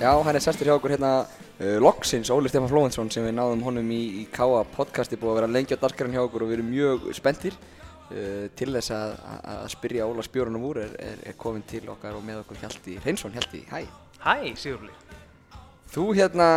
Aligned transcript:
Já, 0.00 0.12
hann 0.24 0.36
er 0.36 0.40
sestur 0.42 0.64
hjá 0.70 0.74
okkur 0.78 0.94
hérna 0.94 1.10
uh, 1.26 1.76
loksins, 1.82 2.30
Óli 2.32 2.48
Stefán 2.48 2.70
Flóvensson 2.70 3.10
sem 3.12 3.26
við 3.26 3.34
náðum 3.36 3.60
honum 3.66 3.90
í, 3.92 3.98
í 4.22 4.24
K.A. 4.32 4.62
podcasti 4.72 5.18
búið 5.20 5.34
að 5.34 5.38
vera 5.42 5.50
lengi 5.52 5.76
á 5.76 5.82
dagskarinn 5.82 6.14
hjá 6.16 6.22
okkur 6.24 6.46
og 6.46 6.50
við 6.50 6.56
erum 6.58 6.70
mjög 6.72 7.04
spenntir 7.18 7.56
uh, 7.58 8.46
til 8.56 8.70
þess 8.78 8.94
að, 8.96 9.12
að, 9.52 9.66
spyrja 9.74 10.06
Óla 10.08 10.24
spjórunum 10.24 10.64
úr 10.70 10.80
er, 10.86 10.94
er, 11.04 11.20
er 11.32 11.36
komin 11.40 11.66
til 11.68 11.82
okkar 11.92 12.16
og 12.16 12.24
með 12.24 12.40
okkur 12.46 12.62
Hjalti 12.62 12.96
Hreinsson, 13.04 13.36
Hjalti, 13.36 13.62
hæ 13.68 13.82
Hæ, 14.24 14.54
Sigurli. 14.60 14.92
Þú 15.90 16.06
hérna 16.16 16.48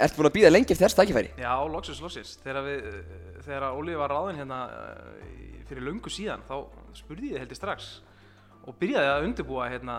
ert 0.00 0.14
búin 0.18 0.30
að 0.30 0.36
býða 0.40 0.50
lengi 0.54 0.72
eftir 0.74 0.86
þess 0.88 0.98
tækifæri 0.98 1.32
Já, 1.38 1.54
loksins, 1.70 1.98
loksins. 2.02 2.34
Þegar, 2.42 2.62
við, 2.66 2.86
eh, 2.90 3.40
þegar 3.46 3.66
Óli 3.78 3.96
var 4.00 4.14
ráðinn 4.14 4.38
hérna 4.42 4.60
í- 5.28 5.64
fyrir 5.70 5.84
löngu 5.86 6.10
síðan, 6.10 6.42
þá 6.48 6.56
spurði 6.98 7.34
ég 7.36 7.42
held 7.44 7.52
ég 7.54 7.58
strax 7.60 7.90
og 8.68 8.76
byrjaði 8.80 9.10
að 9.10 9.26
undirbúa 9.26 9.68
hérna 9.72 9.96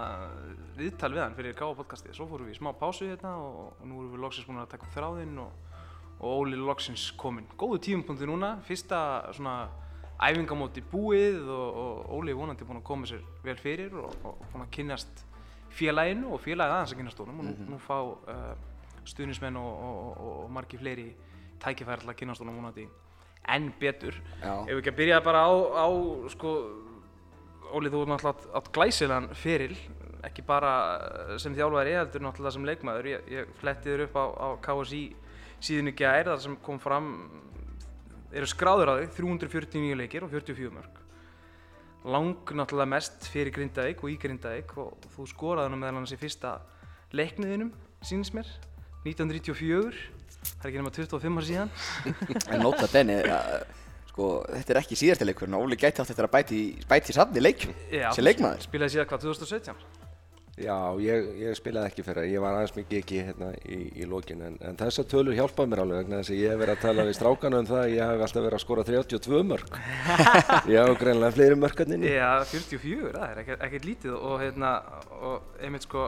viðtal 0.77 1.11
við 1.15 1.23
hann 1.23 1.35
fyrir 1.37 1.57
Gáða 1.57 1.77
podcastið. 1.81 2.15
Svo 2.17 2.27
fórum 2.29 2.47
við 2.47 2.55
í 2.55 2.59
smá 2.59 2.71
pásu 2.77 3.07
hérna 3.09 3.33
og, 3.41 3.73
og 3.79 3.87
nú 3.89 4.01
erum 4.01 4.13
við 4.15 4.23
loksins 4.25 4.47
búin 4.47 4.61
að 4.61 4.71
taka 4.73 4.87
upp 4.87 4.95
þráðinn 4.95 5.39
og, 5.41 5.79
og 6.19 6.43
Óli 6.43 6.59
loksins 6.59 7.07
kominn. 7.19 7.49
Góðu 7.59 7.81
tímapunkti 7.87 8.29
núna, 8.29 8.53
fyrsta 8.67 9.01
svona 9.35 9.55
æfingamóti 10.21 10.83
búið 10.91 11.41
og, 11.49 11.81
og 11.81 12.13
Óli 12.19 12.33
er 12.33 12.39
vonandi 12.39 12.67
búin 12.67 12.81
að 12.81 12.87
koma 12.91 13.09
sér 13.09 13.25
vel 13.45 13.57
fyrir 13.59 13.97
og, 13.97 14.13
og 14.27 14.43
búin 14.51 14.65
að 14.67 14.73
kynnast 14.77 15.25
félaginu 15.71 16.35
og 16.35 16.43
félagið 16.43 16.75
aðeins 16.75 16.93
að 16.93 17.01
kynnast 17.01 17.23
honum 17.23 17.41
og 17.41 17.49
nú, 17.49 17.69
nú 17.71 17.81
fá 17.81 17.97
uh, 18.03 18.53
stuðnismenn 19.07 19.57
og, 19.57 19.71
og, 19.71 20.01
og, 20.11 20.33
og 20.43 20.51
margi 20.53 20.77
fleiri 20.77 21.07
tækifæri 21.61 22.03
til 22.03 22.13
að 22.13 22.19
kynnast 22.21 22.43
honum 22.43 22.59
vonandi 22.61 22.85
enn 23.49 23.71
betur. 23.79 24.13
Já. 24.41 24.53
Ef 24.67 24.69
við 24.69 24.81
ekki 24.83 24.91
að 24.91 24.99
byrja 24.99 25.21
bara 25.25 25.41
á, 25.49 25.51
á 25.81 25.87
sko, 26.29 26.51
Óli 27.71 27.91
þú 27.91 28.03
er 28.03 28.11
náttúrulega 28.11 28.53
átt 28.59 28.71
glæsilegan 28.75 29.27
feril, 29.37 29.75
ekki 30.27 30.43
bara 30.45 30.71
sem 31.41 31.55
þjálfæri, 31.55 31.95
heldur 31.97 32.25
náttúrulega 32.25 32.55
sem 32.55 32.65
leikmaður. 32.67 33.09
Ég, 33.13 33.29
ég 33.31 33.53
fletti 33.61 33.91
þér 33.91 34.05
upp 34.07 34.17
á, 34.19 34.25
á 34.27 34.47
KSI 34.65 35.03
síðan 35.61 35.91
ekki 35.91 36.07
að 36.07 36.17
er 36.19 36.31
þar 36.31 36.41
sem 36.45 36.57
kom 36.65 36.81
fram, 36.81 37.11
eru 38.33 38.49
skráður 38.49 38.91
á 38.91 38.93
þig, 39.01 39.13
349 39.19 39.99
leikir 40.01 40.25
og 40.25 40.33
44 40.33 40.73
mörg. 40.75 40.99
Lang 42.11 42.53
náttúrulega 42.57 42.89
mest 42.95 43.27
fyrir 43.29 43.53
Grindavík 43.53 44.01
og 44.01 44.09
í 44.09 44.17
Grindavík 44.21 44.73
og 44.81 45.05
þú 45.13 45.27
skoraði 45.29 45.69
hann 45.69 45.81
meðal 45.81 45.99
annars 45.99 46.15
í 46.15 46.21
fyrsta 46.21 46.55
leikniðinum, 47.13 47.69
sínist 48.01 48.33
mér, 48.33 48.49
1994. 49.05 50.01
Það 50.41 50.65
er 50.65 50.71
ekki 50.71 50.81
nema 50.81 50.93
25 50.95 51.37
ár 51.37 51.45
síðan. 51.45 51.75
En 52.55 52.63
nota 52.65 52.87
benni, 52.89 53.19
uh, 53.21 53.61
sko, 54.11 54.29
þetta 54.51 54.75
er 54.75 54.81
ekki 54.83 54.99
síðasti 54.99 55.27
leikurinn 55.31 55.57
Óli 55.57 55.79
gæti 55.79 56.03
átt 56.03 56.11
eftir 56.13 56.27
að 56.27 56.35
bæti, 56.37 56.61
í- 56.61 56.85
bæti 56.91 57.13
í 57.15 57.17
safni 57.17 57.41
leikjum 57.43 57.73
Já, 57.95 58.09
sem 58.15 58.27
leikmaður 58.27 58.67
Spilaði 58.67 58.95
síðan 58.97 59.09
hvað, 59.11 59.27
2017? 59.31 59.83
Já, 60.61 60.75
ég, 61.01 61.27
ég 61.41 61.55
spilaði 61.57 61.89
ekki 61.89 62.03
fyrir, 62.05 62.25
ég 62.27 62.41
var 62.43 62.57
aðeins 62.57 62.73
mikið 62.75 62.97
ekki 62.99 63.21
hérna 63.23 63.47
í, 63.65 63.77
í 64.03 64.05
lokin 64.05 64.41
en, 64.45 64.57
en 64.67 64.75
þessar 64.77 65.07
tölur 65.09 65.33
hjálpaði 65.33 65.71
mér 65.71 65.81
alveg 65.85 66.01
vegna 66.03 66.19
þess 66.19 66.33
að 66.35 66.41
ég 66.41 66.51
hef 66.51 66.59
verið 66.61 66.75
að 66.75 66.81
tala 66.83 67.05
við 67.07 67.15
strákana 67.17 67.61
um 67.63 67.69
það 67.69 67.79
að 67.79 67.93
ég 67.95 68.11
hef 68.11 68.25
alltaf 68.27 68.43
verið 68.45 68.57
að 68.57 68.63
skora 68.65 68.83
32 68.91 69.39
mörg. 69.47 69.71
ég 70.75 70.77
hef 70.91 70.99
greinlega 71.01 71.35
fleiri 71.37 71.57
mörgarninni. 71.63 72.11
Já, 72.11 72.29
44, 72.51 73.09
það 73.15 73.25
er 73.31 73.41
ekkert, 73.45 73.63
ekkert 73.69 73.87
lítið 73.89 74.19
og 74.19 74.35
hérna, 74.43 74.73
og 75.23 75.57
einmitt 75.63 75.87
sko, 75.87 76.05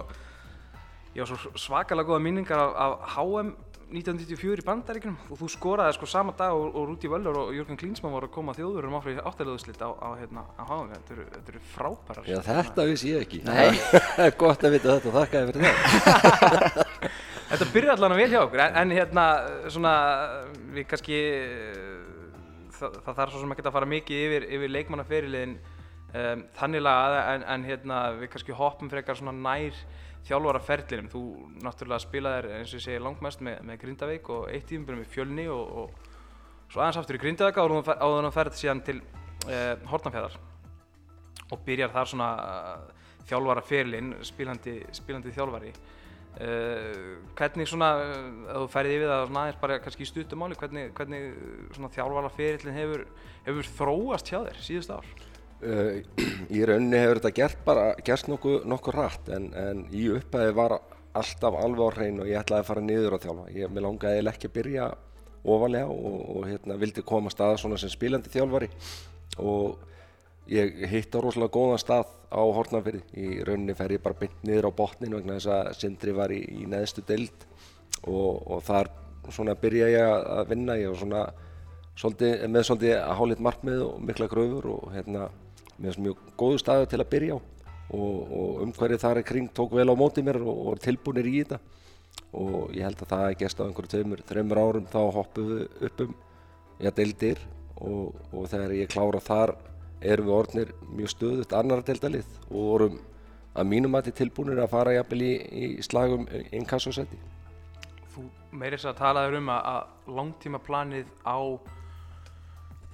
ég 1.15 1.23
var 1.23 1.31
svo 1.33 1.55
svakalega 1.63 2.11
góða 2.11 2.21
minningar 2.27 2.61
af, 2.67 2.75
af 2.83 3.15
HM 3.15 3.53
1994 3.91 4.63
í 4.63 4.65
bandaríkjunum 4.67 5.31
og 5.33 5.39
þú 5.41 5.49
skoraði 5.51 5.95
sko 5.97 6.07
sama 6.09 6.33
dag 6.37 6.55
og, 6.55 6.69
og 6.73 6.87
Rúti 6.89 7.09
Völlur 7.11 7.39
og 7.41 7.51
Jörgen 7.55 7.79
Klinsmann 7.79 8.13
voru 8.15 8.29
að 8.29 8.35
koma 8.35 8.55
þjóðurum 8.57 8.95
áfram 8.97 9.17
í 9.17 9.25
áttalöðuslitt 9.29 9.83
á, 9.83 9.89
á, 9.93 10.09
hérna, 10.19 10.45
á 10.55 10.63
HM, 10.69 10.93
þetta 10.93 11.15
eru, 11.15 11.25
þetta 11.35 11.53
eru 11.53 11.61
frábærar. 11.73 12.29
Já, 12.29 12.37
þetta 12.47 12.87
vissi 12.89 13.11
ég 13.11 13.25
ekki. 13.27 13.41
Nei. 13.45 13.75
Það 13.83 14.25
er 14.25 14.37
gott 14.45 14.63
að 14.63 14.75
vita 14.77 14.95
þetta, 14.95 15.13
þakka 15.19 15.43
þér 15.43 15.51
fyrir 15.51 15.67
það. 15.67 16.81
Þetta 17.53 17.65
byrjar 17.69 17.99
allan 17.99 18.13
að 18.15 18.19
vel 18.23 18.31
hjá 18.31 18.39
okkur, 18.39 18.61
en, 18.63 18.77
en 18.81 18.91
hérna, 18.97 19.23
svona, 19.69 19.91
við 20.73 20.87
kannski, 20.89 21.17
það, 22.73 22.95
það 23.05 23.19
þarf 23.19 23.35
svo 23.35 23.41
sem 23.43 23.53
ekki 23.53 23.65
að 23.67 23.75
fara 23.75 23.89
mikið 23.91 24.23
yfir, 24.23 24.47
yfir 24.57 24.71
leikmannaferiliðin 24.73 25.53
um, 25.59 26.41
þannig 26.57 26.81
lagað, 26.81 27.17
en, 27.35 27.45
en 27.53 27.67
hérna, 27.67 27.99
við 28.17 28.31
kannski 28.33 28.57
hoppum 28.57 28.89
frekar 28.89 29.19
svona 29.19 29.35
nær 29.37 29.77
þjálfaraferlinum. 30.27 31.09
Þú 31.11 31.23
náttúrulega 31.63 32.03
spilaðir, 32.03 32.49
eins 32.59 32.71
og 32.71 32.79
ég 32.79 32.85
segi, 32.87 33.03
langmest 33.03 33.43
með, 33.43 33.61
með 33.67 33.79
Grindavík 33.83 34.31
og 34.33 34.49
eitt 34.51 34.67
tímum 34.69 35.01
með 35.01 35.11
Fjölni 35.11 35.47
og, 35.51 35.83
og 35.83 36.71
svo 36.71 36.81
aðeins 36.81 37.01
aftur 37.01 37.19
í 37.19 37.23
Grindavík 37.23 37.59
áður 37.59 38.27
þú 38.29 38.33
ferð 38.37 38.59
síðan 38.59 38.83
til 38.87 38.99
uh, 39.01 39.89
Hortnafjörðar 39.91 40.37
og 41.51 41.65
byrjar 41.65 41.91
þar 41.93 42.09
svona 42.13 42.29
uh, 42.43 43.03
þjálfaraferlin, 43.29 44.15
spilandi, 44.25 44.77
spilandi 44.95 45.33
þjálfari. 45.35 45.73
Uh, 46.33 47.19
hvernig 47.37 47.69
svona, 47.69 47.91
uh, 47.99 48.47
ef 48.47 48.63
þú 48.63 48.71
ferði 48.73 48.95
yfir 48.97 49.11
það 49.11 49.27
aðeins 49.27 49.59
bara 49.61 49.81
kannski 49.83 50.07
í 50.07 50.09
stuttumáli, 50.09 50.57
hvernig, 50.57 50.89
hvernig 50.97 51.27
svona 51.75 51.91
þjálfaraferlin 51.93 52.79
hefur, 52.79 53.05
hefur 53.45 53.71
þróast 53.77 54.31
hjá 54.31 54.39
þér 54.39 54.65
síðust 54.65 54.95
ár? 54.95 55.13
Uh, 55.63 56.01
í 56.51 56.63
rauninni 56.67 56.99
hefur 56.99 57.21
þetta 57.21 57.35
gert 57.37 57.61
bara, 57.63 57.85
gerst 58.03 58.27
nokkuð 58.27 58.65
nokku 58.67 58.91
rætt 58.91 59.29
en, 59.31 59.45
en 59.55 59.85
í 59.95 60.09
upphæði 60.11 60.55
var 60.57 60.75
alltaf 61.13 61.55
alveg 61.55 61.87
á 61.87 61.95
hrein 61.95 62.19
og 62.19 62.27
ég 62.27 62.41
ætlaði 62.41 62.63
að 62.63 62.69
fara 62.69 62.83
niður 62.83 63.15
að 63.17 63.25
þjálfa. 63.27 63.47
Ég 63.55 63.71
mér 63.71 63.85
langaði 63.85 64.25
ekki 64.33 64.49
að 64.49 64.55
byrja 64.57 64.89
ofalega 65.43 65.91
og, 65.91 66.19
og 66.35 66.47
hérna, 66.47 66.77
vildi 66.81 67.03
koma 67.05 67.29
að 67.29 67.35
staða 67.37 67.59
svona 67.61 67.79
sem 67.79 67.91
spilandi 67.91 68.31
þjálfari 68.33 68.69
og 69.43 69.79
ég 70.51 70.83
hitt 70.91 71.15
á 71.15 71.19
rosalega 71.23 71.53
góðan 71.53 71.81
stað 71.81 72.11
á 72.33 72.41
Hortnafyrði. 72.57 73.03
Í 73.13 73.43
rauninni 73.45 73.77
fer 73.77 73.95
ég 73.95 74.03
bara 74.03 74.19
beint 74.19 74.43
niður 74.43 74.71
á 74.73 74.77
botnin 74.79 75.15
vegna 75.15 75.37
þess 75.37 75.51
að 75.53 75.71
Sindri 75.79 76.15
var 76.17 76.33
í, 76.33 76.41
í 76.41 76.67
neðstu 76.69 77.05
deild 77.07 77.47
og, 78.03 78.41
og 78.47 78.63
þar 78.65 78.91
svona 79.29 79.55
byrja 79.59 79.91
ég 79.93 80.09
að 80.09 80.51
vinna. 80.51 80.79
Ég 80.79 80.91
var 80.91 80.99
svona 81.03 81.23
svolítið, 81.99 82.47
með 82.49 82.67
svolítið 82.67 82.97
að 82.97 83.15
hálít 83.21 83.45
markmið 83.47 83.85
og 83.85 84.03
mikla 84.09 84.29
gröfur 84.31 84.69
og 84.73 84.91
hérna 84.95 85.29
með 85.81 85.99
mjög 86.05 86.23
góðu 86.39 86.61
staðu 86.61 86.89
til 86.91 87.01
að 87.01 87.11
byrja 87.13 87.37
á 87.37 87.39
og, 87.93 88.19
og 88.33 88.61
umhverfið 88.65 89.01
þar 89.03 89.21
í 89.21 89.25
kring 89.27 89.49
tók 89.53 89.73
vel 89.77 89.89
á 89.89 89.95
móti 89.97 90.23
mér 90.25 90.41
og, 90.41 90.61
og 90.73 90.83
tilbúinir 90.83 91.29
í 91.29 91.35
þetta 91.41 91.59
og 92.33 92.73
ég 92.73 92.85
held 92.85 93.01
að 93.03 93.11
það 93.13 93.25
er 93.27 93.39
gæst 93.41 93.61
á 93.61 93.65
einhverju 93.65 93.91
tveimur, 93.93 94.23
árum 94.57 94.87
þá 94.89 95.01
hoppum 95.17 95.49
við 95.51 95.85
upp 95.87 96.03
um 96.05 96.15
já, 96.79 96.89
deildir 96.89 97.41
og, 97.77 98.13
og 98.33 98.47
þegar 98.49 98.75
ég 98.77 98.91
klára 98.91 99.21
þar 99.21 99.55
erum 100.03 100.29
við 100.29 100.37
orðnir 100.37 100.73
mjög 100.93 101.13
stöðut 101.13 101.55
annara 101.57 101.85
deildalið 101.85 102.29
og 102.49 102.57
vorum 102.57 102.97
að 103.53 103.69
mínum 103.69 103.95
að 103.95 104.11
tilbúinir 104.17 104.61
að 104.63 104.73
fara 104.73 104.95
jafnvel 104.95 105.21
í, 105.21 105.33
í 105.53 105.65
slagum 105.85 106.25
inkassosæti. 106.51 107.19
Þú 108.13 108.25
meiri 108.57 108.77
þess 108.77 108.91
að 108.91 108.99
talaður 108.99 109.39
um 109.39 109.51
að, 109.53 109.69
að 109.73 110.13
langtímaplanið 110.17 111.11
á 111.25 111.37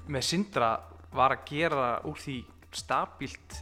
með 0.10 0.26
Sindra 0.28 0.72
var 1.16 1.36
að 1.36 1.46
gera 1.50 1.90
úr 2.08 2.20
því 2.20 2.40
stabílt 2.76 3.60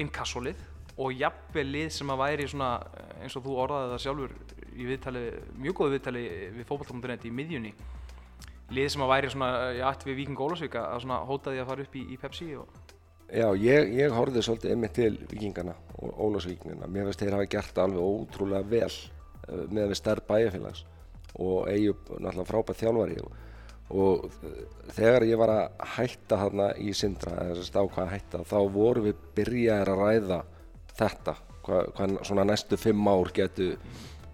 inkassolið 0.00 0.62
og 0.96 1.12
jafnvel 1.12 1.66
lið 1.68 1.92
sem 1.92 2.10
að 2.12 2.22
væri 2.22 2.48
svona 2.48 2.70
eh, 2.96 3.12
eins 3.26 3.36
og 3.36 3.44
þú 3.44 3.58
orðaði 3.64 3.92
það 3.92 4.02
sjálfur 4.06 4.34
í 4.76 4.88
viðtali, 4.88 5.22
mjög 5.60 5.78
góðu 5.78 5.94
viðtali 5.96 6.24
við 6.56 6.66
fókbalta.net 6.68 7.28
í 7.28 7.32
miðjunni 7.36 7.72
lið 8.76 8.90
sem 8.92 9.04
að 9.04 9.12
væri 9.12 9.30
svona 9.32 9.50
í 9.76 9.84
ætt 9.86 10.04
við 10.08 10.20
Víking 10.22 10.42
Ólasvík 10.42 10.76
að 10.80 11.00
svona 11.04 11.22
hótaði 11.28 11.62
að 11.62 11.70
fara 11.70 11.86
upp 11.86 11.96
í, 11.96 12.04
í 12.12 12.18
Pepsi 12.20 12.50
og 12.58 12.86
Já, 13.26 13.48
ég, 13.58 13.88
ég 13.98 14.12
horfði 14.14 14.42
svolítið 14.46 14.72
einmitt 14.72 14.92
til 14.94 15.16
vikingana 15.26 15.72
og 15.98 16.18
Ólafsvíkingana. 16.28 16.86
Mér 16.86 17.08
finnst 17.08 17.24
þeir 17.24 17.34
hafa 17.34 17.48
gert 17.50 17.80
alveg 17.82 18.04
ótrúlega 18.06 18.68
vel 18.70 18.86
uh, 18.86 19.64
með 19.66 19.90
við 19.90 19.98
stærð 19.98 20.26
bæjarfélags 20.28 20.84
og 21.34 21.66
Eyjup 21.72 22.12
náttúrulega 22.12 22.46
frábært 22.46 22.82
þjálfari 22.84 23.18
og, 23.24 23.40
og 23.94 24.26
uh, 24.26 24.58
þegar 24.96 25.26
ég 25.28 25.38
var 25.38 25.52
að 25.54 25.86
hætta 25.96 26.40
þarna 26.42 26.68
í 26.82 26.92
Sindra, 26.96 27.46
hætta, 28.10 28.42
þá 28.42 28.58
vorum 28.74 29.06
við 29.06 29.24
byrjaðir 29.36 29.92
að 29.92 30.02
ræða 30.02 30.42
þetta, 30.96 31.36
hvað, 31.66 31.88
hvað 31.96 32.18
svona 32.28 32.46
næstu 32.48 32.78
fimm 32.80 33.08
ár 33.10 33.32
getu, 33.36 33.72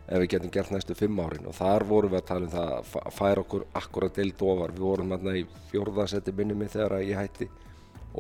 ef 0.07 0.23
við 0.23 0.29
getum 0.35 0.53
gert 0.55 0.73
næstu 0.75 0.97
fimm 0.99 1.21
árin. 1.23 1.47
Og 1.49 1.57
þar 1.57 1.87
vorum 1.89 2.13
við 2.13 2.23
að 2.23 2.29
tala 2.31 2.49
um 2.49 2.53
það 2.53 2.75
að 3.03 3.17
færa 3.17 3.45
okkur 3.45 3.65
akkurat 3.81 4.19
deild 4.19 4.45
ofar. 4.49 4.75
Við 4.75 4.87
vorum 4.87 5.15
þarna 5.15 5.37
í 5.39 5.47
fjórðasetti 5.71 6.35
minni 6.37 6.59
mig 6.59 6.73
þegar 6.75 7.01
ég 7.01 7.19
hætti. 7.19 7.49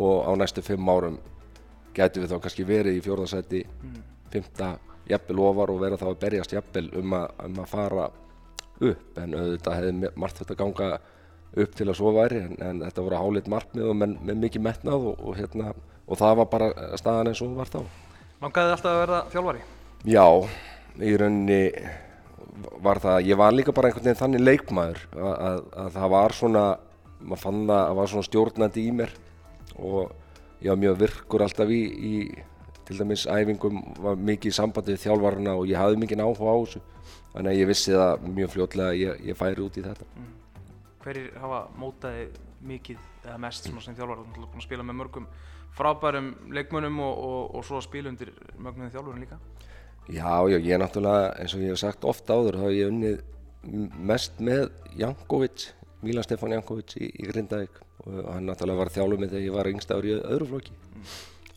Og 0.00 0.24
á 0.24 0.32
næstu 0.40 0.64
fimm 0.64 0.88
árum 0.88 1.18
gætu 1.96 2.22
við 2.22 2.32
þá 2.32 2.38
kannski 2.40 2.64
verið 2.64 2.96
í 2.96 3.04
fjórðarsæti 3.04 3.62
fymta 4.32 4.74
jafnvel 5.10 5.42
ofar 5.44 5.72
og 5.72 5.80
vera 5.82 5.98
þá 6.00 6.06
að 6.08 6.20
berjast 6.22 6.54
jafnvel 6.56 6.86
um 7.00 7.16
að, 7.18 7.26
um 7.46 7.58
að 7.60 7.72
fara 7.72 8.06
upp. 8.82 9.18
En 9.20 9.36
auðvitað 9.36 9.78
hefði 9.78 10.12
margt 10.16 10.40
þetta 10.40 10.58
ganga 10.62 10.88
upp 11.52 11.74
til 11.76 11.88
að 11.88 11.98
svo 11.98 12.12
væri 12.16 12.40
en, 12.46 12.54
en 12.64 12.84
þetta 12.86 13.04
voru 13.04 13.18
hálit 13.20 13.50
markmið 13.52 13.88
og 13.90 13.98
menn, 13.98 14.14
með 14.24 14.38
mikið 14.46 14.64
metnað 14.64 15.08
og, 15.10 15.18
og, 15.20 15.34
hérna, 15.36 15.72
og 16.06 16.20
það 16.20 16.38
var 16.40 16.48
bara 16.54 16.70
staðan 17.00 17.32
eins 17.32 17.42
og 17.42 17.50
hún 17.50 17.58
var 17.58 17.72
þá. 17.72 17.82
langaði 18.42 18.76
alltaf 18.76 18.92
að 18.92 19.02
verða 19.02 19.20
þjálfari? 19.34 19.66
Já, 20.08 20.26
í 21.02 21.12
rauninni 21.20 21.60
var 22.84 23.00
það, 23.02 23.18
ég 23.28 23.40
var 23.40 23.52
líka 23.54 23.74
bara 23.76 23.90
einhvern 23.90 24.08
veginn 24.08 24.22
þannig 24.22 24.46
leikmaður 24.46 25.04
að, 25.12 25.34
að, 25.34 25.60
að 25.84 25.92
það 25.98 26.14
var 26.16 26.36
svona, 26.38 26.64
maður 27.20 27.44
fann 27.44 27.62
það 27.68 27.82
að 27.82 28.00
var 28.00 28.12
svona 28.12 28.28
stjórnandi 28.28 28.86
í 28.86 28.96
mér 28.96 29.14
og 29.76 30.00
ég 30.62 30.72
var 30.72 30.82
mjög 30.82 30.98
virkur 31.04 31.44
alltaf 31.46 31.72
í, 31.72 31.82
í 31.92 32.14
til 32.88 32.98
dæmis 32.98 33.28
æfingum 33.30 33.82
var 34.02 34.16
mikið 34.18 34.50
í 34.50 34.56
sambandi 34.56 34.96
við 34.96 35.04
þjálfarna 35.04 35.56
og 35.60 35.68
ég 35.70 35.78
hafði 35.78 36.00
mikið 36.02 36.24
áhuga 36.24 36.50
á 36.50 36.56
þessu. 36.64 36.82
Þannig 37.32 37.52
að 37.52 37.60
ég 37.60 37.68
vissi 37.70 37.94
það 37.94 38.30
mjög 38.36 38.54
fljótlega 38.56 38.88
að 38.90 39.00
ég, 39.00 39.26
ég 39.30 39.38
færi 39.38 39.62
út 39.64 39.78
í 39.78 39.84
þetta 39.84 40.08
Hverjir 41.02 41.32
hafa 41.42 41.64
mótaði 41.78 42.28
mikið 42.62 43.00
eða 43.24 43.40
mest 43.42 43.66
svona 43.66 43.82
sem 43.82 43.96
þjálfar? 43.98 44.22
Þú 44.22 44.42
ert 44.42 44.52
búin 44.52 44.62
að 44.62 44.68
spila 44.68 44.86
með 44.86 44.98
mörgum 45.00 45.26
frábærum 45.76 46.32
leikmönnum 46.52 47.00
og, 47.02 47.20
og, 47.26 47.42
og 47.56 47.66
svo 47.66 47.80
að 47.80 47.86
spila 47.88 48.12
undir 48.12 48.32
mögnuðin 48.58 48.92
þjálfurinn 48.94 49.24
líka. 49.24 49.38
Já, 50.10 50.34
já, 50.50 50.58
ég 50.58 50.72
er 50.74 50.82
náttúrulega, 50.82 51.30
eins 51.38 51.54
og 51.54 51.62
ég 51.62 51.72
hef 51.72 51.80
sagt 51.80 52.04
ofta 52.10 52.34
áður, 52.34 52.58
þá 52.58 52.66
hef 52.66 52.76
ég 52.76 52.90
unnið 52.90 53.20
mest 54.10 54.40
með 54.42 54.64
Jankovic, 54.98 55.68
Milan 56.02 56.26
Stefán 56.26 56.56
Jankovic 56.56 56.96
í, 56.98 57.06
í 57.06 57.28
Grindavík 57.30 57.78
og 58.02 58.32
hann 58.32 58.48
náttúrulega 58.48 58.82
var 58.82 58.90
þjálfur 58.96 59.22
með 59.22 59.36
þegar 59.36 59.46
ég 59.46 59.54
var 59.54 59.70
yngstaður 59.70 60.08
í 60.08 60.16
öðru 60.18 60.48
flokki 60.50 60.74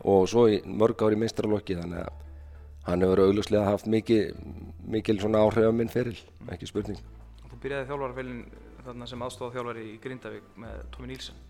og 0.06 0.28
svo 0.30 0.44
mörg 0.78 1.02
ár 1.02 1.16
í 1.16 1.18
meistaraflokki 1.18 1.78
þannig 1.80 2.04
að 2.04 2.22
hann 2.86 3.02
hefur 3.02 3.22
augljóslega 3.24 3.66
haft 3.66 3.88
mikið, 3.90 4.36
mikil 4.86 5.18
svona 5.18 5.42
áhrif 5.42 5.66
á 5.66 5.74
minn 5.74 5.90
feril, 5.90 6.14
ekki 6.54 6.68
spurning. 6.70 7.00
Þú 7.50 7.58
byrjaði 7.64 7.88
þjálfarafélin 7.88 8.44
þarna 8.86 9.08
sem 9.10 9.24
aðstofa 9.26 9.56
þjálfari 9.56 9.88
í 9.90 9.96
Grindavík 10.02 10.54
með 10.62 10.78
Tómi 10.94 11.10
Nílsen. 11.10 11.42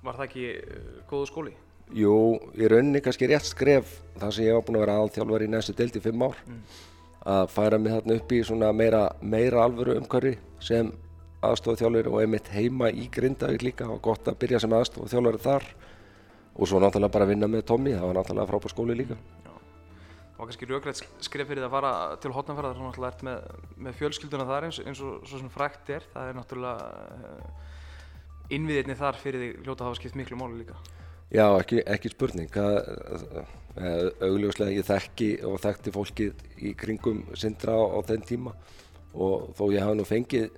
Var 0.00 0.16
það 0.16 0.26
ekki 0.28 0.46
uh, 0.54 0.94
góðu 1.10 1.28
skóli? 1.28 1.56
Jú, 1.96 2.14
í 2.54 2.70
rauninni 2.70 3.02
kannski 3.02 3.26
rétt 3.26 3.48
skref 3.48 3.96
þar 4.20 4.34
sem 4.36 4.46
ég 4.46 4.54
var 4.54 4.64
búinn 4.66 4.78
að 4.78 4.84
vera 4.84 4.96
aðalþjálfari 5.00 5.48
í 5.48 5.50
næstu 5.50 5.74
deild 5.74 5.98
í 5.98 6.02
fimm 6.04 6.22
ár 6.22 6.38
að 7.30 7.50
færa 7.52 7.78
mig 7.82 7.92
þarna 7.92 8.16
upp 8.20 8.32
í 8.32 8.40
svona 8.46 8.70
meira, 8.72 9.00
meira 9.20 9.64
alvöru 9.66 9.96
umhverfi 9.98 10.36
sem 10.62 10.92
aðstofþjálfari 11.44 12.12
og 12.12 12.20
einmitt 12.22 12.48
heima 12.54 12.92
í 12.94 13.08
Grindavík 13.12 13.66
líka 13.66 13.90
og 13.90 14.00
gott 14.04 14.28
að 14.30 14.38
byrja 14.44 14.62
sem 14.62 14.76
aðstofþjálfari 14.78 15.42
þar 15.42 15.66
og 16.54 16.68
svo 16.68 16.80
náttúrulega 16.80 17.16
bara 17.16 17.28
vinna 17.28 17.48
með 17.50 17.66
Tommy, 17.72 17.94
það 17.96 18.06
var 18.06 18.18
náttúrulega 18.20 18.50
frábær 18.52 18.74
skóli 18.74 18.96
líka. 19.02 19.18
Það 20.40 20.46
var 20.46 20.54
kannski 20.54 20.66
raugrætt 20.70 21.00
skref 21.20 21.48
fyrir 21.50 21.60
þig 21.60 21.66
að 21.66 21.74
fara 21.74 21.88
til 22.16 22.30
Hotnafjörðar 22.32 22.76
þar 22.78 22.86
náttúrulega 22.86 23.08
ert 23.12 23.24
með, 23.26 23.64
með 23.84 23.96
fjölskylduna 23.98 24.46
þar 24.48 24.66
eins, 24.70 24.78
eins 24.88 25.02
og 25.04 25.26
svo 25.28 25.40
sem 25.42 25.50
frækt 25.52 25.90
er. 25.92 26.06
Það 26.14 26.30
er 26.30 26.38
náttúrulega 26.38 26.86
uh, 27.26 27.74
innviðirni 28.56 28.96
þar 28.96 29.18
fyrir 29.20 29.44
þig 29.44 29.58
hljóta 29.66 29.84
hafa 29.84 29.98
skipt 29.98 30.16
miklu 30.16 30.38
máli 30.40 30.62
líka. 30.62 30.78
Já, 31.28 31.44
ekki, 31.58 31.82
ekki 31.92 32.14
spurning. 32.14 32.48
Það, 32.56 32.80
eh, 33.84 34.08
augljóslega 34.30 34.78
ég 34.78 34.88
þekki 34.88 35.30
og 35.50 35.60
þekkti 35.66 35.94
fólkið 35.98 36.42
í 36.56 36.74
kringum 36.86 37.20
Sindra 37.36 37.76
á, 37.76 37.84
á 37.84 37.98
þenn 38.08 38.26
tíma 38.32 38.56
og 39.12 39.52
þó 39.60 39.64
ég 39.76 39.84
hafi 39.84 40.00
nú 40.00 40.08
fengið 40.08 40.50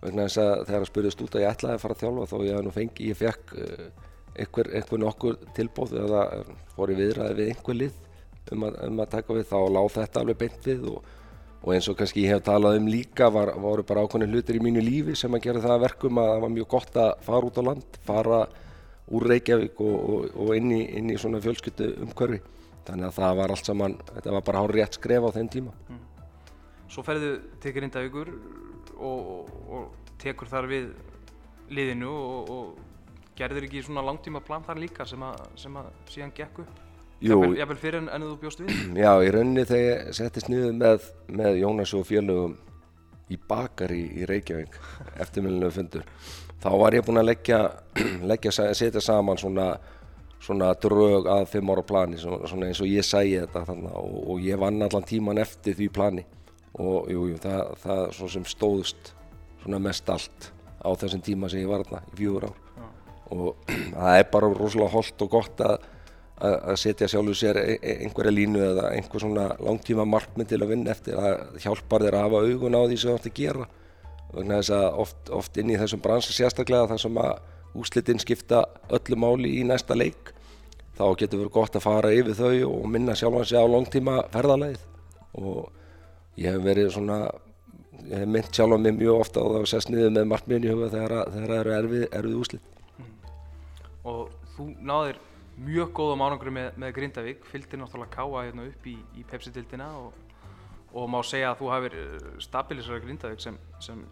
vegna 0.00 0.24
þess 0.24 0.44
að 0.46 0.66
þegar 0.70 0.80
að 0.80 0.90
spurðist 0.94 1.28
út 1.28 1.36
að 1.36 1.44
ég 1.44 1.52
ætlaði 1.52 1.76
að 1.76 1.84
fara 1.84 2.00
að 2.00 2.06
þjálfa 2.06 2.32
þó 2.32 2.36
ég 2.48 2.56
hafi 2.56 2.64
nú 2.64 2.76
fengið, 2.80 3.06
ég 3.12 3.22
fekk 3.26 3.56
uh, 3.60 3.86
einhver, 4.38 4.74
einhver 4.78 5.04
nokkur 5.04 5.40
tilbóð 5.52 5.98
eða 6.06 6.28
fór 6.72 6.96
í 6.96 7.02
viðræði 7.04 7.42
við 7.42 7.50
einhver 7.52 7.82
lið 7.84 8.04
um 8.54 8.66
að, 8.68 8.78
um 8.88 9.02
að 9.02 9.10
taka 9.14 9.38
við 9.38 9.48
þá 9.50 9.58
lág 9.76 9.90
þetta 9.94 10.22
alveg 10.22 10.40
beint 10.42 10.68
við 10.68 10.86
og, 10.92 11.10
og 11.62 11.74
eins 11.74 11.88
og 11.90 11.98
kannski 11.98 12.24
ég 12.24 12.34
hef 12.34 12.46
talað 12.46 12.78
um 12.80 12.88
líka 12.92 13.28
var, 13.34 13.52
voru 13.60 13.84
bara 13.86 14.04
ákveðin 14.06 14.34
hlutir 14.34 14.58
í 14.58 14.62
mínu 14.64 14.84
lífi 14.84 15.16
sem 15.18 15.34
að 15.34 15.44
gera 15.48 15.64
það 15.64 15.76
að 15.76 15.84
verkum 15.86 16.22
að 16.22 16.32
það 16.32 16.42
var 16.44 16.54
mjög 16.56 16.70
gott 16.76 16.98
að 17.04 17.12
fara 17.26 17.50
út 17.50 17.60
á 17.60 17.62
land, 17.68 18.00
fara 18.06 18.40
úr 19.08 19.28
Reykjavík 19.32 19.80
og, 19.80 19.96
og, 19.96 20.26
og 20.36 20.54
inn, 20.56 20.72
í, 20.76 20.82
inn 20.98 21.12
í 21.12 21.18
svona 21.20 21.40
fjölskyldu 21.44 21.92
umhverfi. 22.04 22.40
Þannig 22.88 23.08
að 23.08 23.16
það 23.18 23.38
var 23.38 23.52
allt 23.52 23.68
saman, 23.68 23.96
þetta 24.14 24.34
var 24.36 24.44
bara 24.46 24.60
hár 24.62 24.74
rétt 24.76 24.96
skref 24.96 25.28
á 25.28 25.30
þeim 25.36 25.48
tíma. 25.52 25.72
Svo 26.88 27.04
ferðu 27.04 27.34
til 27.60 27.72
Grindavíkur 27.76 28.30
og, 29.04 29.96
tekur 30.18 30.48
þar 30.50 30.68
við 30.70 30.86
liðinu 31.70 32.10
og 32.10 32.78
gerður 33.38 33.68
ekki 33.68 33.84
svona 33.86 34.02
langtíma 34.06 34.40
plan 34.44 34.64
þar 34.66 34.80
líka 34.82 35.06
sem 35.06 35.22
að, 35.22 35.42
sem 35.60 35.76
að 35.78 35.90
síðan 36.10 36.32
gekk 36.34 36.62
upp? 36.64 36.80
Jafnvel, 37.18 37.56
jafnvel 37.58 37.78
fyrir 37.82 37.98
en, 37.98 38.08
en 38.14 38.24
þú 38.28 38.34
bjóst 38.44 38.60
við? 38.62 38.74
já, 39.04 39.10
í 39.26 39.30
rauninni 39.34 39.66
þegar 39.66 39.86
ég 39.88 40.16
settist 40.18 40.50
niður 40.52 40.74
með, 40.78 41.06
með 41.40 41.60
Jónas 41.64 41.94
og 41.98 42.06
félögum 42.06 42.54
í 43.28 43.38
bakari 43.48 44.04
í 44.20 44.26
Reykjavík, 44.28 44.76
eftirmilinu 45.20 45.70
fundur, 45.74 46.06
þá 46.62 46.68
var 46.80 46.96
ég 46.96 47.04
búinn 47.06 47.20
að 47.20 47.30
leggja, 47.32 47.60
leggja 48.30 48.54
setja 48.54 49.02
saman 49.04 49.40
svona, 49.40 49.72
svona 50.38 50.70
drög 50.78 51.26
að 51.32 51.48
fimm 51.52 51.74
ára 51.74 51.84
plani, 51.86 52.20
svona, 52.22 52.70
eins 52.70 52.82
og 52.84 52.90
ég 52.90 53.06
sæi 53.06 53.34
þetta 53.34 53.66
þarna 53.66 53.96
og, 53.98 54.16
og 54.34 54.46
ég 54.46 54.60
vann 54.60 54.86
allan 54.86 55.08
tíman 55.08 55.42
eftir 55.42 55.76
því 55.78 55.90
plani. 55.94 56.24
Og 56.78 57.08
jú, 57.10 57.24
jú, 57.32 57.36
það, 57.42 57.74
það 57.82 58.02
svo 58.14 58.28
sem 58.30 58.44
stóðst 58.46 59.12
svona 59.64 59.80
mest 59.82 60.10
allt 60.12 60.50
á 60.78 60.88
þessum 60.94 61.22
tíma 61.26 61.48
sem 61.50 61.64
ég 61.64 61.70
var 61.70 61.82
þarna 61.82 62.04
í 62.12 62.18
fjögur 62.20 62.48
ár. 62.48 62.58
Og 63.34 63.70
það 63.98 64.18
er 64.20 64.28
bara 64.32 64.52
rosalega 64.54 64.92
holdt 64.94 65.24
og 65.26 65.32
gott 65.32 65.64
að, 65.66 65.88
að 66.40 66.54
að 66.72 66.76
setja 66.82 67.08
sjálfur 67.10 67.36
sér 67.38 67.56
e- 67.60 67.78
e- 67.82 67.96
einhverja 68.04 68.32
línu 68.34 68.60
eða 68.70 68.90
einhver 68.94 69.20
svona 69.24 69.46
langtíma 69.58 70.04
markmið 70.06 70.48
til 70.52 70.60
að 70.62 70.68
vinna 70.72 70.90
eftir 70.94 71.18
það 71.18 71.58
hjálpar 71.64 72.04
þér 72.06 72.16
að 72.18 72.24
hafa 72.26 72.42
augun 72.46 72.78
á 72.78 72.82
því 72.86 72.96
sem 73.02 73.10
þú 73.10 73.16
ætti 73.18 73.30
að 73.32 73.38
gera. 73.42 73.66
Vegna 74.34 74.58
þess 74.60 74.70
að 74.76 74.98
oft, 75.04 75.30
oft 75.40 75.56
inn 75.56 75.70
í 75.72 75.78
þessum 75.80 76.02
bransa 76.04 76.32
sérstaklega 76.36 76.88
þar 76.90 77.00
sem 77.04 77.16
að 77.22 77.38
úslitin 77.78 78.18
skipta 78.22 78.62
öllu 78.90 79.16
máli 79.16 79.54
í 79.60 79.64
næsta 79.66 79.94
leik 79.96 80.32
þá 80.98 81.04
getur 81.20 81.42
verið 81.44 81.52
gott 81.54 81.76
að 81.78 81.84
fara 81.84 82.10
yfir 82.12 82.34
þau 82.34 82.54
og 82.72 82.86
minna 82.90 83.14
sjálfan 83.16 83.44
sig 83.46 83.58
á 83.60 83.64
langtíma 83.70 84.16
ferðalegið 84.34 84.80
og 85.38 85.68
ég 86.40 86.52
hef 86.56 86.64
verið 86.64 86.88
svona 86.96 87.18
ég 88.08 88.18
hef 88.24 88.26
mynd 88.34 88.50
sjálfan 88.56 88.82
mig 88.82 88.96
mjög 88.98 89.20
ofta 89.22 89.40
og 89.44 89.52
það 89.52 89.62
var 89.62 89.70
sest 89.72 89.90
niður 89.92 90.10
með 90.16 90.28
markmiðin 90.32 90.66
í 90.66 90.72
huga 90.74 90.88
þegar, 90.94 91.14
að- 91.20 91.32
það 91.36 91.54
eru 91.60 91.74
erfið, 91.78 92.04
erfið 92.18 92.36
úslit 92.42 92.62
og 94.08 94.28
þú 94.56 94.66
náðir 94.90 95.18
mjög 95.64 95.92
góðum 95.96 96.22
árangri 96.24 96.52
með, 96.54 96.70
með 96.78 96.94
Grindavík, 96.98 97.44
fylgdi 97.48 97.80
náttúrulega 97.80 98.14
Káa 98.14 98.44
hérna 98.46 98.66
upp 98.68 98.86
í, 98.86 98.94
í 99.18 99.24
Pepsi-dildina 99.28 99.88
og, 99.98 100.12
og 100.92 101.08
má 101.10 101.18
segja 101.26 101.52
að 101.52 101.62
þú 101.62 101.70
hafir 101.72 101.96
stabilisera 102.44 103.00
Grindavík 103.02 103.42
sem, 103.42 103.58
sem 103.82 104.04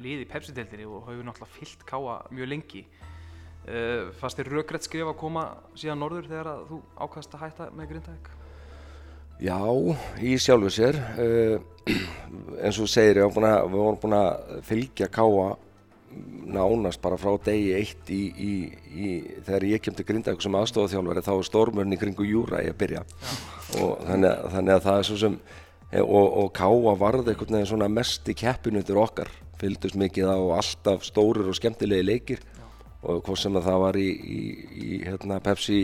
lið 0.00 0.24
í 0.24 0.30
Pepsi-dildinni 0.30 0.88
og 0.88 1.10
hefur 1.10 1.28
náttúrulega 1.28 1.58
fylgt 1.58 1.84
Káa 1.88 2.16
mjög 2.30 2.50
lengi. 2.52 2.86
Uh, 3.66 4.12
fannst 4.20 4.38
þér 4.38 4.52
rökrætt 4.54 4.86
skrif 4.86 5.08
að 5.10 5.18
koma 5.18 5.48
síðan 5.74 5.98
norður 5.98 6.28
þegar 6.30 6.50
að 6.52 6.66
þú 6.68 6.80
ákvæðast 7.02 7.32
að 7.34 7.42
hætta 7.42 7.70
með 7.74 7.88
Grindavík? 7.92 8.28
Já, 9.42 9.58
í 10.22 10.36
sjálfu 10.40 10.70
sér 10.72 10.96
uh, 10.96 11.56
eins 12.62 12.78
og 12.78 12.86
þú 12.86 12.90
segir, 12.92 13.22
við 13.26 13.74
vorum 13.74 13.98
búin 14.00 14.16
að 14.16 14.60
fylgja 14.68 15.10
Káa 15.12 15.50
nánast 16.46 17.00
bara 17.02 17.18
frá 17.20 17.32
degi 17.44 17.72
eitt 17.76 18.10
í, 18.14 18.20
í, 18.30 18.52
í, 18.94 19.08
þegar 19.46 19.66
ég 19.72 19.82
kem 19.84 19.94
til 19.98 20.06
Grindavík 20.08 20.42
sem 20.44 20.54
aðstofaþjálfari 20.58 21.24
þá 21.26 21.32
er 21.36 21.46
stormurinn 21.48 21.96
í 21.96 22.00
kringu 22.00 22.26
Júra 22.28 22.62
í 22.64 22.70
að 22.70 22.78
byrja. 22.82 23.02
Og 23.82 24.02
þannig, 24.06 24.30
að- 24.30 24.50
þannig 24.54 24.74
að 24.76 24.84
það 24.86 24.98
er 25.02 25.08
svo 25.10 25.18
sem 25.24 25.38
eh, 25.90 26.02
og, 26.02 26.26
og 26.42 26.52
Káa 26.56 26.94
varði 27.00 27.32
einhvern 27.34 27.56
veginn 27.58 27.70
svona 27.72 27.88
mest 27.92 28.28
í 28.30 28.36
keppinu 28.38 28.80
undir 28.82 29.00
okkar 29.02 29.30
fylgdust 29.60 29.96
mikið 29.96 30.28
á 30.28 30.38
alltaf 30.60 31.04
stórir 31.08 31.48
og 31.48 31.56
skemmtilegi 31.56 32.04
leikir. 32.04 32.40
Og 33.06 33.20
hvort 33.24 33.38
sem 33.40 33.54
að 33.56 33.68
það 33.68 33.80
var 33.84 33.96
í, 34.00 34.08
hérna, 35.06 35.38
Pepsi 35.44 35.80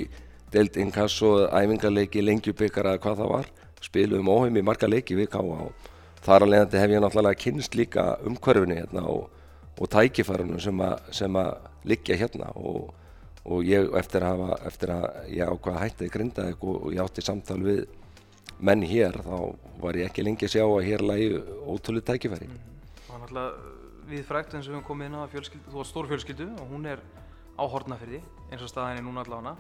deild 0.53 0.77
inkasso, 0.77 1.47
æfingarleiki, 1.49 2.21
lengjubikar 2.25 2.89
eða 2.91 3.01
hvað 3.01 3.21
það 3.23 3.31
var, 3.33 3.47
spiluðum 3.83 4.29
óheim 4.33 4.59
í 4.61 4.65
marga 4.67 4.89
leiki 4.91 5.17
við 5.17 5.31
Káa 5.33 5.63
og 5.69 5.87
þar 6.23 6.45
að 6.47 6.51
leiðandi 6.53 6.81
hef 6.83 6.93
ég 6.93 7.01
náttúrulega 7.03 7.41
kynst 7.43 7.75
líka 7.79 8.05
umhverfinu 8.29 8.77
hérna 8.79 9.05
og, 9.11 9.31
og 9.79 9.89
tækifærunum 9.93 10.61
sem 10.61 10.83
að, 10.85 10.99
sem 11.15 11.39
að 11.41 11.53
liggja 11.89 12.19
hérna 12.21 12.51
og, 12.61 12.93
og 13.45 13.65
ég 13.67 13.89
eftir 13.99 14.25
að, 14.27 14.43
hafa, 14.43 14.59
eftir 14.69 14.95
að 14.95 15.07
ég 15.33 15.53
ákvað 15.53 15.77
að 15.77 15.85
hætta 15.87 16.07
í 16.07 16.13
Grindavík 16.13 16.65
og, 16.65 16.79
og 16.87 16.97
ég 16.97 17.05
átti 17.05 17.25
samtal 17.25 17.61
við 17.65 17.85
menn 18.63 18.85
hér 18.87 19.19
þá 19.25 19.37
var 19.83 19.99
ég 19.99 20.11
ekki 20.11 20.25
lengi 20.27 20.47
að 20.47 20.55
sjá 20.55 20.65
að 20.67 20.85
hér 20.87 21.07
lægi 21.07 21.31
ótrúlega 21.67 22.13
tækifæri. 22.13 22.51
Það 23.07 23.15
var 23.15 23.25
náttúrulega 23.25 23.81
við 24.13 24.25
frækt 24.29 24.57
eins 24.57 24.69
og 24.69 24.77
við 24.77 24.85
komið 24.87 25.09
inn 25.09 25.19
á 25.19 25.23
þú 25.33 25.79
var 25.79 25.89
stór 25.89 26.11
fjölskyldu 26.11 26.49
og 26.61 26.71
hún 26.71 26.87
er 26.91 27.03
á 27.59 27.65
Hortnafyrði 27.65 28.21
eins 28.51 28.63
og 28.63 28.71
staðan 28.71 29.01
er 29.01 29.07
núna 29.07 29.25
allavega. 29.25 29.57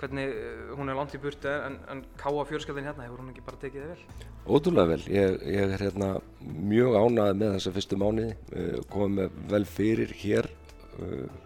Hvernig, 0.00 0.26
eh, 0.26 0.72
hún 0.74 0.90
er 0.90 0.96
langt 0.98 1.14
í 1.14 1.20
burtu 1.22 1.48
en, 1.48 1.78
en 1.92 2.02
káa 2.18 2.44
fjölskyldin 2.48 2.88
hérna, 2.88 3.06
hefur 3.06 3.22
hún 3.22 3.30
ekki 3.30 3.44
bara 3.46 3.60
tekið 3.62 3.84
þið 3.84 3.92
vel? 3.92 4.28
Ótrúlega 4.44 4.90
vel, 4.90 5.04
ég, 5.14 5.36
ég 5.54 5.74
er 5.76 5.84
hérna 5.86 6.08
mjög 6.42 6.98
ánægð 6.98 7.38
með 7.40 7.54
þessa 7.56 7.72
fyrstu 7.76 7.98
mánuði, 8.00 8.34
uh, 8.58 8.80
komið 8.90 9.16
með 9.20 9.38
vel 9.52 9.64
fyrir 9.70 10.14
hér, 10.20 10.50
uh, 10.98 11.40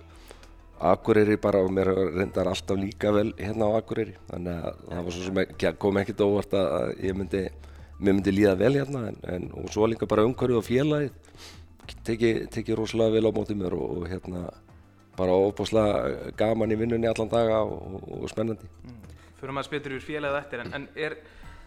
Akureyri 0.88 1.34
bara 1.42 1.60
og 1.66 1.72
mér 1.74 1.90
reyndar 2.14 2.48
alltaf 2.48 2.78
líka 2.78 3.10
vel 3.14 3.32
hérna 3.36 3.68
á 3.68 3.82
Akureyri, 3.82 4.14
þannig 4.30 4.60
að 4.70 4.82
það 4.88 5.04
var 5.08 5.16
svo 5.16 5.26
sem 5.26 5.40
ekki, 5.42 5.72
kom 5.84 6.00
ekkert 6.00 6.24
óvart 6.24 6.56
að 6.58 6.92
ég 7.04 7.18
myndi, 7.18 7.44
myndi 7.98 8.34
líða 8.34 8.54
vel 8.62 8.74
hérna 8.78 9.04
en, 9.10 9.20
en 9.34 9.48
svo 9.74 9.90
líka 9.90 10.08
bara 10.08 10.24
umhverfið 10.28 10.60
og 10.62 10.66
félagið, 10.66 11.36
tekið 12.06 12.40
teki 12.54 12.78
rosalega 12.78 13.18
vel 13.18 13.28
á 13.28 13.36
mótið 13.36 13.60
mér 13.62 13.76
og, 13.76 13.98
og 13.98 14.08
hérna 14.08 14.46
bara 15.18 15.34
óbúslega 15.34 16.32
gaman 16.38 16.72
í 16.72 16.78
vinnunni 16.78 17.10
allan 17.10 17.30
daga 17.32 17.62
og, 17.66 17.98
og 18.20 18.28
spennandi. 18.30 18.70
Fyrir 19.38 19.54
maður 19.54 19.70
spytur 19.70 19.96
yfir 19.96 20.06
félagið 20.12 20.38
eftir 20.40 20.62
en, 20.64 20.72
en 20.78 20.86
er, 20.98 21.16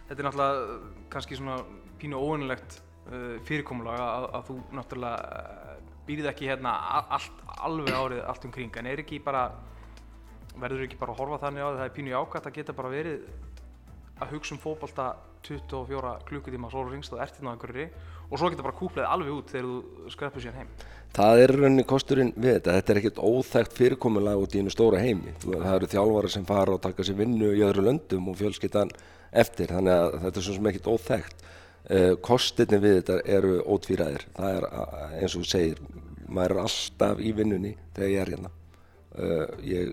þetta 0.08 0.18
er 0.18 0.28
náttúrulega 0.28 0.78
kannski 1.12 1.38
svona 1.38 1.58
pínu 2.00 2.20
óvinnilegt 2.20 2.78
uh, 3.08 3.36
fyrirkomulag 3.48 4.00
að, 4.02 4.28
að 4.38 4.48
þú 4.50 4.58
náttúrulega 4.78 5.42
uh, 5.42 5.92
býrð 6.08 6.30
ekki 6.32 6.48
hérna 6.50 6.74
allt, 7.14 7.44
alveg 7.62 7.94
árið 7.94 8.24
allt 8.26 8.48
um 8.48 8.54
kring 8.54 8.80
en 8.80 8.90
er 8.90 9.04
ekki 9.04 9.20
bara 9.22 9.46
verður 10.58 10.86
ekki 10.86 10.98
bara 11.00 11.14
að 11.14 11.22
horfa 11.22 11.44
þannig 11.46 11.64
á 11.64 11.68
að 11.68 11.78
það 11.78 11.86
er 11.86 11.94
pínu 11.96 12.12
jákvæmt 12.12 12.48
að 12.48 12.56
geta 12.58 12.76
bara 12.76 12.92
verið 12.92 13.28
að 14.22 14.34
hugsa 14.34 14.54
um 14.56 14.60
fótbolta 14.62 15.06
24 15.46 16.12
klukkutíma 16.28 16.70
sólu 16.70 16.92
ringst 16.92 17.14
og 17.14 17.22
ert 17.22 17.38
hérna 17.38 17.52
á 17.52 17.54
einhverju 17.54 17.86
og 18.32 18.40
svo 18.40 18.50
geta 18.50 18.64
bara 18.64 18.78
kúplaði 18.78 19.12
alveg 19.12 19.36
út 19.36 19.52
þegar 19.52 19.68
þú 19.68 20.12
skreppur 20.16 20.44
síðan 20.44 20.62
heim 20.62 20.74
Það 21.12 21.42
er 21.42 21.52
rauninni 21.52 21.82
kosturinn 21.84 22.30
við 22.40 22.54
þetta, 22.56 22.74
þetta 22.78 22.92
er 22.92 22.98
ekkert 23.02 23.18
óþægt 23.20 23.74
fyrirkomulag 23.76 24.44
út 24.46 24.54
í 24.56 24.62
einu 24.62 24.70
stóra 24.72 25.00
heimi. 25.02 25.34
Það 25.44 25.74
eru 25.74 25.88
þjálfara 25.92 26.30
sem 26.32 26.46
fara 26.48 26.72
og 26.72 26.80
taka 26.80 27.04
sér 27.04 27.18
vinnu 27.18 27.50
í 27.52 27.64
öðru 27.66 27.84
löndum 27.84 28.30
og 28.32 28.38
fjölskyttan 28.38 28.92
eftir, 29.42 29.68
þannig 29.74 29.92
að 29.92 30.16
þetta 30.22 30.40
er 30.40 30.46
svo 30.46 30.54
sem 30.56 30.70
ekkert 30.70 30.88
óþægt. 30.88 31.44
Uh, 31.82 32.14
kostinni 32.24 32.78
við 32.80 32.96
þetta 33.02 33.18
eru 33.36 33.58
ótvíraðir, 33.74 34.24
það 34.38 34.56
er 34.56 34.66
uh, 34.70 35.04
eins 35.18 35.36
og 35.36 35.42
þú 35.42 35.50
segir, 35.50 35.84
maður 36.30 36.54
er 36.54 36.62
alltaf 36.62 37.20
í 37.20 37.32
vinnunni 37.36 37.74
þegar 37.92 38.12
ég 38.14 38.22
er 38.22 38.32
hérna. 38.32 38.52
Uh, 39.12 39.46
ég 39.68 39.92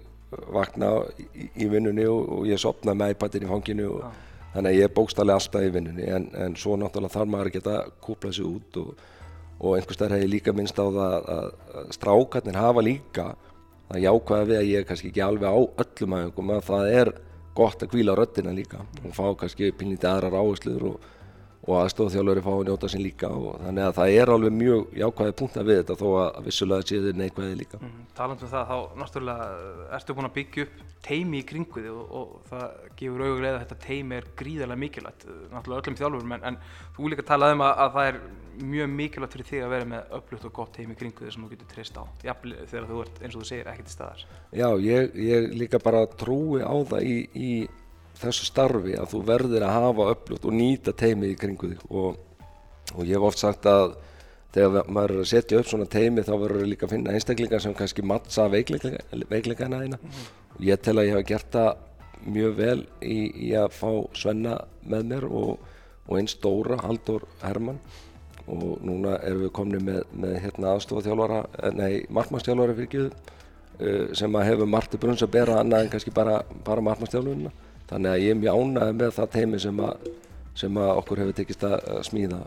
vakna 0.56 0.94
í, 1.36 1.68
vinnunni 1.68 2.08
og, 2.08 2.32
og 2.38 2.48
ég 2.48 2.62
sopna 2.62 2.96
með 2.96 3.18
iPadin 3.18 3.48
í 3.48 3.52
fanginu 3.52 3.92
og 3.98 4.06
þannig 4.54 4.72
að 4.72 4.78
ég 4.80 4.88
er 4.88 4.98
bókstallega 4.98 5.42
alltaf 5.42 5.66
í 5.66 5.72
vinnunni 5.76 6.10
en, 6.10 6.28
en 6.34 6.58
svo 6.58 6.76
náttúrulega 6.80 7.16
þarf 7.16 7.32
maður 7.34 7.52
að 7.52 7.58
geta 7.60 7.78
kúplað 8.04 8.38
sér 8.38 8.50
út 8.50 8.84
og 8.84 9.08
og 9.60 9.76
einhvers 9.76 10.00
vegar 10.00 10.16
hef 10.16 10.24
ég 10.24 10.32
líka 10.32 10.54
minnst 10.56 10.78
á 10.80 10.88
það 10.88 11.00
að, 11.06 11.48
að 11.76 11.88
strákarnir 11.98 12.60
hafa 12.60 12.84
líka 12.86 13.26
það 13.90 14.04
jákvæða 14.06 14.48
við 14.50 14.60
að 14.60 14.70
ég 14.70 14.80
er 14.80 14.86
kannski 14.88 15.10
ekki 15.12 15.24
alveg 15.26 15.50
á 15.52 15.60
öllum 15.84 16.16
aðeingum 16.16 16.54
að 16.56 16.62
það 16.70 16.92
er 17.02 17.12
gott 17.60 17.84
að 17.84 17.92
kvíla 17.94 18.16
röttina 18.16 18.54
líka 18.56 18.84
og 19.04 19.16
fá 19.18 19.26
kannski 19.42 19.74
pinnlítið 19.76 20.12
aðrar 20.14 20.38
áhersluður 20.40 20.86
og, 20.94 21.10
og 21.70 21.84
aðstofþjálfur 21.84 22.42
fá 22.46 22.52
að 22.56 22.64
njóta 22.68 22.90
sín 22.90 23.04
líka 23.06 23.30
og 23.30 23.60
þannig 23.62 23.86
að 23.86 23.96
það 24.00 24.14
er 24.18 24.32
alveg 24.34 24.56
mjög 24.58 24.96
jákvæði 24.98 25.36
punkt 25.42 25.60
að 25.60 25.70
við 25.70 25.80
þetta 25.80 25.98
þó 26.00 26.08
að 26.24 26.40
vissulega 26.48 26.88
séu 26.90 27.04
þið 27.04 27.20
neikvæði 27.22 27.60
líka. 27.60 27.82
Mm, 27.84 28.02
Talandu 28.18 28.48
um 28.48 28.54
það, 28.54 28.72
þá 28.72 28.78
náttúrulega 29.04 29.46
ertu 30.00 30.16
búin 30.18 30.30
að 30.30 30.36
byggja 30.40 30.66
upp 30.66 30.84
teimi 31.06 31.40
í 31.40 31.48
kringu 31.48 31.86
þig 31.86 31.94
og, 31.94 32.12
og 32.20 32.28
það 32.50 32.66
gefur 33.00 33.26
auðvitað 33.26 33.54
að 33.54 33.64
þetta 33.64 33.80
teimi 33.86 34.18
er 34.18 34.30
gríðarlega 34.42 34.84
mikilvægt, 34.84 35.26
náttúrulega 35.54 35.82
öllum 35.84 36.00
þjálfurum 36.02 36.36
en, 36.36 36.46
en 36.50 36.60
þú 36.98 37.12
líka 37.14 37.28
talaði 37.30 37.58
um 37.58 37.66
að, 37.66 37.74
að 37.86 37.98
það 37.98 38.12
er 38.12 38.22
mjög 38.60 38.90
mikilvægt 38.92 39.36
fyrir 39.36 39.50
þig 39.50 39.62
að 39.64 39.74
vera 39.76 39.90
með 39.94 40.16
öflugt 40.18 40.48
og 40.50 40.56
gott 40.58 40.74
teimi 40.76 40.96
í 40.96 41.00
kringu 41.00 41.24
þig 41.24 41.36
sem 41.36 41.46
þú 41.46 41.52
getur 41.54 41.70
treyst 41.72 41.96
á, 41.96 42.04
jafnvel 42.26 42.58
þegar 42.66 42.90
þú 42.90 43.04
ert 43.06 43.22
eins 43.24 43.38
og 43.38 43.46
þú 43.46 43.52
segir 43.54 43.70
ekkert 43.72 43.92
í 43.92 43.96
staðar. 43.96 44.26
Já, 44.52 44.68
ég, 44.84 45.16
ég 45.16 45.54
þessu 48.20 48.48
starfi 48.48 48.96
að 49.00 49.14
þú 49.14 49.22
verður 49.28 49.66
að 49.66 49.76
hafa 49.76 50.08
öflugt 50.14 50.48
og 50.48 50.56
nýta 50.56 50.94
teimið 50.98 51.34
í 51.34 51.40
kringu 51.40 51.72
þig. 51.74 51.84
Og, 51.90 52.18
og 52.96 53.02
ég 53.06 53.16
hef 53.16 53.28
oft 53.30 53.42
sagt 53.42 53.68
að 53.70 53.96
þegar 54.56 54.90
maður 54.90 55.16
er 55.16 55.24
að 55.24 55.30
setja 55.30 55.62
upp 55.62 55.70
svona 55.70 55.88
teimi 55.90 56.26
þá 56.26 56.34
verður 56.42 56.68
líka 56.72 56.88
að 56.88 56.96
finna 56.96 57.14
einstaklingar 57.16 57.64
sem 57.64 57.76
kannski 57.78 58.06
mattsa 58.06 58.50
veikleikana 58.50 59.84
þína. 59.84 60.00
Mm 60.00 60.10
-hmm. 60.10 60.28
og 60.58 60.66
ég 60.66 60.82
tel 60.82 60.98
að 60.98 61.08
ég 61.08 61.18
hef 61.18 61.26
gert 61.26 61.52
það 61.54 61.72
mjög 62.26 62.56
vel 62.56 62.80
í, 63.02 63.20
í 63.48 63.50
að 63.56 63.72
fá 63.72 63.92
Svenna 64.14 64.60
með 64.84 65.04
mér 65.14 65.26
og, 65.30 65.60
og 66.08 66.18
einn 66.18 66.28
stóra, 66.28 66.80
Haldur 66.84 67.28
Hermann. 67.42 67.80
Og 68.50 68.82
núna 68.82 69.20
erum 69.22 69.44
við 69.46 69.52
komni 69.54 69.78
með, 69.78 70.04
með 70.12 70.40
hérna 70.42 70.74
aðstofaþjálfara, 70.74 71.44
nei 71.78 72.06
markmannstjálfara 72.10 72.74
fyrir 72.74 72.88
ekki 72.88 73.04
uh, 73.06 74.14
sem 74.18 74.36
að 74.36 74.48
hefur 74.50 74.66
margt 74.66 74.96
í 74.96 74.98
brunns 74.98 75.22
að 75.22 75.36
bera 75.38 75.60
annað 75.62 75.84
en 75.84 75.92
kannski 75.94 76.12
bara, 76.12 76.42
bara 76.66 76.82
markmannstjálfunina 76.82 77.52
þannig 77.90 78.14
að 78.14 78.24
ég 78.24 78.34
er 78.34 78.42
mjög 78.44 78.64
ánægð 78.64 78.98
með 79.02 79.14
það 79.18 79.32
teimi 79.36 79.62
sem 79.66 79.84
sem 80.60 80.80
að 80.82 80.96
okkur 81.00 81.22
hefur 81.24 81.36
tekist 81.38 81.62
að 81.64 82.02
smíða 82.08 82.40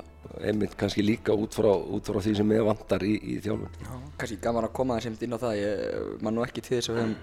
einmitt 0.42 0.74
kannski 0.78 1.04
líka 1.04 1.34
út 1.36 1.54
frá, 1.56 1.70
út 1.70 2.08
frá 2.08 2.18
því 2.24 2.34
sem 2.38 2.52
ég 2.56 2.66
vantar 2.66 3.04
í, 3.04 3.14
í 3.34 3.36
þjálfun. 3.44 3.78
Já, 3.84 3.94
kannski 4.20 4.40
gaman 4.42 4.66
að 4.66 4.74
koma 4.78 4.98
þessum 4.98 5.16
inn 5.26 5.36
á 5.36 5.42
það, 5.42 5.54
ég 5.60 6.18
man 6.24 6.36
nú 6.36 6.44
ekki 6.44 6.64
til 6.64 6.76
þess 6.78 6.90
að 6.90 6.98
við 6.98 7.02
hefum 7.02 7.16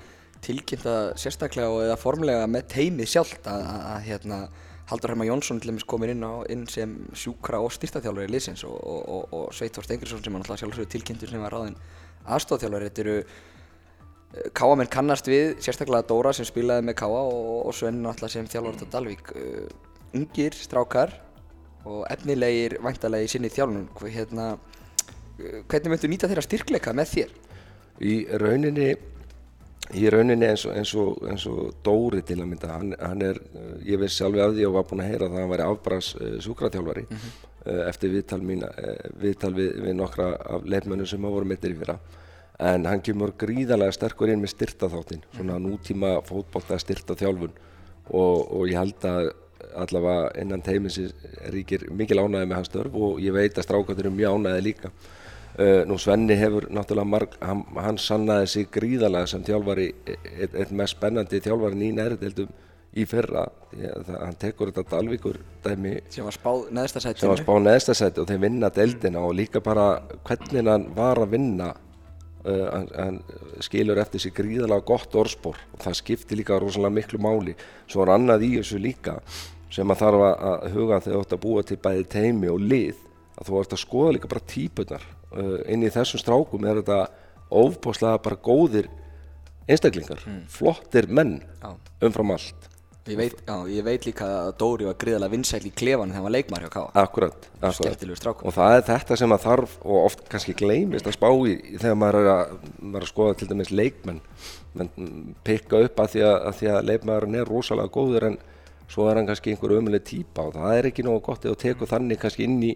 tilkynnt 0.45 0.87
að 0.87 1.11
sérstaklega 1.19 1.73
og 1.73 1.83
eða 1.83 1.99
formlega 1.99 2.49
með 2.49 2.67
teimið 2.73 3.11
sjálft 3.13 3.49
að, 3.51 3.65
að, 3.73 3.85
að 3.91 4.03
hérna, 4.07 4.39
Haldur 4.89 5.13
Herma 5.13 5.27
Jónsson 5.27 5.59
til 5.61 5.69
dæmis 5.69 5.85
komir 5.85 6.13
inn, 6.13 6.23
inn 6.49 6.63
sem 6.71 6.95
sjúkra 7.17 7.59
og 7.61 7.73
styrtaþjálfur 7.75 8.25
í 8.25 8.31
liðsins 8.31 8.63
og, 8.65 8.77
og, 8.79 9.01
og, 9.05 9.35
og 9.37 9.51
Sveitor 9.53 9.85
Stengriðsson 9.85 10.23
sem 10.25 10.33
hann 10.33 10.45
alltaf 10.45 10.63
sjálfsögur 10.63 10.89
tilkynntur 10.89 11.29
sem 11.29 11.43
var 11.43 11.53
ráðinn 11.53 11.77
aðstofþjálfur. 12.25 12.87
Þetta 12.87 13.03
eru 13.03 13.17
Káamenn 14.53 14.89
kannast 14.91 15.27
við, 15.27 15.55
sérstaklega 15.63 16.05
Dóra 16.05 16.33
sem 16.37 16.45
spilaði 16.45 16.85
með 16.85 16.99
Káa 17.01 17.21
og 17.29 17.71
Sven 17.73 18.03
alltaf 18.05 18.29
sem 18.33 18.45
þjálfur 18.49 18.85
á 18.85 18.93
Dalvík. 18.93 19.31
Uh, 19.33 19.69
ungir, 20.17 20.53
strákar 20.53 21.15
og 21.89 22.03
efnilegir 22.13 22.77
væntalegi 22.83 23.31
sinni 23.33 23.49
þjálfunum. 23.53 23.87
Hérna, 24.05 24.51
hvernig 25.39 25.93
myndu 25.93 26.11
nýta 26.11 26.29
þeirra 26.29 26.45
styrkleika 26.45 26.93
með 26.93 27.15
þér? 27.15 27.33
Í 28.05 28.13
rauninni 28.39 28.91
í 29.97 30.05
rauninni 30.13 30.45
eins 30.51 30.65
og, 30.67 30.75
eins 30.77 30.93
og, 30.99 31.19
eins 31.29 31.45
og 31.49 31.73
Dóri 31.85 32.21
til 32.25 32.39
að 32.43 32.49
mynda, 32.51 32.71
hann, 32.75 32.93
hann 33.01 33.23
er, 33.25 33.39
ég 33.87 33.99
veist 34.01 34.19
sjálfi 34.19 34.41
af 34.43 34.53
því 34.53 34.67
og 34.67 34.75
var 34.77 34.87
búinn 34.89 35.03
að 35.03 35.11
heyra 35.13 35.29
það 35.29 35.37
að 35.37 35.41
hann 35.41 35.53
væri 35.53 35.65
afbræðs 35.65 36.09
uh, 36.19 36.35
súkraþjálfari 36.45 37.05
mm 37.07 37.15
-hmm. 37.17 37.37
uh, 37.65 37.83
eftir 37.89 38.13
viðtal, 38.13 38.41
mín, 38.45 38.65
uh, 38.67 38.95
viðtal 39.21 39.53
við, 39.57 39.71
við 39.85 39.95
nokkra 39.97 40.29
af 40.37 40.65
leifmönnum 40.65 41.09
sem 41.09 41.23
hafa 41.23 41.33
voru 41.33 41.49
mittir 41.49 41.73
í 41.73 41.79
fyrra. 41.79 41.97
En 42.59 42.83
hann 42.89 42.99
kemur 42.99 43.31
gríðarlega 43.39 43.95
sterkur 43.95 44.33
inn 44.33 44.41
með 44.43 44.51
styrtaþáttinn, 44.51 45.21
svona 45.37 45.59
nútíma 45.63 46.17
fótbólta 46.27 46.75
styrta 46.81 47.15
þjálfun 47.15 47.53
og, 48.09 48.37
og 48.51 48.65
ég 48.67 48.75
held 48.75 49.05
að 49.07 49.29
allavega 49.79 50.29
innan 50.41 50.63
teiminsi 50.65 51.07
ríkir 51.53 51.87
mikil 51.95 52.19
ánæði 52.19 52.49
með 52.49 52.57
hans 52.57 52.69
störf 52.71 52.95
og 52.99 53.19
ég 53.23 53.35
veit 53.35 53.57
að 53.57 53.67
strákandur 53.67 54.07
eru 54.07 54.15
mjög 54.15 54.37
ánæði 54.39 54.65
líka. 54.65 54.91
Uh, 55.59 55.81
nú 55.87 55.97
Svenni 55.99 56.37
hefur 56.39 56.69
náttúrulega 56.71 57.09
marg, 57.09 57.35
hann, 57.43 57.65
hann 57.75 57.97
sannaði 57.99 58.47
sig 58.53 58.69
gríðarlega 58.71 59.27
sem 59.27 59.43
þjálfari, 59.43 59.89
eitt, 60.07 60.53
eitt 60.53 60.71
mest 60.71 60.95
spennandi 60.95 61.41
þjálfarin 61.43 61.83
í 61.83 61.89
nærdeldum 61.97 62.53
í 62.99 63.05
fyrra, 63.07 63.43
það, 63.73 64.15
hann 64.15 64.39
tekur 64.39 64.71
þetta 64.71 64.95
Dalvíkur 64.95 65.41
dæmi. 65.65 65.97
Sem 67.19 67.31
var 67.31 67.43
spáð 67.43 67.61
neðstasætinu 67.65 68.23
og 68.23 68.31
þeir 68.31 68.41
vinna 68.45 68.71
deldina 68.73 69.25
og 69.25 69.35
líka 69.37 69.61
bara 69.63 69.91
hvernig 70.27 70.69
hann 70.69 70.87
var 70.95 71.21
að 71.23 71.35
vinna 71.35 71.73
hann, 72.73 72.89
hann 72.95 73.19
skilur 73.65 73.99
eftir 74.01 74.23
sig 74.23 74.35
gríðarlega 74.37 74.85
gott 74.87 75.15
orðspor 75.15 75.59
og 75.73 75.83
það 75.83 75.99
skipti 76.01 76.39
líka 76.39 76.59
rosalega 76.59 76.95
miklu 76.95 77.21
máli 77.21 77.55
svo 77.85 78.03
er 78.05 78.13
annað 78.15 78.45
í 78.47 78.51
þessu 78.57 78.81
líka 78.81 79.19
sem 79.73 79.91
að 79.93 80.01
þarf 80.01 80.25
að 80.27 80.67
huga 80.73 81.01
þegar 81.05 81.17
þú 81.17 81.23
ætti 81.25 81.37
að 81.37 81.43
búa 81.45 81.63
til 81.65 81.79
bæði 81.83 82.05
teimi 82.15 82.51
og 82.51 82.63
lið 82.63 83.03
að 83.39 83.49
þú 83.49 83.59
ætti 83.61 83.77
að 83.77 83.83
skoða 83.83 84.15
líka 84.15 84.31
bara 84.31 84.47
típunar 84.53 85.05
uh, 85.33 85.59
inn 85.69 85.85
í 85.85 85.91
þessum 85.93 86.23
strákum 86.23 86.65
er 86.65 86.81
þetta 86.81 86.99
ofbáslega 87.49 88.21
bara 88.25 88.39
góðir 88.45 88.89
einstaklingar, 89.69 90.21
mm. 90.25 90.41
flottir 90.49 91.07
menn 91.09 91.39
Já. 91.61 91.73
umfram 92.05 92.33
allt 92.33 92.69
Ég 93.09 93.17
veit, 93.17 93.39
já, 93.41 93.55
ég 93.73 93.85
veit 93.85 94.05
líka 94.05 94.25
að 94.27 94.49
Dóri 94.59 94.85
var 94.85 94.97
gríðarlega 95.01 95.33
vinsæl 95.33 95.63
í 95.65 95.71
klefanum 95.73 96.11
þegar 96.11 96.19
hann 96.19 96.25
var 96.27 96.33
leikmar 96.35 96.65
hjá 96.65 96.69
Káa 96.75 97.01
Akkurat, 97.01 97.47
akkurat. 97.57 98.03
Og 98.45 98.53
það 98.53 98.73
er 98.75 98.83
þetta 98.89 99.17
sem 99.17 99.33
að 99.33 99.45
þarf 99.47 99.73
og 99.81 99.97
oft 100.03 100.21
kannski 100.29 100.53
gleymist 100.59 101.09
að 101.09 101.15
spá 101.17 101.27
í 101.31 101.55
þegar 101.79 101.97
maður 101.97 102.19
er 102.19 102.29
að, 102.33 102.53
maður 102.83 102.99
er 102.99 103.07
að 103.07 103.11
skoða 103.11 103.37
til 103.39 103.49
dæmis 103.49 103.71
leikmenn. 103.73 104.21
Menn 104.77 104.91
pikka 105.47 105.81
upp 105.87 106.03
að 106.03 106.13
því 106.13 106.23
að, 106.27 106.35
að, 106.37 106.57
því 106.59 106.71
að 106.75 106.87
leikmaðurinn 106.91 107.39
er 107.39 107.49
rosalega 107.49 107.93
góður 107.97 108.27
en 108.29 108.37
svo 108.89 109.07
er 109.09 109.19
hann 109.19 109.29
kannski 109.29 109.53
einhver 109.53 109.75
ömuleg 109.79 110.05
típa 110.05 110.45
og 110.45 110.57
það 110.59 110.77
er 110.77 110.89
ekki 110.91 111.05
nógu 111.07 111.23
gott 111.25 111.47
eða 111.49 111.61
tekur 111.65 111.89
þannig 111.89 112.21
kannski 112.21 112.45
inn 112.45 112.59
í 112.65 112.73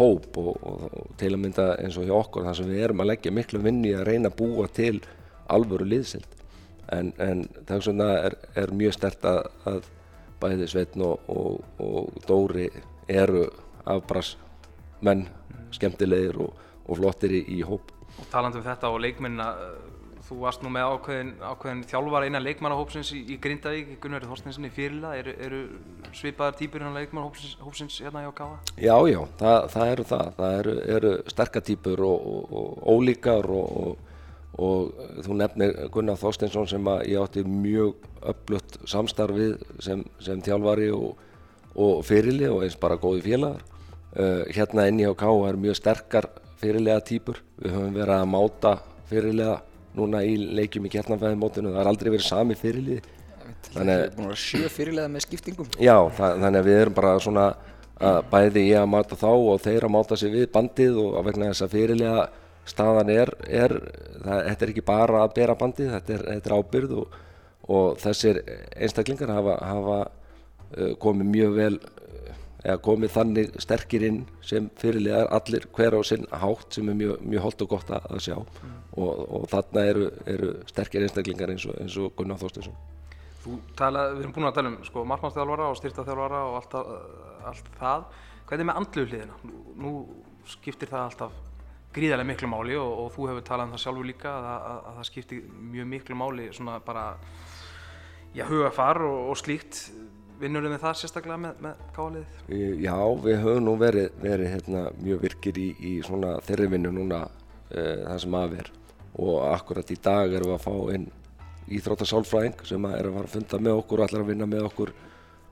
hóp 0.00 0.34
og, 0.42 0.56
og, 0.56 0.86
og 0.90 1.12
til 1.20 1.30
að 1.30 1.42
mynda 1.44 1.68
eins 1.78 1.98
og 1.98 2.08
hjá 2.08 2.16
okkur 2.18 2.46
þar 2.48 2.58
sem 2.58 2.70
við 2.70 2.88
erum 2.88 3.04
að 3.04 3.12
leggja 3.12 3.34
miklu 3.34 3.62
vinni 3.62 3.94
að 3.94 4.08
reyna 4.10 4.32
að 4.32 4.38
búa 4.42 4.66
til 4.74 4.96
alvöru 5.46 5.86
liðsild 5.86 6.34
en, 6.94 7.12
en 7.18 7.44
þess 7.66 7.90
vegna 7.90 8.10
er, 8.28 8.36
er 8.58 8.72
mjög 8.74 8.96
stert 8.96 9.26
að, 9.28 9.42
að 9.66 9.88
bæði 10.42 10.68
Sveitn 10.70 11.04
og, 11.06 11.30
og 11.82 12.22
Dóri 12.28 12.68
eru 13.08 13.46
afbrass 13.86 14.36
menn, 15.04 15.26
skemmtilegir 15.74 16.38
og 16.86 16.96
flottir 16.98 17.34
í, 17.36 17.42
í 17.58 17.60
hóp. 17.66 17.92
Og 18.16 18.26
talandu 18.32 18.60
um 18.60 18.64
þetta 18.64 18.90
og 18.92 19.00
leikmennina, 19.04 19.48
þú 20.26 20.38
varst 20.40 20.62
nú 20.64 20.70
með 20.72 20.88
ákveðin, 20.94 21.32
ákveðin 21.44 21.82
þjálfara 21.90 22.28
innan 22.30 22.44
leikmannahópsins 22.46 23.12
í, 23.14 23.22
í 23.34 23.36
Grindavík, 23.42 23.92
Gunnar 24.02 24.26
Þorstensen 24.26 24.66
í 24.66 24.72
fyrirla, 24.74 25.12
eru, 25.20 25.34
eru 25.46 25.60
svipaðar 26.16 26.56
típur 26.58 26.82
innan 26.82 26.96
leikmannahópsins 26.96 28.00
hérna 28.02 28.24
hjá 28.24 28.32
Káa? 28.40 28.58
Já, 28.74 28.96
já, 29.10 29.20
það, 29.42 29.68
það 29.74 29.92
eru 29.92 30.08
það, 30.10 30.32
það 30.40 30.58
eru, 30.60 30.76
eru 30.96 31.14
og, 32.08 32.28
og, 32.32 32.56
og 32.60 32.86
ólíkar 32.96 33.50
og, 33.54 34.12
og 34.56 35.22
þú 35.24 35.36
nefnir 35.36 35.74
Gunnar 35.92 36.18
Þorstensson 36.20 36.68
sem 36.70 36.90
ég 37.04 37.20
átti 37.20 37.44
mjög 37.44 38.06
öflutt 38.32 38.78
samstarfið 38.88 39.56
sem, 39.84 40.04
sem 40.22 40.40
þjálfari 40.42 40.88
og 40.92 42.04
fyrirli 42.08 42.48
og 42.48 42.64
eins 42.64 42.78
bara 42.80 42.96
góði 43.00 43.24
félagar. 43.26 43.64
Uh, 44.16 44.48
hérna 44.48 44.88
Káa 45.12 45.50
er 45.50 45.58
mjög 45.60 45.76
sterkar 45.76 46.30
fyrirlega 46.56 47.02
típur, 47.04 47.42
við 47.60 47.74
höfum 47.76 47.92
verið 47.96 48.14
að 48.16 48.30
máta 48.32 48.72
fyrirlega 49.10 49.58
núna 49.96 50.22
í 50.24 50.36
leikjum 50.56 50.88
í 50.88 50.92
kjarnanfæðimótinu, 50.92 51.72
það 51.72 51.80
har 51.80 51.90
aldrei 51.90 52.10
verið 52.14 52.26
sami 52.26 52.56
fyrirliði. 52.56 53.02
Þannig 53.74 53.92
að 53.92 54.00
það 54.00 54.04
er 54.06 54.14
búin 54.16 54.26
að 54.26 54.32
vera 54.32 54.42
sjö 54.42 54.70
fyrirlega 54.72 55.12
með 55.12 55.24
skiptingum. 55.26 55.70
Já, 55.76 55.96
það, 56.16 56.40
þannig 56.44 56.60
að 56.60 56.68
við 56.68 56.80
erum 56.80 56.96
bara 56.96 57.12
svona 57.22 57.46
að 57.96 58.18
bæði 58.32 58.64
ég 58.66 58.80
að 58.80 58.90
máta 58.92 59.16
þá 59.20 59.30
og 59.32 59.62
þeir 59.64 59.86
að 59.86 59.94
máta 59.94 60.18
sig 60.20 60.32
við 60.32 60.50
bandið 60.52 60.98
og 61.00 61.16
að 61.16 61.28
vegna 61.30 61.48
þess 61.52 61.64
að 61.64 61.76
fyrirlega 61.76 62.26
staðan 62.66 63.12
er, 63.14 63.32
er 63.46 63.76
það, 64.24 64.40
þetta 64.48 64.66
er 64.66 64.72
ekki 64.72 64.86
bara 64.86 65.22
að 65.24 65.34
bera 65.38 65.58
bandið, 65.58 65.92
þetta 65.94 66.16
er, 66.16 66.24
þetta 66.32 66.50
er 66.50 66.56
ábyrð 66.56 66.96
og, 67.00 67.20
og 67.76 68.00
þessir 68.02 68.40
einstaklingar 68.74 69.34
hafa, 69.34 69.58
hafa 69.66 70.00
uh, 70.06 70.96
komið 71.02 71.30
mjög 71.34 71.60
vel 71.60 71.76
eða 72.66 72.80
komið 72.82 73.12
þannig 73.14 73.56
sterkir 73.62 74.04
inn 74.08 74.18
sem 74.44 74.66
fyrirlegar 74.80 75.30
allir 75.36 75.68
hver 75.76 75.94
á 75.94 76.00
sinn 76.06 76.26
hátt 76.32 76.74
sem 76.74 76.88
er 76.90 76.98
mjög, 76.98 77.22
mjög 77.22 77.44
holdt 77.46 77.62
og 77.62 77.72
gott 77.76 77.92
að, 77.94 78.08
sjá 78.24 78.36
og, 78.40 79.12
og 79.22 79.46
þarna 79.52 79.86
eru, 79.92 80.10
eru 80.26 80.52
sterkir 80.66 81.06
einstaklingar 81.06 81.52
eins 81.54 81.66
og, 81.68 81.76
eins 81.82 81.98
og 82.00 82.14
Gunnar 82.18 82.40
Þorstinsson 82.42 82.74
Þú 83.46 83.60
tala, 83.78 84.08
við 84.10 84.24
erum 84.24 84.32
búin 84.34 84.48
að 84.48 84.56
tala 84.56 84.70
um 84.72 84.78
sko, 84.82 85.04
markmannsþjálfara 85.06 85.66
og 85.70 85.76
styrtaþjálfara 85.78 86.38
og 86.48 86.54
allt, 86.58 86.72
allt 87.46 87.68
það. 87.78 88.08
Hvernig 88.48 88.64
er 88.64 88.68
með 88.72 88.80
andlu 88.80 89.04
hliðina? 89.06 89.36
Nú, 89.46 89.60
nú 89.84 89.92
skiptir 90.50 90.90
það 90.90 91.04
alltaf 91.04 91.36
gríðarlega 91.96 92.28
miklu 92.30 92.50
máli 92.52 92.76
og, 92.78 92.90
og 93.04 93.08
þú 93.16 93.28
hefur 93.30 93.46
talað 93.48 93.66
um 93.70 93.74
það 93.76 93.82
sjálfur 93.86 94.08
líka 94.10 94.32
að, 94.36 94.48
að, 94.52 94.80
að 94.90 94.98
það 95.00 95.08
skiptir 95.10 95.42
mjög 95.74 95.88
miklu 95.94 96.18
máli 96.20 96.48
svona 96.56 96.76
bara 96.84 97.06
já, 98.36 98.44
hugafar 98.50 99.02
og, 99.06 99.18
og 99.32 99.40
slíkt. 99.40 99.80
Vinnur 100.36 100.66
með 100.68 100.82
það 100.82 100.96
sérstaklega 101.00 101.36
með, 101.40 101.60
með 101.64 101.78
káliðið? 101.96 102.40
Í- 102.52 102.82
Já, 102.84 102.96
við 103.24 103.38
höfum 103.40 103.62
nú 103.64 103.72
verið, 103.80 104.10
verið 104.20 104.50
hérna, 104.52 104.82
mjög 105.00 105.22
virkir 105.22 105.60
í, 105.62 105.68
í 105.80 105.92
svona 106.04 106.34
þeirri 106.44 106.66
vinnu 106.74 106.90
núna 106.92 107.22
uh, 107.24 108.02
það 108.10 108.18
sem 108.26 108.36
að 108.36 108.58
er 108.60 108.68
og 109.16 109.38
akkurat 109.48 109.92
í 109.94 109.96
dag 110.04 110.34
erum 110.36 110.50
við 110.52 110.58
að 110.58 110.66
fá 110.66 110.74
inn 110.98 111.06
íþróttasálfræðing 111.72 112.60
sem 112.68 112.84
er 112.90 113.08
að 113.08 113.14
fara 113.16 113.26
að 113.30 113.32
funda 113.38 113.58
með 113.64 113.78
okkur 113.80 114.02
og 114.02 114.06
ætlar 114.10 114.22
að 114.26 114.28
vinna 114.34 114.46
með 114.50 114.66
okkur 114.68 114.92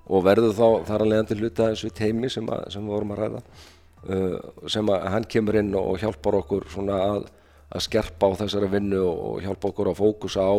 og 0.04 0.26
verður 0.26 0.52
þá 0.54 0.66
þar 0.90 1.04
að 1.06 1.10
leiðandi 1.14 1.38
hluta 1.40 1.68
þessu 1.72 1.90
teimi 1.96 2.30
sem, 2.30 2.50
að, 2.52 2.66
sem 2.74 2.84
við 2.84 2.92
vorum 2.92 3.14
að 3.16 3.22
ræða 3.22 3.40
sem 4.70 4.90
að 4.92 5.06
hann 5.14 5.26
kemur 5.30 5.56
inn 5.60 5.72
og 5.78 5.96
hjálpar 6.02 6.36
okkur 6.42 6.66
svona 6.72 6.98
að, 7.04 7.26
að 7.74 7.84
skerpa 7.86 8.28
á 8.28 8.38
þessari 8.42 8.68
vinnu 8.74 9.00
og, 9.06 9.38
hjálpa 9.44 9.70
okkur 9.70 9.90
að 9.92 10.00
fókusa 10.02 10.44
á 10.44 10.54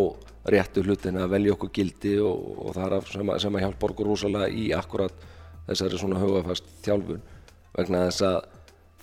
réttu 0.50 0.84
hlutin 0.86 1.18
að 1.22 1.32
velja 1.36 1.54
okkur 1.56 1.72
gildi 1.74 2.16
og, 2.22 2.44
og 2.66 2.76
það 2.78 2.96
er 3.00 3.08
sem, 3.14 3.30
að- 3.34 3.40
sem 3.46 3.56
að 3.58 3.66
hjálpa 3.66 3.90
okkur 3.92 4.10
rosalega 4.12 4.50
í 4.50 4.66
akkurat 4.78 5.26
þessari 5.70 5.98
svona 6.02 6.20
hugafast 6.22 6.68
þjálfun. 6.86 7.22
Vegna 7.76 8.04
þess 8.08 8.26
að 8.28 8.38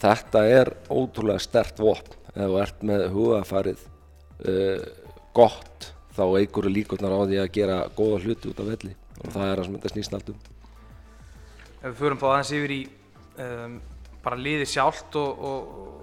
þetta 0.03 0.43
er 0.59 0.71
ótrúlega 0.91 1.43
stert 1.43 1.81
vopn. 1.83 2.19
Ef 2.33 2.47
þú 2.49 2.61
ert 2.63 2.85
með 2.89 3.03
hugafarið 3.13 3.81
uh, 4.49 4.85
gott 5.37 5.91
þá 6.17 6.23
eigur 6.39 6.69
líkurnar 6.71 7.13
á 7.13 7.21
því 7.29 7.41
að 7.43 7.51
gera 7.57 7.77
góða 7.97 8.23
hluti 8.25 8.51
út 8.53 8.63
af 8.63 8.71
velli. 8.73 8.95
Og 9.23 9.35
það 9.35 9.51
er 9.51 9.63
sem 9.67 9.75
þetta 9.77 9.93
snýst 9.93 10.15
allt 10.17 10.31
um. 10.33 10.39
Ef 11.83 11.89
við 11.91 11.99
förum 11.99 12.21
þá 12.23 12.27
aðeins 12.31 12.53
yfir 12.57 12.73
í 12.75 12.81
um, 13.43 13.75
bara 14.23 14.39
liðið 14.39 14.71
sjálft 14.73 15.17
og, 15.19 15.45
og, 15.49 15.75
og 15.83 16.03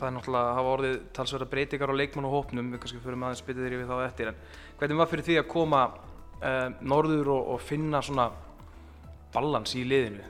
það 0.00 0.08
er 0.08 0.14
náttúrulega 0.16 0.50
að 0.50 0.58
hafa 0.58 0.74
orðið 0.74 0.98
talsverða 1.16 1.48
breytingar 1.54 1.92
á 1.92 2.00
leikmann 2.00 2.28
og 2.28 2.36
hópnum, 2.36 2.70
við 2.72 2.82
kannski 2.82 3.02
förum 3.04 3.24
aðeins 3.26 3.42
byttið 3.46 3.66
þér 3.66 3.76
yfir 3.76 3.90
þá 3.90 3.96
eftir, 4.06 4.30
en 4.30 4.78
hvernig 4.80 5.00
var 5.00 5.10
fyrir 5.10 5.26
því 5.26 5.40
að 5.40 5.50
koma 5.50 5.80
um, 5.90 6.76
norður 6.92 7.32
og, 7.34 7.50
og 7.54 7.64
finna 7.64 8.02
svona 8.04 8.28
balans 9.34 9.74
í 9.76 9.82
liðinu? 9.88 10.28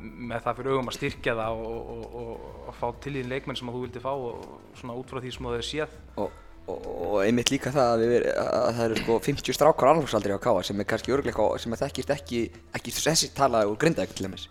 Með 0.00 0.44
það 0.44 0.60
fyrir 0.60 0.76
augum 0.76 0.92
að 0.92 0.96
styrkja 0.96 1.34
það 1.40 1.64
og, 1.64 1.80
og, 1.94 2.04
og, 2.20 2.44
og 2.70 2.78
fá 2.78 2.86
til 3.02 3.16
því 3.16 3.24
leikmenn 3.32 3.58
sem 3.58 3.72
þú 3.72 3.82
vildi 3.82 4.04
fá 4.04 4.12
og 4.12 4.46
svona 4.78 4.96
út 5.00 5.10
frá 5.10 5.20
því 5.20 5.34
sem 5.34 5.48
þú 5.48 5.56
hefur 5.56 5.68
séð? 5.70 5.98
Og, 6.22 6.38
og, 6.70 6.86
og 7.08 7.16
einmitt 7.24 7.50
líka 7.52 7.74
það 7.74 7.90
að, 7.96 8.06
við, 8.12 8.30
að 8.44 8.70
það 8.78 8.84
eru 8.86 9.02
sko 9.02 9.18
50 9.26 9.58
strákar 9.58 9.92
alvarsaldri 9.92 10.38
á 10.38 10.44
Káa 10.46 10.62
sem 10.64 10.80
er 10.80 10.88
kannski 10.88 11.16
örgleika 11.16 11.50
sem 11.60 11.76
að 11.76 11.84
þekkist 11.88 12.14
ekki, 12.16 12.46
ekki 12.78 12.96
þessi 12.96 13.34
talaði 13.36 13.74
úr 13.74 13.82
grindaði 13.82 14.14
til 14.14 14.28
dæmis. 14.28 14.46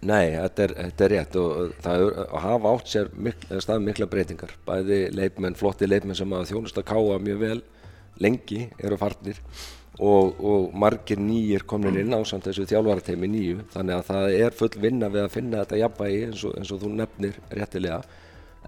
Nei, 0.00 0.30
þetta 0.32 0.62
er, 0.64 0.72
þetta 0.78 1.04
er 1.04 1.12
rétt 1.12 1.34
og 1.36 1.74
það 1.84 2.02
er, 2.02 2.14
að 2.22 2.44
hafa 2.46 2.70
átt 2.72 2.88
sér 2.88 3.10
mikl, 3.12 3.50
stað 3.60 3.82
mikla 3.84 4.06
breytingar. 4.08 4.54
Bæði 4.64 5.00
leikmenn, 5.12 5.58
flotti 5.60 5.88
leikmenn 5.88 6.16
sem 6.16 6.32
að 6.32 6.46
þjónusta 6.54 6.84
káa 6.88 7.18
mjög 7.20 7.42
vel 7.42 7.58
lengi 8.20 8.62
eru 8.80 8.96
farnir 9.00 9.38
og, 10.00 10.40
og 10.40 10.72
margir 10.76 11.20
nýjir 11.20 11.66
komnir 11.68 12.00
inn 12.00 12.16
á 12.16 12.20
samt 12.24 12.48
þessu 12.48 12.64
þjálfarateimi 12.70 13.28
nýju. 13.28 13.66
Þannig 13.74 13.98
að 13.98 14.06
það 14.08 14.36
er 14.38 14.56
full 14.56 14.72
vinna 14.80 15.10
við 15.12 15.26
að 15.26 15.34
finna 15.36 15.64
þetta 15.64 15.80
jafnvægi 15.82 16.22
eins 16.28 16.44
og, 16.48 16.54
eins 16.56 16.72
og 16.72 16.80
þú 16.80 16.92
nefnir 16.96 17.40
réttilega. 17.60 18.00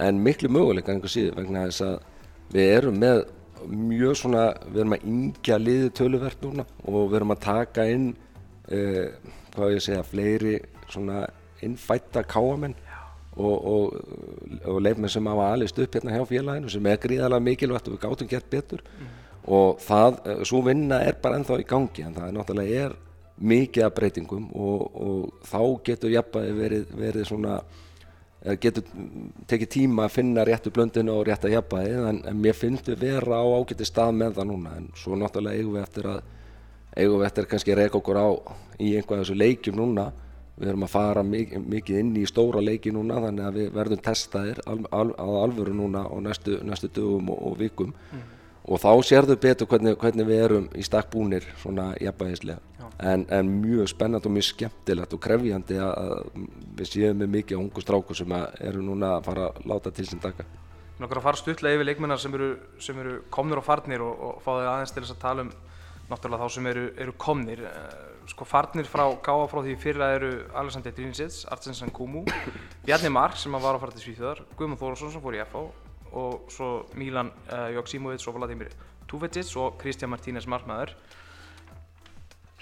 En 0.04 0.20
miklu 0.24 0.52
möguleika 0.52 0.92
einhver 0.92 1.12
síður 1.12 1.38
vegna 1.40 1.64
þess 1.70 1.87
að 1.87 1.96
við 2.52 2.74
erum 2.76 3.00
með 3.00 3.22
mjög 3.72 4.18
svona, 4.20 4.44
við 4.68 4.83
erum 4.83 4.96
að 4.98 5.09
yngja 5.14 5.59
liði 5.62 5.90
töluvert 5.96 6.44
núna 6.44 6.68
og 6.85 7.06
við 7.06 7.18
erum 7.22 7.35
að 7.37 7.42
taka 7.46 7.88
inn 7.88 8.09
uh, 8.12 9.06
hvað 9.54 9.74
ég 9.74 9.80
að 9.80 9.85
segja, 9.87 10.06
fleiri 10.09 10.56
svona 10.92 11.26
innfætta 11.62 12.24
káamenn 12.26 12.74
og, 13.37 13.66
og, 13.72 13.94
og 14.68 14.81
leifmenn 14.85 15.12
sem 15.12 15.26
hafa 15.31 15.52
alist 15.55 15.78
upp 15.81 15.94
hérna 15.96 16.16
hjá 16.16 16.26
félaginu 16.28 16.72
sem 16.72 16.87
er 16.87 17.00
gríðarlega 17.00 17.46
mikilvægt 17.46 17.88
og 17.88 17.96
við 17.96 18.02
gátum 18.05 18.31
gert 18.31 18.50
betur. 18.50 18.83
Og 19.42 19.81
það, 19.83 20.18
svo 20.46 20.61
vinna 20.66 21.00
er 21.02 21.16
bara 21.22 21.38
ennþá 21.40 21.59
í 21.62 21.68
gangi 21.68 22.05
en 22.07 22.18
það 22.18 22.28
er 22.28 22.37
náttúrulega 22.37 22.83
er 22.87 22.98
mikið 23.42 23.87
af 23.87 23.94
breytingum 23.96 24.50
og, 24.55 24.83
og 25.07 25.48
þá 25.48 25.62
getur 25.88 26.12
jafnvægi 26.12 26.52
verið, 26.59 26.92
verið 26.98 27.26
svona 27.26 27.57
eða 28.42 28.59
getur 28.62 28.85
tekið 29.50 29.70
tíma 29.70 30.07
að 30.07 30.14
finna 30.16 30.44
réttu 30.46 30.70
blöndinu 30.74 31.14
og 31.14 31.26
rétta 31.26 31.50
jafnvægi 31.50 31.96
en, 32.11 32.20
en 32.28 32.38
mér 32.42 32.59
finnst 32.59 32.90
við 32.90 33.02
vera 33.07 33.38
á 33.38 33.46
ágæti 33.46 33.87
stað 33.87 34.14
með 34.18 34.38
það 34.38 34.48
núna. 34.50 34.76
En 34.78 34.88
svo 34.98 35.18
náttúrulega 35.18 35.59
eigum 35.59 35.76
við 35.78 35.87
eftir 35.87 36.11
að 36.11 36.20
eigum 36.96 37.22
við 37.22 37.28
eftir 37.31 37.48
kannski 37.50 37.74
að 37.74 37.81
reyka 37.81 37.98
okkur 37.98 38.20
á 38.20 38.28
í 38.83 38.92
einhvað 38.98 39.22
þessu 39.22 39.38
leikjum 39.38 39.78
núna 39.78 40.11
við 40.58 40.68
erum 40.72 40.84
að 40.86 40.92
fara 40.92 41.22
mikið, 41.26 41.64
mikið 41.74 41.98
inn 42.02 42.12
í 42.20 42.26
stóra 42.28 42.60
leiki 42.62 42.92
núna 42.92 43.20
þannig 43.24 43.46
að 43.46 43.58
við 43.58 43.72
verðum 43.78 44.02
testaðir 44.04 44.60
al, 44.68 44.78
al, 44.92 45.08
að 45.16 45.38
alvöru 45.40 45.74
núna 45.76 46.04
á 46.04 46.16
næstu, 46.20 46.58
næstu 46.66 46.90
dögum 46.92 47.32
og, 47.32 47.42
og 47.50 47.58
vikum. 47.60 47.94
Og 48.62 48.78
þá 48.78 48.90
sérðu 49.02 49.34
betur 49.42 49.66
hvernig, 49.66 49.96
hvernig 49.98 50.28
við 50.28 50.42
erum 50.44 50.68
í 50.78 50.84
stakk 50.86 51.10
búnir 51.10 51.46
svona 51.58 51.92
jafnvægislega. 51.98 52.60
En, 53.02 53.24
en 53.34 53.48
mjög 53.62 53.88
spennandi 53.90 54.28
og 54.28 54.34
mjög 54.36 54.46
skemmtilegt 54.52 55.14
og 55.16 55.22
krefjandi 55.24 55.78
að, 55.82 55.92
að 55.98 56.44
við 56.78 56.90
séum 56.92 57.18
með 57.18 57.32
mikið 57.38 57.58
ungu 57.58 57.82
strákur 57.82 58.18
sem 58.18 58.34
að 58.36 58.60
eru 58.68 58.84
núna 58.84 59.16
að 59.16 59.30
fara 59.30 59.48
að 59.48 59.66
láta 59.72 59.90
til 59.96 60.06
sín 60.06 60.22
taka. 60.22 60.46
Mér 60.46 61.08
langar 61.08 61.18
að 61.18 61.26
fara 61.26 61.40
stuttlega 61.40 61.78
yfir 61.80 61.88
leikmennar 61.88 62.20
sem 62.22 62.34
eru, 62.36 62.52
sem 62.78 62.98
eru 63.02 63.16
komnir 63.34 63.58
og 63.58 63.66
farnir 63.66 64.04
og, 64.04 64.20
og 64.28 64.42
fá 64.44 64.52
þau 64.52 64.68
aðeins 64.76 64.94
til 64.94 65.02
þess 65.02 65.16
að 65.16 65.22
tala 65.24 65.46
um 65.48 65.52
náttúrulega 66.12 66.44
þá 66.44 66.54
sem 66.54 66.68
eru, 66.70 66.84
eru 67.02 67.14
komnir. 67.18 67.64
Eh, 68.22 68.28
Sko 68.30 68.44
farnir 68.44 68.87
frá 68.87 69.04
gáða 69.22 69.48
frá 69.50 69.62
því 69.62 69.76
fyrra 69.80 70.11
eru 70.16 70.30
Alexander 70.54 70.92
Drínsits, 70.92 71.44
Artsensen 71.50 71.90
Kumu, 71.90 72.24
Bjarni 72.87 73.11
Mark 73.11 73.37
sem 73.37 73.54
að 73.54 73.62
var 73.62 73.76
að 73.76 73.80
fara 73.80 73.92
til 73.96 74.04
Svíþjóðar, 74.06 74.44
Guðmund 74.56 74.80
Þórásson 74.80 75.12
sem 75.12 75.22
fór 75.22 75.37
í 75.37 75.42
FH 75.42 75.64
og 76.12 76.52
svo 76.52 76.68
Milan 76.94 77.32
uh, 77.50 77.70
Joksimovic 77.72 78.24
og 78.28 78.37
Vladimir 78.37 78.70
Tuvecic 79.08 79.50
og 79.56 79.78
Kristján 79.80 80.12
Martínez 80.12 80.46
markmaður. 80.46 80.94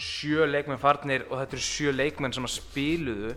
Sjö 0.00 0.46
leikmenn 0.48 0.80
farnir 0.80 1.26
og 1.28 1.40
þetta 1.40 1.56
eru 1.58 1.66
sjö 1.66 1.92
leikmenn 1.92 2.34
sem 2.34 2.46
að 2.46 2.56
spiluðu 2.56 3.34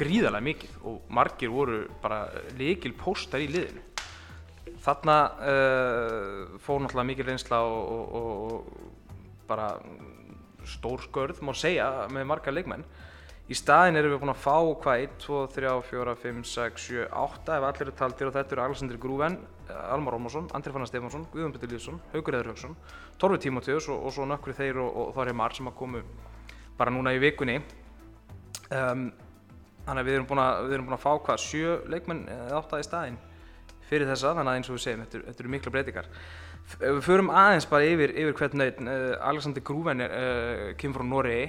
gríðarlega 0.00 0.46
mikið 0.46 0.76
og 0.88 1.10
margir 1.12 1.52
voru 1.52 1.82
bara 2.00 2.22
líkil 2.56 2.94
póstar 2.96 3.44
í 3.44 3.50
liðinu. 3.50 3.82
Þarna 4.80 5.16
uh, 5.36 6.56
fór 6.64 6.80
náttúrulega 6.80 7.10
mikil 7.10 7.28
reynsla 7.28 7.60
og, 7.66 8.14
og, 8.16 8.40
og 8.54 8.90
bara 9.50 9.74
stór 10.70 11.04
skörð 11.04 11.40
má 11.46 11.52
segja 11.56 11.86
með 12.12 12.28
marga 12.30 12.54
leikmenn. 12.54 12.84
Í 13.50 13.56
staðin 13.58 13.98
erum 13.98 14.12
við 14.14 14.20
búin 14.22 14.30
að 14.30 14.42
fá 14.44 14.56
hvað 14.84 15.04
1, 15.04 15.14
2, 15.24 15.38
3, 15.56 15.70
4, 15.88 16.12
5, 16.22 16.42
6, 16.46 16.84
7, 16.86 17.06
8 17.22 17.56
ef 17.56 17.64
allir 17.66 17.88
eru 17.88 17.94
taldir 17.98 18.28
og 18.28 18.36
þetta 18.36 18.54
eru 18.54 18.62
Alexander 18.62 19.00
Grúven, 19.02 19.38
Almar 19.90 20.14
Rómarsson, 20.14 20.46
Andri 20.54 20.74
Fannar 20.74 20.86
Stefánsson, 20.86 21.24
Guðjón 21.32 21.56
Petur 21.56 21.72
Lýðsson, 21.72 21.98
Haugur 22.12 22.36
Eður 22.38 22.52
Haugsson, 22.52 22.76
Torfi 23.18 23.40
Tímoteus 23.42 23.88
og, 23.90 24.04
og 24.06 24.14
svo 24.14 24.28
nökkri 24.30 24.54
þeir 24.54 24.78
og, 24.84 25.00
og 25.02 25.10
Þorri 25.16 25.34
Mar 25.34 25.56
sem 25.56 25.66
að 25.66 25.74
komu 25.82 26.04
bara 26.78 26.94
núna 26.94 27.16
í 27.16 27.18
vikunni. 27.22 27.58
Um, 28.70 29.08
þannig 29.88 30.04
að 30.04 30.06
við 30.06 30.20
erum 30.20 30.30
búin 30.30 30.44
að, 30.44 30.70
erum 30.76 30.86
búin 30.86 30.98
að 31.00 31.04
fá 31.08 31.10
hvað 31.26 31.42
sjö 31.42 31.74
leikmenn 31.90 32.22
eða 32.30 32.62
átta 32.62 32.78
í 32.78 32.86
staðinn 32.86 33.18
fyrir 33.90 34.06
þessa 34.10 34.34
þannig 34.36 34.52
að 34.52 34.60
eins 34.60 34.70
og 34.70 34.76
við 34.76 34.84
segjum, 34.84 35.04
þetta, 35.10 35.34
eru 35.42 35.52
mikla 35.56 35.72
breytingar 35.74 36.10
við 36.78 37.00
förum 37.04 37.30
aðeins 37.34 37.66
bara 37.70 37.88
yfir, 37.88 38.12
yfir 38.14 38.36
hvern 38.38 38.64
einn 38.64 38.90
uh, 38.90 39.28
Alexander 39.30 39.64
Grúven 39.64 40.04
uh, 40.04 40.70
kemur 40.80 41.00
frá 41.00 41.08
Noregi. 41.08 41.46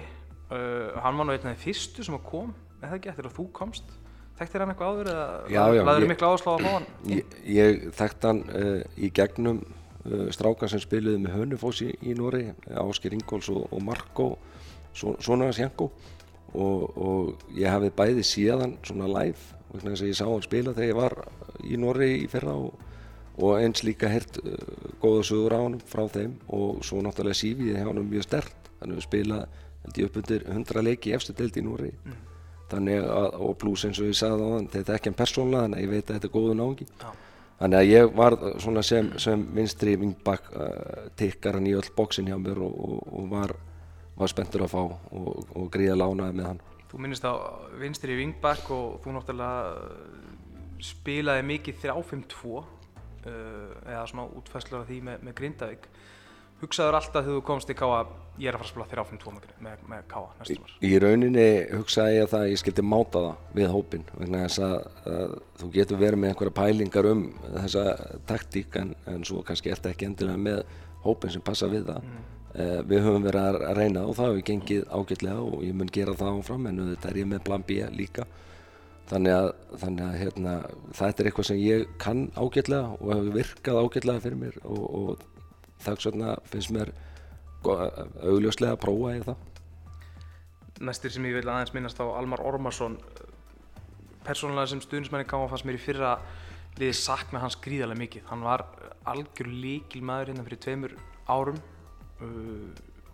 Uh, 0.51 1.01
hann 1.03 1.19
var 1.19 1.27
nú 1.27 1.35
einn 1.35 1.43
af 1.43 1.51
þeim 1.51 1.59
fyrstu 1.61 2.05
sem 2.05 2.17
kom 2.25 2.53
eða 2.81 2.97
ekki 2.97 3.11
eftir 3.11 3.29
að 3.29 3.35
þú 3.37 3.47
komst. 3.55 3.93
Þekktir 4.39 4.63
hann 4.63 4.73
eitthvað 4.73 4.95
áður 4.95 5.11
eða 5.11 5.83
laður 5.85 6.25
áslá 6.31 6.55
að 6.55 6.65
fá 6.65 6.71
hann? 6.71 6.89
Ég, 7.15 7.35
ég 7.45 7.83
þekkt 7.97 8.25
hann 8.25 8.41
í 8.97 9.11
gegnum 9.13 9.61
strákan 10.33 10.71
sem 10.71 10.81
spiluði 10.81 11.19
með 11.21 11.35
Hönnufós 11.37 11.83
í, 11.85 11.91
í 12.09 12.15
Nóri, 12.17 12.47
Ásker 12.81 13.13
Ingóls 13.13 13.51
og, 13.53 13.67
og 13.69 13.83
Marko, 13.85 14.31
svo, 14.97 15.13
svona 15.21 15.51
hans 15.51 15.61
Janko. 15.61 15.91
Og, 16.51 16.97
og 16.97 17.51
ég 17.55 17.69
hafði 17.69 17.91
bæði 17.95 18.23
síðan 18.27 18.73
svona 18.83 19.07
live 19.07 19.59
vegna 19.71 19.93
þess 19.93 20.03
að 20.03 20.09
ég 20.09 20.17
sá 20.17 20.25
hann 20.25 20.43
spila 20.43 20.73
þegar 20.75 20.89
ég 20.89 20.97
var 20.97 21.15
í 21.63 21.77
Nóri 21.79 22.09
í 22.23 22.25
fyrra 22.31 22.57
og, 22.59 22.73
og 23.41 23.57
eins 23.59 23.83
líka 23.87 24.09
hert 24.11 24.39
uh, 24.43 24.55
góða 25.01 25.25
sögur 25.27 25.57
á 25.57 25.61
hann 25.61 25.79
frá 25.85 26.05
þeim. 26.11 26.37
Og 26.53 26.83
svo 26.85 27.01
náttúrulega 27.01 27.41
sífið 27.41 27.75
hjá 27.75 27.85
hann 27.87 28.03
mjög 28.09 28.27
stert 28.27 28.71
þannig 28.81 28.95
að 28.95 28.99
við 28.99 29.07
spila 29.07 29.39
held 29.81 29.97
ég 29.97 30.09
upp 30.09 30.19
undir 30.21 30.45
100 30.49 30.85
leiki 30.85 31.11
í 31.11 31.15
efstu 31.17 31.33
deild 31.37 31.57
í 31.57 31.65
Nóri 31.65 31.91
þannig 32.71 33.03
að, 33.03 33.35
og 33.43 33.57
pluss 33.59 33.85
eins 33.87 33.99
og 33.99 34.09
ég 34.09 34.17
sagði 34.17 34.47
á 34.47 34.49
hann 34.55 34.69
þetta 34.71 34.93
er 34.93 34.99
ekki 34.99 35.11
hann 35.11 35.19
persónlega 35.19 35.65
þannig 35.65 35.79
að 35.79 35.85
ég 35.85 35.91
veit 35.91 36.03
að 36.05 36.15
þetta 36.17 36.29
er 36.29 36.35
góðu 36.35 36.57
náungi. 36.59 36.87
Já. 37.01 37.09
þannig 37.61 37.79
að 37.79 37.89
ég 37.91 38.13
var 38.17 38.37
svona 38.63 38.83
sem, 38.85 39.11
sem 39.21 39.45
vinstri 39.57 39.95
vingbak 40.01 40.51
uh, 40.55 41.07
tikkaran 41.19 41.69
í 41.69 41.75
öll 41.77 41.89
bóksin 41.97 42.29
hjá 42.31 42.37
mér 42.41 42.61
og, 42.65 42.77
og, 42.87 42.99
og 43.19 43.31
var, 43.31 43.55
var 44.17 44.31
spenntur 44.31 44.65
að 44.65 44.73
fá 44.73 44.81
og, 44.81 45.47
og 45.55 45.67
gríða 45.73 45.99
lánaði 45.99 46.39
með 46.39 46.51
hann. 46.51 46.61
Þú 46.91 47.01
minnist 47.03 47.27
á 47.27 47.33
vinstri 47.79 48.17
vingbak 48.19 48.71
og 48.73 48.99
þú 49.03 49.17
náttúrulega 49.17 49.75
uh, 49.75 50.31
spilaði 50.81 51.47
mikið 51.51 51.83
3-5-2 51.85 52.55
uh, 52.57 52.71
eða 53.29 54.07
svona 54.09 54.27
útfæslur 54.39 54.81
af 54.81 54.89
því 54.89 55.01
með, 55.07 55.27
með 55.27 55.37
Grindavík. 55.37 55.87
Hugsaður 56.61 56.99
alltaf 56.99 57.23
þegar 57.25 57.37
þú 57.39 57.45
komst 57.45 57.71
í 57.73 57.75
Káa 57.77 58.01
ég 58.39 58.49
er 58.49 58.55
að 58.55 58.61
fara 58.61 58.67
að 58.67 58.71
spila 58.71 58.87
3-5-2 58.91 59.33
með, 59.35 59.47
með, 59.65 59.85
með 59.91 60.03
Káa 60.11 60.27
næstum 60.39 60.63
var 60.63 60.73
Í 60.87 60.91
rauninni 61.03 61.45
hugsaði 61.75 62.17
ég 62.17 62.29
það 62.31 62.45
að 62.45 62.51
ég 62.51 62.61
skildi 62.61 62.85
máta 62.85 63.23
það 63.25 63.57
við 63.57 63.71
hópin 63.73 64.05
vegna 64.17 64.43
þess 64.45 64.61
að, 64.65 64.75
að 65.13 65.33
þú 65.61 65.71
getur 65.75 66.01
verið 66.01 66.21
með 66.21 66.33
einhverja 66.33 66.55
pælingar 66.61 67.09
um 67.11 67.23
þessa 67.47 67.85
taktík 68.29 68.77
en, 68.81 68.93
en 69.11 69.25
svo 69.27 69.41
kannski 69.47 69.73
ert 69.73 69.89
ekki 69.91 70.07
endilega 70.07 70.43
með 70.45 70.61
hópin 71.05 71.33
sem 71.33 71.43
passa 71.45 71.69
við 71.71 71.89
það. 71.89 72.07
Mm. 72.07 72.29
uh, 72.53 72.77
við 72.93 73.03
höfum 73.07 73.27
verið 73.27 73.49
að 73.49 73.81
reyna 73.81 74.05
og 74.05 74.15
það 74.19 74.31
hefur 74.31 74.47
gengið 74.51 74.85
ágætlega 74.89 75.47
og 75.49 75.65
ég 75.65 75.75
mun 75.81 75.93
gera 75.97 76.17
það 76.21 76.39
áfram 76.39 76.69
en 76.71 76.85
þetta 76.93 77.11
er 77.11 77.21
ég 77.23 77.31
með 77.33 77.43
plan 77.49 77.67
B 77.67 77.81
líka 77.97 78.29
þannig 79.09 79.35
að, 79.35 79.47
þannig 79.81 80.05
að 80.05 80.17
hérna, 80.21 80.55
þetta 80.97 81.23
er 81.23 81.29
eitthvað 81.29 81.47
sem 81.49 81.61
ég 81.61 81.87
kann 82.01 82.27
ágætlega 82.35 82.97
og 82.97 83.13
hefur 83.13 83.31
virkað 83.35 83.79
ágætlega 83.81 84.23
fyrir 84.25 84.41
mér 84.41 84.59
og, 84.63 84.83
og 85.01 85.25
þess 85.81 86.09
vegna 86.09 86.35
finnst 86.51 86.73
mér 86.75 86.93
augljóslega 87.65 88.75
að 88.75 88.81
prófa 88.81 89.15
í 89.17 89.23
það. 89.25 89.47
Næstir 90.81 91.13
sem 91.13 91.25
ég 91.29 91.37
vil 91.37 91.49
aðeins 91.49 91.73
minnast 91.75 91.99
á 92.01 92.05
Almar 92.09 92.41
Ormarsson 92.45 92.97
persónulega 94.25 94.71
sem 94.71 94.81
stuðnismenni 94.81 95.29
káma 95.29 95.49
fannst 95.49 95.67
mér 95.67 95.77
í 95.77 95.81
fyrra 95.81 96.15
liðið 96.79 96.97
sakna 96.97 97.41
hans 97.43 97.57
gríðarlega 97.61 98.01
mikið. 98.01 98.25
Hann 98.29 98.45
var 98.45 98.65
algjör 99.11 99.49
líkil 99.51 100.01
maður 100.05 100.31
hérna 100.31 100.45
fyrir 100.47 100.61
tveimur 100.63 100.95
árum. 101.29 101.59
Uh, 102.21 102.71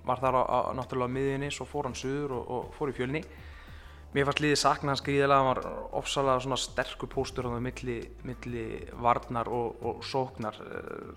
var 0.08 0.21
þar 0.23 0.39
á, 0.39 0.43
á 0.47 0.60
náttúrulega 0.76 1.12
miðinni 1.12 1.52
svo 1.52 1.67
fór 1.67 1.88
hann 1.89 1.97
suður 1.97 2.38
og, 2.38 2.50
og 2.56 2.73
fór 2.78 2.91
í 2.91 2.95
fjölni 2.95 3.21
mér 4.15 4.28
fannst 4.28 4.41
liðið 4.43 4.60
sakna 4.62 4.93
hans 4.93 5.04
gríðarlega 5.06 5.43
hann 5.43 5.50
var 5.52 5.82
ofsalega 6.00 6.43
svona 6.46 6.60
sterkur 6.62 7.12
póstur 7.12 7.50
á 7.50 7.54
það 7.54 7.65
milli, 7.67 7.98
milli 8.28 8.65
varnar 9.04 9.52
og, 9.52 9.82
og 9.84 10.06
sóknar. 10.08 10.60
Uh, 10.63 11.13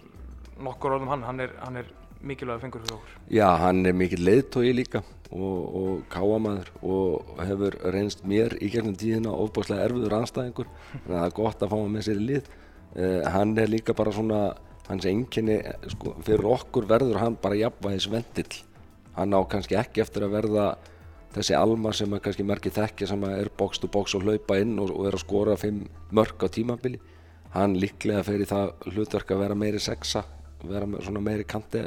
nokkur 0.61 0.97
orðum 0.97 1.13
hann, 1.13 1.25
hann 1.25 1.45
er, 1.47 1.55
hann 1.65 1.81
er 1.81 1.89
mikilvæg 2.21 2.61
fengur 2.65 2.85
fyrir 2.85 2.99
okkur. 2.99 3.19
Já, 3.33 3.47
hann 3.63 3.85
er 3.89 3.97
mikill 3.97 4.23
leiðtói 4.27 4.73
líka 4.77 5.03
og, 5.31 5.61
og 5.81 6.01
káamaður 6.13 6.73
og 6.83 7.37
hefur 7.47 7.77
reynst 7.95 8.27
mér 8.29 8.59
í 8.61 8.69
gegnum 8.73 8.99
tíðina 8.99 9.33
ofbúrslega 9.33 9.87
erfiður 9.89 10.19
anstæðingur 10.19 10.69
þannig 10.91 11.15
að 11.15 11.15
það 11.15 11.29
er 11.29 11.39
gott 11.39 11.63
að 11.63 11.73
fá 11.73 11.79
hann 11.79 11.95
með 11.95 12.09
sér 12.09 12.21
í 12.21 12.27
lið. 12.33 12.51
Uh, 12.91 13.21
hann 13.37 13.55
er 13.63 13.73
líka 13.73 13.97
bara 13.97 14.13
svona 14.15 14.43
hans 14.91 15.07
enginni, 15.07 15.61
sko, 15.93 16.17
fyrir 16.27 16.49
okkur 16.51 16.89
verður 16.91 17.21
hann 17.23 17.39
bara 17.41 17.59
jafnvægis 17.61 18.09
vendill 18.11 18.65
hann 19.15 19.35
á 19.37 19.41
kannski 19.51 19.77
ekki 19.79 20.03
eftir 20.03 20.27
að 20.27 20.35
verða 20.35 20.65
þessi 21.35 21.57
alma 21.57 21.93
sem 21.95 22.13
að 22.13 22.25
kannski 22.27 22.47
merkir 22.47 22.75
þekki 22.75 23.07
sem 23.07 23.25
að 23.27 23.39
er 23.45 23.51
box 23.59 23.81
to 23.83 23.91
box 23.93 24.17
og 24.19 24.27
hlaupa 24.27 24.59
inn 24.61 24.79
og, 24.83 24.91
og 24.91 25.09
er 25.09 25.17
að 25.17 25.25
skora 25.25 25.57
fimm 25.61 25.85
mörg 26.17 26.43
á 26.43 26.49
tímabili 26.51 27.01
hann 27.55 27.77
líklega 27.79 28.23
fer 28.27 28.43
í 28.43 28.49
það 28.51 28.73
hlutverk 28.93 29.35
að 29.35 29.43
vera 29.45 29.59
meiri 29.59 29.83
sexa 29.83 30.25
vera 30.63 30.89
svona 31.03 31.23
meiri 31.25 31.47
kanti 31.49 31.85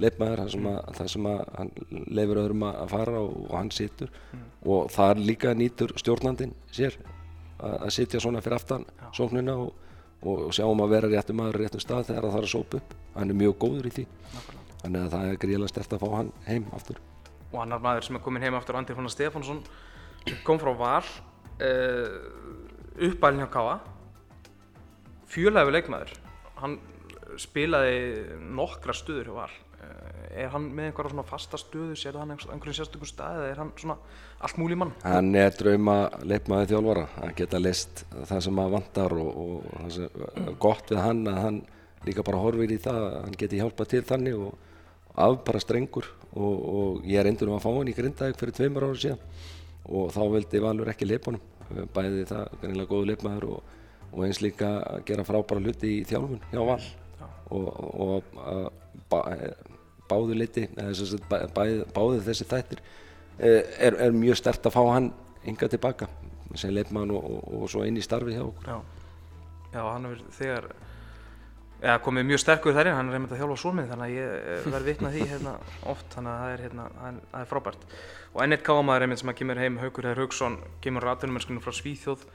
leifmaður 0.00 0.44
þar 0.44 0.52
sem, 0.54 0.66
að, 0.70 0.80
þar 0.96 1.10
sem 1.12 1.28
að 1.28 1.40
hann 1.58 1.70
leifir 2.16 2.40
öðrum 2.42 2.66
að 2.70 2.82
fara 2.94 3.20
og, 3.20 3.34
og 3.46 3.54
hann 3.58 3.70
situr 3.74 4.10
mm. 4.10 4.46
og 4.72 4.90
það 4.94 5.22
líka 5.26 5.52
nýtur 5.56 5.94
stjórnandin 6.00 6.54
sér 6.72 6.96
að, 7.60 7.76
að 7.76 7.94
sitja 7.98 8.22
svona 8.22 8.42
fyrir 8.44 8.58
aftan 8.60 8.86
ja. 8.88 9.10
sóknina 9.16 9.56
og, 9.60 9.74
og, 10.22 10.46
og 10.48 10.56
sjá 10.56 10.64
um 10.68 10.84
að 10.84 10.96
vera 10.96 11.12
réttum 11.12 11.40
maður 11.40 11.60
réttum 11.64 11.84
stað 11.84 12.08
þegar 12.10 12.30
það 12.30 12.40
er 12.40 12.48
að 12.48 12.54
sópa 12.54 12.80
upp 12.80 12.96
hann 13.16 13.34
er 13.34 13.40
mjög 13.42 13.56
góður 13.66 13.90
í 13.90 13.94
því 13.98 14.06
Nákvæmlega. 14.08 14.76
þannig 14.82 15.00
að 15.02 15.14
það 15.16 15.30
er 15.30 15.40
gríðilega 15.44 15.74
stert 15.74 15.96
að 15.96 16.04
fá 16.04 16.16
hann 16.16 16.34
heim 16.48 16.68
aftur 16.76 17.02
og 17.50 17.62
annar 17.64 17.82
maður 17.82 18.06
sem 18.06 18.18
er 18.18 18.24
komin 18.24 18.44
heim 18.44 18.58
aftur 18.58 18.78
Andri 18.78 18.96
Fónar 18.96 19.12
Stefánsson 19.12 19.62
kom 20.46 20.60
frá 20.60 20.70
Val 20.78 21.02
uh, 21.02 22.18
uppælinn 23.00 23.42
hjá 23.44 23.50
Káa 23.54 23.80
fjölhæfi 25.30 25.74
leikmaður. 25.74 26.14
Hann 26.60 26.78
spilaði 27.40 28.38
nokkra 28.56 28.94
stuður 28.96 29.30
hjá 29.30 29.36
Val. 29.38 29.52
Er 30.30 30.50
hann 30.52 30.68
með 30.76 30.90
einhverja 30.90 31.10
svona 31.10 31.26
fasta 31.26 31.58
stöðu? 31.58 31.96
Sér 31.98 32.18
hann 32.20 32.30
einhverjum 32.34 32.76
sérstökum 32.76 33.08
stað 33.08 33.40
eða 33.40 33.48
er 33.50 33.60
hann 33.62 33.70
svona 33.80 33.96
allt 34.44 34.58
múli 34.60 34.76
mann? 34.78 34.92
Hann 35.02 35.32
er 35.38 35.54
drauma 35.56 35.96
leikmaði 36.22 36.70
þjálfara. 36.70 37.06
Að 37.24 37.32
geta 37.40 37.60
list 37.62 38.04
það 38.14 38.42
sem 38.46 38.60
að 38.62 38.74
vantar 38.76 39.14
og, 39.16 39.30
og 39.30 39.70
það 39.72 39.94
sem 39.96 40.26
er 40.44 40.58
gott 40.66 40.92
við 40.92 41.02
hann 41.02 41.22
að 41.32 41.40
hann 41.46 41.60
líka 42.06 42.24
bara 42.26 42.42
horfir 42.44 42.74
í 42.76 42.78
það 42.80 43.00
að 43.08 43.16
hann 43.24 43.38
geti 43.42 43.60
hjálpað 43.62 43.90
til 43.94 44.02
þannig 44.12 44.44
og 44.46 44.69
afbara 45.14 45.60
strengur 45.62 46.06
og, 46.30 46.56
og 46.74 47.08
ég 47.08 47.26
endur 47.26 47.50
um 47.50 47.58
að 47.58 47.64
fá 47.64 47.70
hann 47.74 47.90
í 47.90 47.96
Grindavík 47.96 48.38
fyrir 48.38 48.56
tveimur 48.56 48.86
ára 48.86 49.00
síðan 49.02 49.24
og 49.90 50.12
þá 50.14 50.22
vildi 50.34 50.62
Valur 50.62 50.90
ekki 50.92 51.08
leipunum 51.08 51.42
bæði 51.94 52.24
það, 52.28 52.56
kannilega 52.62 52.90
góðu 52.90 53.08
leikmaður 53.10 53.46
og, 53.54 53.74
og 54.10 54.24
eins 54.26 54.40
líka 54.42 54.70
að 54.80 55.04
gera 55.10 55.26
frábæra 55.26 55.62
hluti 55.62 55.92
í 55.98 56.04
þjálfun 56.08 56.42
hjá 56.50 56.62
Val. 56.66 56.80
Og 57.50 58.30
að 59.10 59.44
báðu 60.10 60.36
liti, 60.38 60.66
báðu 60.74 62.20
þessi 62.26 62.46
þættir 62.50 62.82
eh, 63.38 63.62
er, 63.78 63.96
er 64.06 64.14
mjög 64.14 64.40
stert 64.40 64.66
að 64.66 64.74
fá 64.74 64.80
hann 64.90 65.10
ynga 65.46 65.70
tilbaka 65.70 66.08
sem 66.58 66.74
og, 66.74 67.10
og, 67.14 67.42
og 67.62 67.68
svo 67.70 67.84
inn 67.86 67.98
í 67.98 68.02
starfi 68.02 68.34
hjá 68.34 68.42
okkur. 68.42 68.70
Já, 68.70 68.80
Já 69.74 69.82
hann 69.86 70.08
er 70.08 70.22
þegar 70.34 70.70
ja, 71.82 71.96
komið 72.04 72.26
mjög 72.28 72.42
sterkur 72.44 72.76
þar 72.76 72.90
inn, 72.90 72.96
hann 72.98 73.10
er 73.10 73.16
reynd 73.16 73.32
að 73.32 73.42
þjálfa 73.42 73.58
svonmið 73.62 73.92
þannig 73.92 74.06
að 74.06 74.16
ég 74.16 74.32
eh, 74.38 74.64
verði 74.66 74.90
vitnað 74.90 75.16
því 75.16 75.26
hérna, 75.32 75.52
oft 75.92 76.16
þannig 76.16 76.32
að 76.32 76.40
það 76.40 76.54
er, 76.54 76.64
hérna, 76.66 76.88
það 77.00 77.42
er 77.42 77.50
frábært. 77.50 77.86
Og 78.30 78.42
enn 78.44 78.56
eitt 78.56 78.64
kámaður 78.66 79.04
reynd 79.04 79.20
sem 79.20 79.32
að 79.32 79.38
kemur 79.40 79.60
heim 79.60 79.78
Haugur 79.80 80.10
Herr 80.10 80.22
Haugsson, 80.22 80.58
kemur 80.84 81.06
ratunumennskunu 81.08 81.64
frá 81.64 81.74
Svíþjóð. 81.76 82.26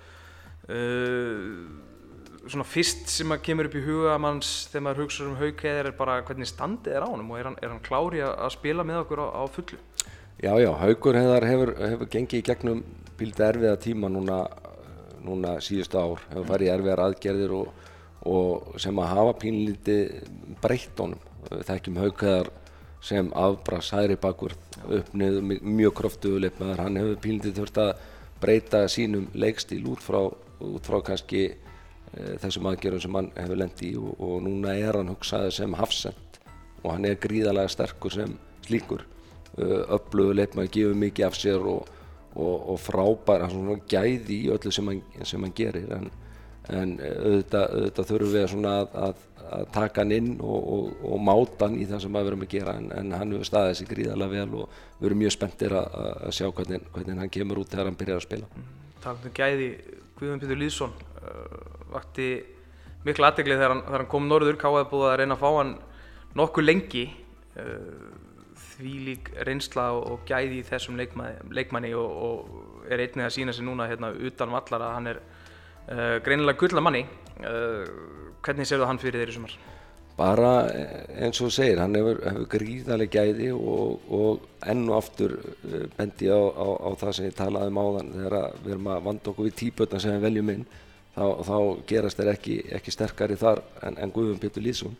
Uh, 0.65 1.95
svona 2.49 2.65
fyrst 2.67 3.10
sem 3.10 3.34
að 3.34 3.43
kemur 3.45 3.69
upp 3.69 3.77
í 3.77 3.84
huga 3.86 4.17
manns 4.21 4.51
þegar 4.71 4.86
maður 4.88 5.05
hugsa 5.05 5.25
um 5.25 5.38
haugkeðir 5.39 5.89
er 5.89 5.97
bara 5.97 6.19
hvernig 6.25 6.49
standið 6.49 6.97
er 6.97 7.05
á 7.05 7.10
hann 7.10 7.23
og 7.25 7.39
er 7.39 7.49
hann, 7.49 7.58
er 7.62 7.73
hann 7.73 7.81
klári 7.86 8.21
að 8.25 8.51
spila 8.53 8.86
með 8.86 9.01
okkur 9.03 9.23
á, 9.25 9.27
á 9.34 9.43
fullu? 9.49 9.79
Já, 10.43 10.51
já, 10.62 10.69
haugur 10.77 11.17
hefur, 11.17 11.47
hefur, 11.49 11.71
hefur 11.79 12.12
gengið 12.12 12.41
í 12.41 12.45
gegnum 12.45 12.84
bílda 13.17 13.49
erfiða 13.49 13.79
tíma 13.81 14.12
núna, 14.12 14.43
núna 15.25 15.55
síðustu 15.63 15.97
ár, 15.97 16.21
hefur 16.34 16.49
farið 16.51 16.73
erfiðar 16.75 17.03
aðgerðir 17.05 17.55
og, 17.55 17.85
og 18.25 18.79
sem 18.81 18.99
að 18.99 19.11
hafa 19.13 19.33
pínlíti 19.41 19.97
breytt 20.63 21.01
honum. 21.01 21.21
Þekkjum 21.45 21.99
haugkeðar 22.01 22.49
sem 23.05 23.29
afbrast 23.38 23.93
hægri 23.93 24.17
bakvörð 24.17 24.79
uppnið 24.99 25.41
mjög 25.61 25.93
kröftuðuleip 25.99 26.57
með 26.61 26.79
hann 26.81 26.97
hefur 26.97 27.21
pínlítið 27.21 27.59
þurft 27.59 27.81
að 27.83 27.91
breyta 28.41 28.81
sínum 28.89 29.27
leikstíl 29.38 29.83
út 29.91 30.01
frá, 30.01 30.23
út 30.25 30.89
frá 30.89 31.03
kannski 31.05 31.51
Eh, 32.15 32.35
þessum 32.39 32.69
aðgerðum 32.69 33.01
sem 33.03 33.17
hann 33.17 33.27
hefur 33.35 33.59
lendi 33.59 33.89
í 33.91 33.95
og, 33.99 34.13
og 34.23 34.38
núna 34.45 34.75
er 34.79 34.95
hann 34.95 35.11
hugsaði 35.11 35.51
sem 35.57 35.73
hafsend 35.75 36.38
og 36.83 36.93
hann 36.93 37.07
er 37.09 37.17
gríðarlega 37.19 37.71
sterkur 37.73 38.13
sem 38.13 38.38
slíkur. 38.67 39.03
Öflugur 39.55 40.35
leifmaður, 40.35 40.71
gefur 40.71 40.97
mikið 40.99 41.25
af 41.27 41.38
sér 41.39 41.65
og, 41.71 41.89
og, 42.35 42.55
og 42.71 42.79
frábær 42.83 43.45
hann 43.45 43.53
svona 43.55 43.75
gæði 43.91 44.38
í 44.45 44.49
öllu 44.53 44.71
sem 44.75 44.91
hann, 44.91 45.01
sem 45.27 45.43
hann 45.43 45.55
gerir. 45.57 45.89
En, 45.95 46.07
en 46.73 46.95
auðvitað, 46.99 47.65
auðvitað 47.75 48.10
þurfum 48.12 48.34
við 48.34 48.67
að, 48.69 48.95
að, 49.06 49.25
að 49.58 49.65
taka 49.75 50.04
hann 50.04 50.15
inn 50.15 50.32
og 50.41 51.19
máta 51.21 51.67
hann 51.67 51.78
í 51.78 51.86
það 51.89 52.01
sem 52.06 52.17
við 52.17 52.30
verum 52.30 52.45
að 52.45 52.51
gera. 52.56 52.78
En, 52.80 52.89
en 52.95 53.13
hann 53.15 53.36
hefur 53.36 53.49
staðið 53.51 53.78
sér 53.80 53.91
gríðarlega 53.91 54.34
vel 54.34 54.63
og 54.63 54.82
við 54.99 55.10
erum 55.10 55.21
mjög 55.23 55.36
spenntir 55.38 55.78
að, 55.78 55.99
að 56.15 56.36
sjá 56.39 56.49
hvernig, 56.49 56.89
hvernig 56.95 57.21
hann 57.23 57.34
kemur 57.38 57.62
út 57.62 57.71
þegar 57.71 57.91
hann 57.91 57.99
byrjar 58.01 58.21
að 58.21 58.28
spila. 58.28 58.51
Mm. 58.56 58.73
Takk 59.06 59.30
um 59.30 59.38
gæði 59.38 59.69
Guðjón 60.15 60.41
Pítur 60.41 60.62
Lýðsson 60.62 60.93
uh, 61.21 61.63
vakti 61.93 62.30
miklu 63.06 63.28
aðtegli 63.28 63.58
þegar, 63.60 63.82
þegar 63.86 64.01
hann 64.01 64.13
kom 64.15 64.30
norður. 64.30 64.60
Káði 64.62 64.86
búið 64.89 65.10
að 65.12 65.17
reyna 65.21 65.38
að 65.38 65.43
fá 65.43 65.49
hann 65.60 65.73
nokkuð 66.39 66.69
lengi. 66.69 67.10
Uh, 67.56 68.23
því 68.75 68.93
lík 69.06 69.30
reynsla 69.47 69.89
og 69.95 70.25
gæði 70.28 70.60
í 70.60 70.65
þessum 70.67 70.97
leikmanni, 70.99 71.54
leikmanni 71.56 71.93
og, 71.95 72.15
og 72.28 72.89
er 72.91 73.04
einnig 73.06 73.28
að 73.28 73.36
sína 73.38 73.54
sig 73.56 73.63
núna 73.67 73.88
hérna, 73.88 74.12
utan 74.12 74.51
vallar 74.51 74.84
að 74.84 74.95
hann 74.97 75.12
er 75.13 75.21
uh, 75.91 76.17
greinilega 76.26 76.60
gull 76.60 76.78
að 76.78 76.86
manni. 76.88 77.06
Hvernig 78.45 78.67
séu 78.69 78.78
það 78.80 78.88
hann 78.88 79.02
fyrir 79.02 79.21
þeirri 79.21 79.34
sumar? 79.36 79.56
Bara 80.15 80.52
eins 81.19 81.41
og 81.43 81.52
segir, 81.52 81.82
hann 81.84 81.98
hefur, 81.98 82.21
hefur 82.24 82.45
gríðarlega 82.54 83.26
gæði 83.26 83.50
og, 83.52 84.06
og 84.15 84.45
enn 84.63 84.86
og 84.88 85.02
aftur 85.02 85.34
bendi 85.98 86.30
á, 86.32 86.39
á, 86.39 86.67
á 86.88 86.89
það 87.02 87.12
sem 87.17 87.28
ég 87.28 87.36
talaði 87.36 87.74
um 87.74 87.82
áðan. 87.82 88.13
Þegar 88.13 88.38
við 88.62 88.76
erum 88.78 88.88
að 88.93 89.04
vanda 89.10 89.32
okkur 89.34 89.50
við 89.50 89.58
típötna 89.60 90.00
sem 90.00 90.15
við 90.15 90.28
veljum 90.30 90.54
inn 90.56 90.63
þá, 91.15 91.26
þá 91.50 91.58
gerast 91.89 92.21
þeir 92.21 92.32
ekki, 92.32 92.56
ekki 92.80 92.95
sterkari 92.95 93.38
þar 93.39 93.62
en, 93.84 94.00
en 94.00 94.15
Guðvun 94.15 94.39
Pétur 94.39 94.63
Lýðsson. 94.63 94.95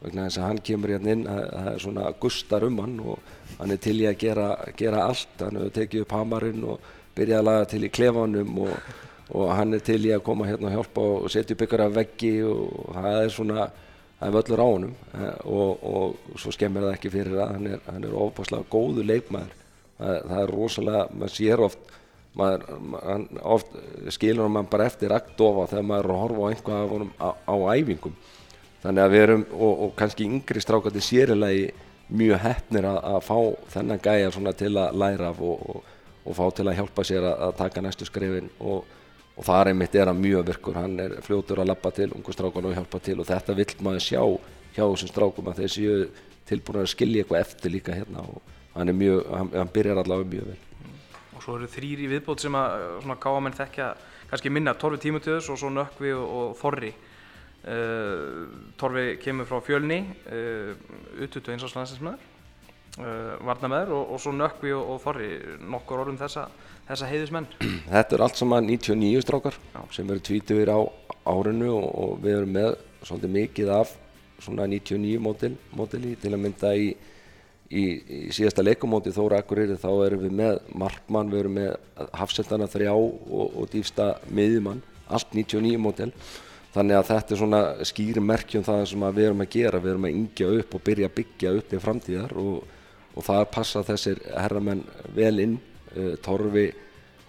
Vegna 0.00 0.28
þess 0.28 0.40
að 0.40 0.48
hann 0.48 0.64
kemur 0.70 0.94
hérna 0.94 1.14
inn 1.16 1.26
að 1.28 1.42
það 1.50 1.72
er 1.72 1.84
svona 1.84 2.08
gustar 2.22 2.64
um 2.70 2.78
hann 2.80 2.96
og 3.04 3.34
hann 3.58 3.74
er 3.74 3.82
til 3.84 3.98
í 4.00 4.08
að 4.08 4.18
gera, 4.22 4.48
gera 4.78 5.04
allt. 5.10 5.34
Hann 5.42 5.58
hefur 5.60 5.76
tekið 5.76 6.06
upp 6.06 6.14
hamarinn 6.16 6.64
og 6.64 6.90
byrjað 7.18 7.42
að 7.42 7.48
laga 7.50 7.70
til 7.74 7.82
í 7.84 7.94
klefanum 7.98 8.60
og 8.64 8.92
og 9.30 9.52
hann 9.54 9.76
er 9.76 9.84
til 9.84 10.00
í 10.06 10.12
að 10.14 10.24
koma 10.26 10.48
hérna 10.48 10.70
og 10.70 10.76
hjálpa 10.78 11.06
og 11.20 11.30
setja 11.32 11.54
upp 11.54 11.64
ykkur 11.66 11.84
af 11.84 11.94
veggi 11.94 12.34
og 12.46 12.90
það 12.96 13.20
er 13.20 13.32
svona 13.34 13.68
það 14.20 14.26
er 14.28 14.34
völlur 14.36 14.60
á 14.60 14.68
honum. 14.68 14.96
Eh, 15.14 15.38
og, 15.48 15.84
og 15.84 16.40
svo 16.40 16.52
skemmir 16.54 16.86
það 16.86 16.96
ekki 16.98 17.12
fyrir 17.14 17.38
að 17.40 17.54
hann 17.54 17.70
er, 17.70 17.84
hann 17.86 18.04
er 18.04 18.18
ofbáslega 18.26 18.68
góðu 18.72 19.06
leikmaður. 19.06 19.56
Það, 20.00 20.18
það 20.28 20.42
er 20.42 20.52
rosalega, 20.56 21.06
maður 21.14 21.34
sér 21.36 21.64
oft 21.64 21.94
maður, 22.38 22.66
maður 22.92 23.46
oft 23.56 23.78
skilur 24.14 24.48
hann 24.48 24.68
bara 24.70 24.88
eftir 24.88 25.14
aktofa 25.14 25.66
þegar 25.70 25.88
maður 25.88 26.08
er 26.08 26.14
að 26.14 26.22
horfa 26.24 26.42
á 26.42 26.50
einhvað 26.50 26.82
af 26.84 26.92
honum 26.94 27.14
á, 27.16 27.28
á 27.34 27.54
æfingum. 27.74 28.18
Þannig 28.80 29.04
að 29.04 29.14
við 29.14 29.24
erum 29.26 29.46
og, 29.52 29.72
og 29.86 29.96
kannski 29.98 30.28
yngri 30.28 30.62
strákandi 30.62 31.02
sérilegi 31.04 31.66
mjög 32.10 32.40
hefnir 32.42 32.88
að, 32.90 33.00
að 33.12 33.20
fá 33.26 33.36
þennan 33.74 34.04
gæja 34.04 34.54
til 34.58 34.72
að 34.80 34.96
læra 34.98 35.28
af 35.30 35.42
og, 35.44 35.82
og 36.24 36.36
fá 36.36 36.46
til 36.56 36.66
að 36.68 36.80
hjálpa 36.80 37.04
sér 37.06 37.26
að, 37.28 37.36
að 37.48 37.58
taka 37.60 37.84
næstu 37.84 38.08
skrifin 38.08 38.48
og, 38.58 38.88
og 39.40 39.46
það 39.46 39.60
er 39.60 39.68
einmitt 39.70 39.94
er 39.96 40.10
að 40.10 40.18
mjög 40.20 40.48
virkur, 40.50 40.76
hann 40.76 40.98
er 41.00 41.14
fljótur 41.24 41.62
að 41.62 41.70
lappa 41.70 41.90
til 41.96 42.10
ungu 42.12 42.32
strákan 42.34 42.66
og 42.68 42.74
hjálpa 42.76 42.98
til. 43.00 43.14
Og 43.22 43.28
þetta 43.28 43.54
vill 43.56 43.72
maður 43.86 44.02
sjá 44.04 44.20
hjá 44.74 44.82
þessum 44.82 45.08
strákum 45.08 45.48
að 45.48 45.62
þeir 45.62 45.72
séu 45.72 45.94
tilbúin 46.50 46.82
að 46.82 46.90
skilja 46.92 47.22
eitthvað 47.22 47.44
eftir 47.46 47.72
líka 47.72 47.96
hérna. 47.96 48.26
Og 48.28 48.50
hann 48.74 48.92
mjög, 48.98 49.22
hann, 49.32 49.52
hann 49.56 49.72
byrjar 49.72 50.02
allavega 50.02 50.32
mjög 50.34 50.50
vel. 50.50 50.58
Og 51.38 51.44
svo 51.46 51.56
eru 51.56 51.70
þrýr 51.72 52.02
í 52.04 52.10
viðbót 52.10 52.44
sem 52.44 52.58
að 52.60 53.14
gáamenn 53.22 53.56
þekkja 53.56 53.86
kannski 54.28 54.52
minna. 54.52 54.76
Torfi 54.76 55.00
Tímutöðus 55.06 55.48
og 55.54 55.60
svo 55.62 55.72
Nökkvi 55.72 56.12
og, 56.18 56.26
og 56.42 56.52
Þorri. 56.60 56.92
Uh, 57.60 58.44
Torfi 58.80 59.06
kemur 59.24 59.48
frá 59.48 59.64
fjölni 59.64 60.02
uh, 60.32 60.76
ututu 61.20 61.52
eins 61.52 61.64
og 61.64 61.72
slansinsmöður 61.72 62.28
uh, 62.98 63.34
varnamöður 63.44 63.92
og, 63.98 64.14
og 64.14 64.22
svo 64.22 64.32
Nökkvi 64.36 64.72
og, 64.76 64.94
og 64.94 65.02
Þorri. 65.04 65.30
Nokkur 65.64 66.04
orðum 66.04 66.20
þessa, 66.20 66.46
þessa 66.90 67.10
heiðismenn 67.10 67.48
Þetta 67.94 68.16
er 68.16 68.24
allt 68.26 68.40
saman 68.40 68.68
99 68.68 69.24
strákar 69.24 69.58
Já. 69.74 69.80
sem 69.94 70.10
eru 70.10 70.24
tvítuðir 70.26 70.72
á 70.74 70.80
árinu 71.30 71.72
og, 71.76 71.88
og 72.02 72.12
við 72.24 72.40
erum 72.40 72.54
með 72.56 72.74
svolítið 73.06 73.34
mikið 73.36 73.72
af 73.76 73.94
svona 74.40 74.66
99 74.68 75.20
mótil, 75.22 75.54
mótili 75.76 76.14
til 76.20 76.32
að 76.32 76.42
mynda 76.42 76.72
í, 76.76 76.92
í, 77.68 77.82
í 77.84 78.20
síðasta 78.34 78.64
leikumóti 78.64 79.12
Þóra 79.14 79.42
Akureyri 79.42 79.76
þá 79.80 79.90
erum 80.06 80.24
við 80.24 80.36
með 80.40 80.60
Markmann, 80.80 81.32
við 81.32 81.42
erum 81.42 81.58
með 81.58 82.06
Hafsendana 82.16 82.68
þrjá 82.72 82.94
og, 82.94 83.42
og 83.44 83.68
dýfsta 83.72 84.14
miðjumann, 84.32 84.80
allt 85.12 85.36
99 85.36 85.80
mótil 85.82 86.10
þannig 86.74 86.96
að 86.96 87.08
þetta 87.10 87.34
er 87.34 87.40
svona 87.40 87.62
skýri 87.88 88.22
merkjum 88.22 88.66
það 88.66 88.84
sem 88.92 89.06
við 89.08 89.28
erum 89.28 89.42
að 89.44 89.54
gera 89.56 89.80
við 89.82 89.92
erum 89.92 90.06
að 90.06 90.18
yngja 90.20 90.52
upp 90.60 90.76
og 90.76 90.84
byrja 90.86 91.08
að 91.10 91.16
byggja 91.16 91.54
upp 91.58 91.72
í 91.74 91.80
framtíðar 91.82 92.36
og, 92.40 92.76
og 93.10 93.26
það 93.26 93.48
passa 93.56 93.82
þessir 93.86 94.22
herramenn 94.30 94.84
vel 95.16 95.34
inn 95.42 95.58
Torfi 96.24 96.68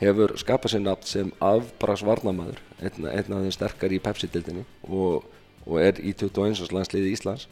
hefur 0.02 0.34
skapað 0.42 0.76
sér 0.76 0.84
nafn 0.86 1.08
sem 1.08 1.32
afbras 1.44 2.04
varnamæður 2.06 2.62
einn, 2.82 3.08
af 3.08 3.28
þeim 3.30 3.52
sterkar 3.54 3.94
í 3.94 4.02
Pepsi-dildinni 4.02 4.64
og, 4.90 5.28
og 5.68 5.82
er 5.82 6.02
í 6.02 6.14
21. 6.18 6.72
landsliði 6.74 7.12
Íslands 7.14 7.48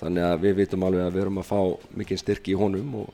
þannig 0.00 0.26
að 0.26 0.46
við 0.46 0.56
vitum 0.62 0.86
alveg 0.86 1.04
að 1.06 1.16
við 1.16 1.24
erum 1.24 1.42
að 1.42 1.50
fá 1.50 1.60
mikið 2.00 2.22
styrk 2.22 2.48
í 2.48 2.56
honum 2.58 2.94
og, 3.02 3.10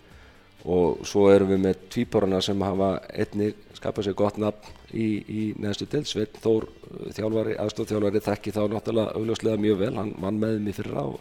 og 0.65 1.03
svo 1.09 1.27
erum 1.33 1.51
við 1.53 1.65
með 1.67 1.83
tvíporana 1.95 2.41
sem 2.45 2.63
hafa 2.65 2.93
einni 3.11 3.51
skapað 3.77 4.09
sér 4.09 4.19
gott 4.19 4.39
nafn 4.41 4.71
í, 4.95 5.09
í 5.27 5.43
neðstu 5.61 5.89
til 5.91 6.05
Sveinn 6.09 6.39
Þór 6.39 6.69
uh, 6.69 7.11
þjálfari, 7.19 7.59
aðstofþjálfari 7.65 8.25
þekki 8.25 8.55
þá 8.55 8.63
náttúrulega 8.73 9.19
augljóslega 9.19 9.63
mjög 9.67 9.83
vel 9.83 9.93
hann 9.99 10.15
vann 10.23 10.41
með 10.41 10.63
mér 10.65 10.79
fyrra 10.79 11.05
og, 11.11 11.19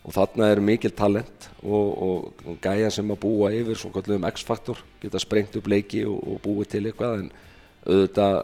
og 0.00 0.14
þarna 0.16 0.48
er 0.48 0.62
mikil 0.64 0.92
talent 0.96 1.50
og, 1.60 1.88
og 2.00 2.58
gæja 2.64 2.88
sem 2.94 3.10
að 3.12 3.20
búa 3.20 3.50
yfir 3.52 3.76
svo 3.78 3.92
kallum 3.94 4.24
X-faktor, 4.30 4.80
geta 5.02 5.20
sprengt 5.20 5.58
upp 5.60 5.68
leiki 5.68 6.06
og, 6.08 6.18
og 6.18 6.40
búið 6.44 6.70
til 6.74 6.84
eitthvað 6.88 7.24
en 7.24 7.32
auðvitað 7.80 8.38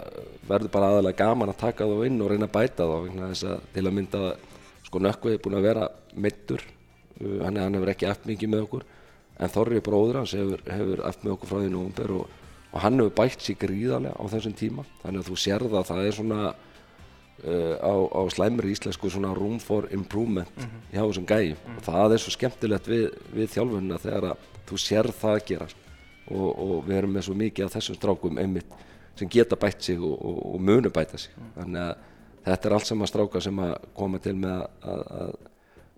verður 0.49 0.73
bara 0.73 0.91
aðalega 0.93 1.25
gaman 1.25 1.53
að 1.53 1.61
taka 1.61 1.89
þá 1.89 1.97
inn 2.09 2.21
og 2.25 2.31
reyna 2.33 2.49
að 2.49 2.55
bæta 2.57 2.89
þá 2.89 2.95
að 2.97 3.65
til 3.75 3.85
að 3.85 3.97
mynda 3.97 4.23
sko 4.87 5.03
Nökkvi 5.03 5.35
er 5.35 5.43
búin 5.45 5.59
að 5.59 5.67
vera 5.67 5.89
meittur 6.15 6.63
uh, 6.63 7.41
hann, 7.45 7.59
hann 7.61 7.77
hefur 7.77 7.93
ekki 7.93 8.09
eftir 8.09 8.33
mikið 8.33 8.53
með 8.53 8.67
okkur 8.69 8.87
en 9.37 9.53
Þorri 9.53 9.83
bróður 9.85 10.21
hans 10.23 10.35
hefur, 10.37 10.63
hefur 10.65 11.03
eftir 11.09 11.29
með 11.29 11.35
okkur 11.37 11.51
frá 11.51 11.59
því 11.61 11.73
nógumber 11.73 12.15
og, 12.17 12.37
og 12.73 12.85
hann 12.85 13.01
hefur 13.01 13.17
bætt 13.19 13.45
sér 13.45 13.59
gríðarlega 13.61 14.17
á 14.17 14.25
þessum 14.33 14.57
tíma. 14.57 14.87
Þannig 15.03 15.23
að 15.23 15.31
þú 15.31 15.39
sérða 15.43 15.81
að 15.81 15.91
það 15.91 16.03
er 16.05 16.17
svona 16.17 16.41
uh, 17.47 17.77
á, 17.81 17.95
á 17.95 18.21
slæmri 18.33 18.75
íslensku 18.75 19.11
svona 19.13 19.33
room 19.37 19.59
for 19.63 19.89
improvement 19.95 20.51
hjá 20.93 21.01
þessum 21.03 21.29
gæjum. 21.29 21.63
Og 21.77 21.87
það 21.87 22.17
er 22.17 22.23
svo 22.23 22.35
skemmtilegt 22.35 22.91
við, 22.91 23.07
við 23.35 23.53
þjálfunina 23.55 24.03
þegar 24.03 24.29
að 24.33 24.51
þú 24.67 24.81
sérð 24.83 25.17
það 25.21 25.39
að 25.39 25.47
gerast 25.51 25.87
og, 26.27 26.51
og 26.51 26.77
við 26.89 26.99
erum 27.01 27.17
með 27.17 27.29
svo 27.29 27.39
mikið 27.39 27.67
af 27.67 27.77
þessum 27.77 27.99
strákum 27.99 28.43
einmitt 28.43 28.77
sem 29.17 29.31
geta 29.33 29.57
bætt 29.57 29.87
sig 29.87 30.03
og, 30.03 30.17
og, 30.19 30.41
og 30.55 30.61
munu 30.61 30.93
bæta 30.93 31.21
sig. 31.21 31.35
Þannig 31.57 31.83
að 31.87 31.95
þetta 32.47 32.69
er 32.69 32.77
allt 32.77 32.91
saman 32.91 33.11
strákar 33.11 33.45
sem 33.45 33.63
að 33.63 33.75
koma 33.97 34.21
til 34.23 34.37
með 34.39 34.67
að, 34.83 35.07
að, 35.21 35.35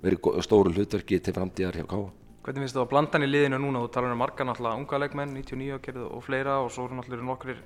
vera 0.04 0.18
í 0.38 0.46
stóru 0.46 0.72
hlutverki 0.72 1.18
til 1.18 1.34
framtíðar 1.34 1.80
hjá 1.80 1.88
Káa 1.90 2.06
Hvernig 2.48 2.62
finnst 2.64 2.76
þú 2.78 2.80
að 2.80 2.92
blandan 2.94 3.24
í 3.24 3.26
liðinu 3.28 3.56
núna? 3.60 3.80
Þú 3.82 3.88
talar 3.92 4.12
um 4.14 4.22
marga 4.22 4.44
náttúrulega 4.48 4.80
unga 4.80 4.98
leikmenn, 5.02 5.32
99 5.36 5.74
og 5.74 5.82
gerð 5.84 6.04
og 6.06 6.22
fleira 6.24 6.54
og 6.62 6.70
svo 6.72 6.86
eru 6.86 6.96
náttúrulega 6.96 7.26
nokkrir, 7.28 7.58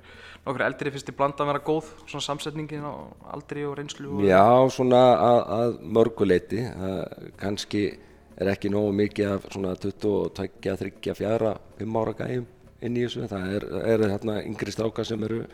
nokkrir 0.43 0.63
eldri 0.65 0.91
finnst 0.91 1.07
þið 1.07 1.15
blandan 1.21 1.47
vera 1.47 1.61
góð, 1.63 1.91
svona 2.01 2.25
samsetningin 2.25 2.83
á 2.83 2.91
aldri 3.31 3.63
og 3.63 3.77
reynslu 3.79 4.09
og... 4.11 4.25
Já, 4.27 4.43
svona 4.75 4.99
að, 5.15 5.39
að 5.55 5.77
mörguleiti 5.95 6.65
kannski 7.39 7.85
er 8.35 8.51
ekki 8.51 8.73
nógu 8.73 8.91
mikið 8.99 9.31
af 9.37 9.47
svona 9.55 9.71
22, 9.79 10.11
3, 10.67 11.15
4, 11.23 11.53
5 11.79 11.99
ára 12.01 12.15
gæjum 12.19 12.49
inn 12.83 12.99
í 12.99 13.05
þessu. 13.05 13.29
Það 13.31 13.53
er, 13.55 13.67
er 13.93 14.07
hérna 14.17 14.41
yngri 14.43 14.75
strákar 14.75 15.07
sem 15.07 15.23
eru 15.29 15.45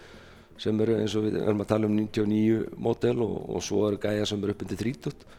sem 0.57 0.81
eru 0.81 0.97
eins 1.03 1.13
og 1.13 1.29
við 1.29 1.37
erum 1.43 1.61
að 1.61 1.69
tala 1.75 1.85
um 1.85 1.93
99 2.01 2.81
mótel 2.81 3.21
og, 3.21 3.37
og 3.45 3.61
svo 3.61 3.85
eru 3.91 4.01
gæjar 4.01 4.33
sem 4.33 4.41
eru 4.41 4.57
upp 4.57 4.65
undir 4.65 4.81
30 4.81 5.37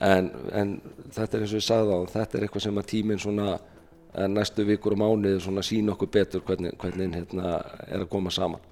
en, 0.00 0.30
en 0.56 0.72
þetta 1.12 1.36
er 1.36 1.44
eins 1.44 1.52
og 1.54 1.60
ég 1.60 1.66
sagði 1.66 1.98
á 1.98 2.00
þetta 2.14 2.38
er 2.38 2.46
eitthvað 2.46 2.66
sem 2.66 2.80
að 2.80 2.90
tíminn 2.94 3.22
svona 3.22 3.52
eh, 3.58 4.26
næstu 4.30 4.66
vikur 4.68 4.96
og 4.96 5.02
mánuði 5.02 5.42
svona 5.44 5.64
sína 5.66 5.94
okkur 5.94 6.12
betur 6.16 6.44
hvernig, 6.46 6.76
hvernig 6.80 7.16
hérna 7.18 7.56
er 7.86 8.04
að 8.04 8.10
koma 8.12 8.32
saman 8.34 8.68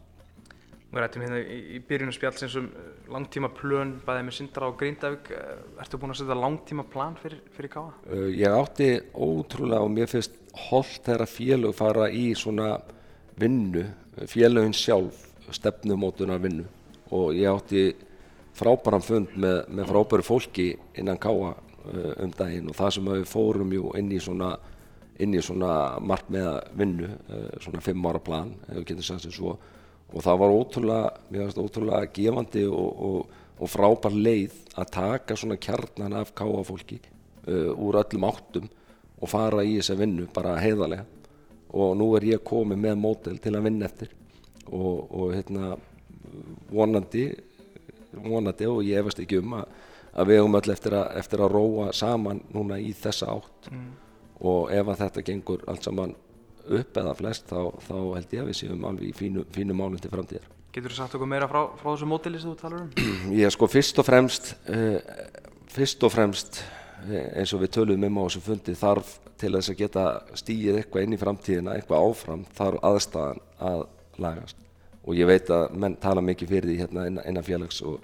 Við 0.88 1.03
rættum 1.03 1.21
hérna 1.21 1.38
í, 1.45 1.57
í 1.77 1.79
byrjunum 1.85 2.14
spjallsins 2.17 2.55
um 2.57 2.69
uh, 2.73 2.85
langtíma 3.12 3.51
plön, 3.53 3.91
bæðið 4.07 4.23
með 4.25 4.37
Sindra 4.38 4.71
og 4.71 4.79
Grindavík. 4.81 5.27
Uh, 5.37 5.83
Ertu 5.85 5.99
búinn 6.01 6.14
að 6.14 6.23
setja 6.23 6.37
langtíma 6.38 6.85
plan 6.88 7.19
fyrir, 7.21 7.43
fyrir 7.53 7.73
Káa? 7.75 7.91
Ég 8.33 8.57
átti 8.57 8.87
ótrúlega 9.12 9.83
og 9.85 9.93
mér 9.93 10.09
finnst 10.09 10.38
holdt 10.71 11.03
þegar 11.05 11.29
félög 11.29 11.77
fara 11.77 12.09
í 12.09 12.31
svona 12.33 12.71
vinnu, 13.37 13.85
félögin 14.33 14.73
sjálf 14.73 15.27
stefnumótunar 15.53 16.41
vinnu 16.41 16.64
og 17.12 17.37
ég 17.37 17.53
átti 17.53 17.85
frábæran 18.59 19.05
fund 19.05 19.35
með, 19.38 19.62
með 19.71 19.90
frábæru 19.92 20.27
fólki 20.27 20.68
innan 20.99 21.21
Káa 21.21 21.55
uh, 21.55 22.12
um 22.25 22.33
daginn 22.35 22.68
og 22.71 22.77
það 22.79 22.94
sem 22.97 23.11
við 23.12 23.27
fórum 23.31 23.75
inn 23.99 24.12
í 24.12 24.21
svona 24.23 24.57
svona 25.42 25.99
markmiða 25.99 26.55
vinnu, 26.79 27.09
uh, 27.09 27.51
svona 27.62 27.83
fimm 27.83 28.07
ára 28.07 28.21
plan, 28.23 28.55
ef 28.68 28.81
við 28.81 28.88
getum 28.92 29.07
sagt 29.09 29.27
sem 29.27 29.35
svo. 29.35 29.57
Og 30.09 30.25
það 30.25 30.38
var 30.40 30.55
ótrúlega, 30.55 31.49
ótrúlega 31.59 32.12
gefandi 32.14 32.64
og, 32.71 33.03
og, 33.09 33.38
og 33.59 33.71
frábær 33.71 34.14
leið 34.14 34.55
að 34.79 34.92
taka 34.94 35.37
svona 35.37 35.59
kjarnan 35.61 36.16
af 36.21 36.33
Káa 36.38 36.62
fólki 36.64 37.01
uh, 37.49 37.75
úr 37.75 38.01
öllum 38.03 38.29
áttum 38.29 38.68
og 39.18 39.29
fara 39.29 39.64
í 39.66 39.77
þessa 39.81 39.99
vinnu 39.99 40.29
bara 40.35 40.59
heiðarlega. 40.62 41.05
Og 41.75 41.92
nú 42.01 42.14
er 42.16 42.25
ég 42.25 42.47
komið 42.47 42.79
með 42.81 43.01
mótel 43.03 43.42
til 43.42 43.53
að 43.57 43.66
vinna 43.66 43.88
eftir. 43.88 44.14
Og, 44.73 45.11
og 45.11 45.35
hérna 45.35 45.75
vonandi 46.73 47.27
vonandi 48.12 48.68
og 48.71 48.83
ég 48.87 49.01
efast 49.03 49.23
ekki 49.23 49.40
um 49.42 49.59
að, 49.61 49.66
að 50.14 50.31
við 50.31 50.40
höfum 50.42 50.61
öll 50.61 50.75
eftir 50.75 50.97
að, 50.99 51.09
eftir 51.21 51.42
að 51.44 51.53
róa 51.55 51.88
saman 51.97 52.42
núna 52.55 52.79
í 52.81 52.92
þessa 52.97 53.33
átt. 53.35 53.71
Og 54.38 54.71
ef 54.71 54.92
að 54.92 55.03
þetta 55.03 55.27
gengur 55.27 55.64
allt 55.66 55.88
saman 55.88 56.14
upp 56.68 57.01
eða 57.01 57.16
flest 57.16 57.49
þá, 57.51 57.61
þá 57.83 57.97
held 57.97 58.33
ég 58.35 58.42
að 58.42 58.51
við 58.51 58.59
séum 58.61 58.87
alveg 58.87 59.09
í 59.09 59.16
fínu, 59.16 59.44
fínu 59.55 59.77
málum 59.77 59.99
til 60.01 60.12
framtíðar. 60.12 60.49
Getur 60.75 60.92
þú 60.92 60.99
sagt 60.99 61.16
okkur 61.16 61.31
meira 61.31 61.49
frá, 61.49 61.62
frá 61.81 61.88
þessu 61.90 62.09
mótili 62.09 62.40
sem 62.42 62.53
þú 62.53 62.59
talar 62.61 62.83
um? 62.85 62.90
Ég 63.40 63.55
sko 63.55 63.68
fyrst 63.71 63.99
og 63.99 64.07
fremst 64.07 64.53
uh, 64.68 64.99
fyrst 65.73 66.05
og 66.05 66.12
fremst 66.12 66.61
eh, 67.09 67.40
eins 67.40 67.55
og 67.57 67.64
við 67.64 67.75
töluðum 67.79 68.09
um 68.11 68.21
á 68.21 68.27
þessu 68.29 68.44
fundi 68.44 68.77
þarf 68.79 69.16
til 69.40 69.55
þess 69.57 69.73
að 69.73 69.81
geta 69.81 70.07
stíið 70.38 70.81
eitthvað 70.81 71.07
inn 71.07 71.16
í 71.16 71.21
framtíðina, 71.21 71.77
eitthvað 71.79 72.09
áfram 72.09 72.47
þarf 72.59 72.88
aðstæðan 72.90 73.44
að 73.71 73.85
lagast 74.18 74.67
og 75.05 75.17
ég 75.17 75.29
veit 75.29 75.51
að 75.51 75.77
menn 75.79 75.97
tala 76.01 76.25
mikið 76.25 76.49
fyrir 76.55 76.71
því 76.71 76.79
hérna 76.83 77.07
innan, 77.09 77.45
félags 77.45 77.83
og, 77.87 78.01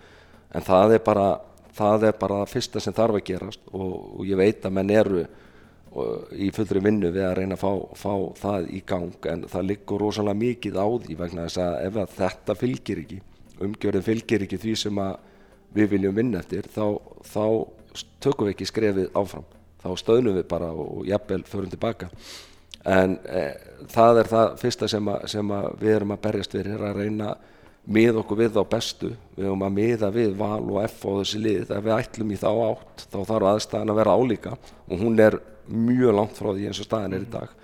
en 0.54 0.64
það 0.64 0.98
er 0.98 1.04
bara 1.04 1.28
það 1.74 2.08
er 2.08 2.18
bara 2.18 2.44
fyrsta 2.46 2.80
sem 2.80 2.94
þarf 2.94 3.18
að 3.18 3.26
gerast 3.30 3.72
og, 3.72 4.20
og 4.20 4.28
ég 4.28 4.38
veit 4.38 4.64
að 4.64 4.76
menn 4.76 4.92
eru 4.94 5.24
og, 5.24 6.30
í 6.32 6.50
fullri 6.54 6.82
vinnu 6.84 7.10
við 7.14 7.26
að 7.26 7.36
reyna 7.40 7.58
að 7.58 7.64
fá, 7.64 7.72
fá 7.98 8.12
það 8.40 8.70
í 8.70 8.82
gang 8.86 9.28
en 9.32 9.46
það 9.50 9.68
liggur 9.70 10.04
rosalega 10.04 10.40
mikið 10.44 10.78
á 10.78 10.86
því 11.06 11.18
vegna 11.20 11.46
þess 11.48 11.62
að 11.64 11.78
ef 11.88 12.00
að 12.02 12.16
þetta 12.18 12.58
fylgir 12.62 13.02
ekki 13.04 13.20
umgjörðin 13.64 14.06
fylgir 14.06 14.46
ekki 14.46 14.60
því 14.62 14.76
sem 14.78 15.02
við 15.74 15.90
viljum 15.96 16.16
vinna 16.16 16.42
eftir 16.42 16.66
þá, 16.70 16.86
þá 17.26 17.44
tökum 18.22 18.48
við 18.48 18.54
ekki 18.54 18.70
skrefið 18.70 19.12
áfram 19.18 19.46
þá 19.82 19.88
stöðnum 20.00 20.38
við 20.38 20.48
bara 20.50 20.70
og 20.72 21.04
jafnvel 21.08 21.42
förum 21.48 21.70
tilbaka 21.72 22.10
en 22.84 23.16
e, 23.24 23.42
það 23.92 24.20
er 24.20 24.30
það 24.30 24.54
fyrsta 24.60 24.88
sem, 24.90 25.10
að, 25.10 25.26
sem 25.32 25.52
að 25.56 25.68
við 25.80 25.96
erum 25.96 26.14
að 26.14 26.22
berjast 26.26 26.56
fyrir 26.56 26.84
að 26.84 27.00
reyna 27.00 27.34
mið 27.84 28.20
okkur 28.22 28.40
við 28.40 28.56
á 28.60 28.64
bestu. 28.64 29.10
Við 29.36 29.48
höfum 29.48 29.66
að 29.66 29.76
miða 29.76 30.10
við 30.14 30.36
val 30.40 30.62
og 30.62 30.80
F 30.84 31.04
og 31.08 31.20
þessi 31.20 31.42
lið. 31.42 31.66
Ef 31.68 31.84
við 31.84 31.96
ætlum 31.98 32.32
í 32.32 32.40
þá 32.40 32.48
átt 32.70 33.04
þá 33.12 33.18
þarf 33.28 33.50
aðstæðan 33.50 33.92
að 33.92 34.00
vera 34.00 34.16
álíka. 34.16 34.56
Og 34.88 35.04
hún 35.04 35.20
er 35.20 35.38
mjög 35.68 36.18
langt 36.18 36.36
frá 36.38 36.50
því 36.52 36.66
eins 36.68 36.80
og 36.80 36.88
staðan 36.88 37.16
er 37.18 37.26
í 37.26 37.30
dag. 37.32 37.54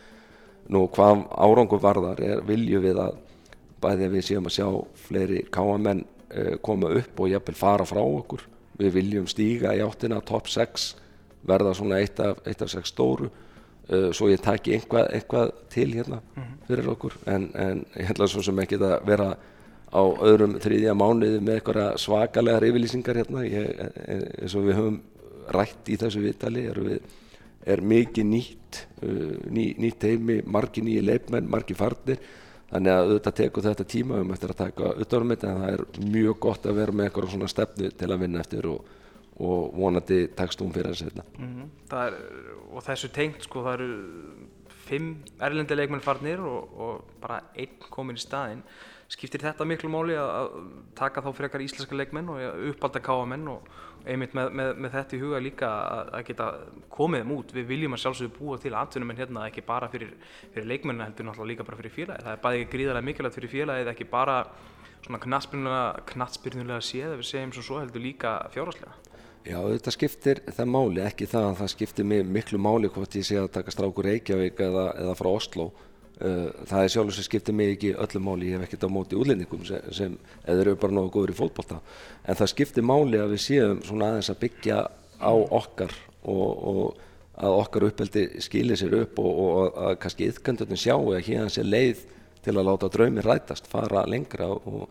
Nú 0.70 0.87
hvað 0.92 1.24
árangur 1.35 1.83
varðar 1.83 2.22
er 2.24 2.44
viljum 2.46 2.85
við 2.85 3.02
að 3.02 3.18
bæði 3.80 4.11
við 4.12 4.26
séum 4.26 4.48
að 4.48 4.56
sjá 4.59 4.68
fleiri 5.06 5.44
káamenn 5.52 6.02
uh, 6.04 6.56
koma 6.62 6.92
upp 7.00 7.20
og 7.20 7.30
jafnvel 7.33 7.56
fara 7.59 7.87
frá 7.88 8.00
okkur. 8.02 8.44
Við 8.80 8.96
viljum 8.96 9.28
stíga 9.28 9.72
í 9.76 9.83
áttina 9.85 10.20
top 10.24 10.48
6 10.52 10.90
verða 11.48 11.72
svona 11.76 12.00
eitt 12.00 12.20
af, 12.20 12.42
eitt 12.44 12.61
af 12.61 12.70
6 12.72 12.92
stóru 12.92 13.30
uh, 13.90 14.09
svo 14.16 14.31
ég 14.31 14.42
taki 14.44 14.74
einhvað, 14.76 15.09
einhvað 15.16 15.55
til 15.72 15.88
hérna 15.94 16.20
fyrir 16.68 16.90
okkur. 16.94 17.16
En, 17.31 17.48
en 17.55 17.85
ég 17.98 18.11
held 18.11 18.24
að 18.24 18.33
svo 18.35 18.44
sem 18.46 18.62
ekki 18.62 18.79
að 18.81 18.98
vera 19.09 19.31
á 19.90 20.03
öðrum 20.03 20.59
þriðja 20.62 20.94
mánuði 20.94 21.40
með 21.42 21.59
eitthvað 21.59 21.96
svakalegar 22.03 22.66
yfirlýsingar 22.68 23.22
hérna. 23.22 23.46
Ég, 23.46 23.72
eins 24.38 24.55
og 24.55 24.68
við 24.68 24.79
höfum 24.79 25.00
rætt 25.50 25.90
í 25.90 25.96
þessu 25.98 26.22
viðtali 26.22 26.68
við, 26.76 27.00
er 27.66 27.83
mikið 27.83 28.29
nýtt 28.31 28.85
uh, 29.03 29.35
ný, 29.50 29.72
nýtt 29.83 30.07
heimi, 30.07 30.40
margi 30.46 30.85
nýji 30.87 31.03
leifmenn, 31.07 31.50
margi 31.50 31.76
farnir. 31.79 32.22
Þannig 32.70 32.94
að 32.94 33.09
auðvitað 33.09 33.37
tekur 33.40 33.64
þetta 33.66 33.85
tíma 33.90 34.20
um 34.22 34.29
eftir 34.31 34.53
að 34.53 34.61
taka 34.61 34.92
utanum 35.03 35.33
þetta 35.33 35.48
en 35.50 35.62
það 35.64 35.72
er 35.74 36.11
mjög 36.12 36.37
gott 36.44 36.66
að 36.70 36.76
vera 36.79 36.92
með 36.94 37.09
eitthvað 37.09 37.33
svona 37.33 37.48
stefnu 37.50 37.88
til 37.98 38.11
að 38.11 38.20
vinna 38.22 38.42
eftir 38.44 38.68
og, 38.70 38.92
og 39.40 39.74
vonandi 39.76 40.26
tekst 40.37 40.61
hún 40.61 40.72
fyrir 40.74 40.92
þessu. 40.92 41.11
Mm 41.38 41.50
-hmm. 41.57 42.14
og 42.72 42.83
þessu 42.83 43.09
tengt 43.12 43.42
sko 43.42 43.64
það 43.64 43.74
eru 43.74 43.90
fimm 44.68 45.16
erlendi 45.40 45.74
leikmenn 45.74 46.00
farnir 46.00 46.40
og, 46.40 46.81
og 46.81 47.05
bara 47.20 47.40
einn 47.55 47.76
komin 47.90 48.16
í 48.16 48.20
staðinn 48.20 48.62
skiptir 49.11 49.42
þetta 49.42 49.66
miklu 49.66 49.90
máli 49.90 50.14
að, 50.14 50.53
taka 50.98 51.22
þá 51.24 51.33
frekar 51.35 51.61
íslenska 51.64 51.96
leikmenn 51.98 52.29
og 52.31 52.66
uppalda 52.70 53.03
káamenn 53.03 53.48
og 53.48 53.66
einmitt 54.07 54.37
með, 54.37 54.53
með, 54.57 54.70
með 54.76 54.94
þetta 54.94 55.16
í 55.16 55.20
huga 55.20 55.40
líka 55.42 55.70
að, 55.70 56.12
að 56.14 56.26
geta 56.29 56.46
komið 56.94 57.24
þeim 57.24 57.35
út. 57.37 57.55
Við 57.57 57.66
viljum 57.72 57.96
að 57.96 58.03
sjálfsögðu 58.05 58.35
búa 58.38 58.59
til 58.62 58.74
atvinnum 58.79 59.11
en 59.12 59.20
hérna 59.20 59.46
ekki 59.48 59.66
bara 59.66 59.90
fyrir, 59.92 60.14
fyrir 60.55 60.70
leikmennu 60.70 61.05
heldur 61.05 61.29
náttúrulega 61.29 61.53
líka 61.53 61.66
bara 61.66 61.81
fyrir 61.81 61.96
félagið. 61.96 62.26
Það 62.29 62.37
er 62.37 62.44
bæði 62.46 62.62
ekki 62.62 62.72
gríðarlega 62.76 63.09
mikilvægt 63.11 63.38
fyrir 63.40 63.55
félagið, 63.57 63.92
ekki 63.92 64.09
bara 64.14 64.38
svona 65.05 65.20
knatsbyrnulega 66.14 66.81
séð 66.85 67.16
ef 67.16 67.22
við 67.22 67.31
segjum 67.33 67.55
svo 67.59 67.83
heldur 67.83 68.05
líka 68.05 68.37
fjárháslega. 68.55 68.99
Já, 69.40 69.57
þetta 69.57 69.92
skiptir 69.94 70.40
það 70.53 70.72
máli, 70.74 71.05
ekki 71.05 71.29
það 71.31 71.46
að 71.48 71.61
það 71.62 71.70
skiptir 71.74 72.09
miklu 72.09 72.59
máli 72.61 72.90
hvort 72.92 73.14
ég 73.16 73.24
sé 73.24 73.38
að 73.40 73.53
taka 73.55 73.72
strákur 73.72 74.05
Reykjavík 74.05 74.61
eða, 74.66 74.90
eða 75.00 75.14
frá 75.18 75.31
Oslo 75.33 75.70
Uh, 76.20 76.50
það 76.68 76.83
er 76.85 76.90
sjálf 76.92 77.14
sem 77.16 77.24
skiptir 77.24 77.55
mig 77.57 77.70
ekki 77.72 77.90
öllu 77.96 78.20
máli, 78.20 78.50
ég 78.50 78.59
hef 78.59 78.66
ekkert 78.66 78.83
á 78.85 78.92
móti 78.92 79.16
útlendingum 79.16 79.62
sem, 79.64 79.87
sem 79.96 80.16
eða 80.44 80.66
eru 80.66 80.74
bara 80.76 80.92
náðu 80.92 81.09
góður 81.14 81.31
í 81.33 81.37
fólkbólta 81.38 81.79
en 82.29 82.37
það 82.37 82.50
skiptir 82.53 82.85
máli 82.85 83.16
að 83.16 83.31
við 83.33 83.40
séum 83.46 83.81
svona 83.88 84.11
aðeins 84.11 84.29
að 84.29 84.42
byggja 84.42 84.83
á 85.16 85.33
okkar 85.33 85.94
og, 86.29 86.50
og 86.72 87.00
að 87.40 87.57
okkar 87.62 87.87
uppeldi 87.88 88.26
skilir 88.44 88.76
sér 88.76 88.98
upp 88.98 89.22
og, 89.24 89.40
og 89.40 89.81
að 89.87 89.96
kannski 90.03 90.29
ytkandunum 90.35 90.83
sjáu 90.85 91.09
að 91.14 91.24
hérna 91.31 91.48
sé 91.57 91.64
leið 91.64 92.05
til 92.44 92.53
að 92.59 92.68
láta 92.68 92.92
draumi 92.92 93.24
rætast, 93.24 93.72
fara 93.72 94.05
lengra 94.05 94.50
og, 94.53 94.85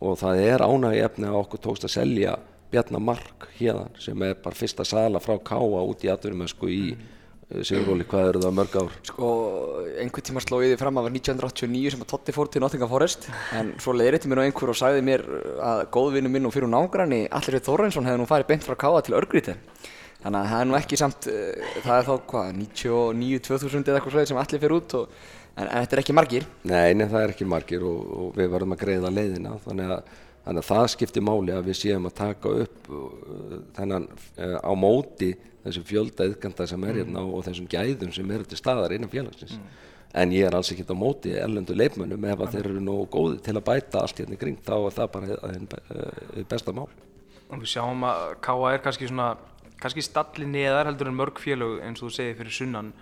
og 0.00 0.18
það 0.24 0.40
er 0.46 0.64
ánægi 0.64 1.04
efni 1.04 1.28
að 1.28 1.40
okkur 1.42 1.64
tókst 1.68 1.84
að 1.90 1.96
selja 1.98 2.38
Bjarnamark 2.72 3.48
hérna 3.58 3.88
sem 4.00 4.26
er 4.26 4.38
bara 4.42 4.58
fyrsta 4.58 4.86
sala 4.88 5.20
frá 5.22 5.36
Káa 5.38 5.82
út 5.82 6.04
í 6.06 6.12
atvinnumösku 6.12 6.70
í 6.72 6.84
mm. 6.94 7.10
Sigurróli, 7.52 8.06
hvað 8.08 8.30
eru 8.30 8.40
það 8.40 8.54
mörg 8.56 8.76
ár? 8.80 8.92
Sko, 9.04 9.30
einhvern 10.00 10.24
tíma 10.24 10.40
sló 10.40 10.62
ég 10.62 10.70
því 10.72 10.78
fram 10.80 10.96
að 10.96 11.02
það 11.02 11.08
var 11.08 11.16
1989 11.18 11.92
sem 11.92 12.04
að 12.04 12.08
Totti 12.08 12.32
fór 12.32 12.48
til 12.48 12.62
Nottingham 12.64 12.88
Forest 12.88 13.26
en 13.58 13.74
svo 13.82 13.92
leiðrétti 13.92 14.30
mér 14.30 14.40
á 14.40 14.46
einhver 14.46 14.72
og 14.72 14.78
sagði 14.78 15.02
mér 15.04 15.24
að 15.60 15.82
góðvinnu 15.92 16.32
minn 16.32 16.48
og 16.48 16.54
fyrir 16.54 16.72
nágranni 16.72 17.26
Allir 17.28 17.58
Reit 17.58 17.68
Þorrensson 17.68 18.08
hefði 18.08 18.22
nú 18.22 18.28
farið 18.30 18.48
beint 18.54 18.64
frá 18.64 18.78
Káa 18.80 19.04
til 19.04 19.18
Örgríti 19.18 19.58
þannig 20.22 20.38
að 20.40 20.50
það 20.52 20.58
er 20.62 20.68
nú 20.70 20.78
ekki 20.78 20.98
samt 21.00 21.28
eh, 21.28 21.70
það 21.82 21.94
er 21.98 22.08
þá 22.08 22.12
hvað, 22.32 22.50
99-2000 22.62 23.88
eða 23.90 24.00
eitthvað 24.00 24.28
sem 24.30 24.42
allir 24.42 24.62
fyrir 24.62 24.76
út 24.78 24.96
og, 24.98 25.16
en, 25.56 25.66
en 25.66 25.72
þetta 25.82 25.96
er 25.96 26.02
ekki 26.04 26.16
margir. 26.16 26.46
Nei, 26.68 26.92
nei, 26.96 27.06
það 27.10 27.24
er 27.24 27.34
ekki 27.34 27.48
margir 27.52 27.86
og, 27.88 28.12
og 28.18 28.36
við 28.38 28.52
verðum 28.54 28.76
að 28.76 28.84
greiða 28.84 29.12
leiðina 29.12 29.56
þannig 29.66 29.96
að, 29.96 30.12
þannig 30.44 30.62
að 30.62 30.68
það 30.70 30.88
skiptir 30.94 31.24
máli 31.26 31.54
að 31.54 31.70
við 31.70 31.78
séum 31.80 32.08
að 32.08 32.18
taka 32.18 32.52
upp 32.64 32.90
uh, 32.90 33.54
þennan 33.78 34.08
uh, 34.10 34.58
á 34.62 34.72
móti 34.78 35.32
þessum 35.62 35.86
fjölda 35.86 36.26
yðganda 36.30 36.66
sem 36.66 36.88
er 36.88 37.00
hérna 37.02 37.22
og 37.22 37.46
þessum 37.46 37.70
gæðum 37.70 38.12
sem 38.14 38.34
eru 38.34 38.48
til 38.50 38.58
staðar 38.58 38.96
innan 38.96 39.12
félagsins 39.12 39.54
mm. 39.58 39.70
en 40.22 40.34
ég 40.34 40.48
er 40.48 40.58
alls 40.58 40.72
ekkert 40.74 40.90
á 40.90 40.96
móti 40.98 41.36
erlendu 41.38 41.76
leifmönnum 41.78 42.26
ef 42.32 42.42
að 42.42 42.56
þeir 42.56 42.68
eru 42.72 42.82
nógu 42.82 43.06
góði 43.14 43.38
til 43.46 43.56
að 43.56 43.66
bæta 43.70 44.02
allt 44.02 44.24
hérna 44.24 44.40
kring 44.40 44.58
þá 44.66 44.74
er 44.80 44.98
það 44.98 45.14
bara 45.14 45.38
það 45.38 46.44
besta 46.50 46.74
mál 46.74 46.90
og 47.52 47.60
Við 47.60 47.74
sjáum 47.74 48.04
að 48.08 48.22
K.A. 48.40 48.68
er 48.72 48.80
kannski 48.80 49.08
svona 49.10 49.34
kannski 49.82 50.04
stalli 50.04 50.46
neðar 50.48 50.88
heldur 50.90 51.10
en 51.10 51.18
mörg 51.18 51.40
félög 51.42 51.80
eins 51.84 52.00
og 52.00 52.08
þú 52.10 52.16
segir 52.16 52.38
fyrir 52.38 52.54
sunnan 52.56 52.92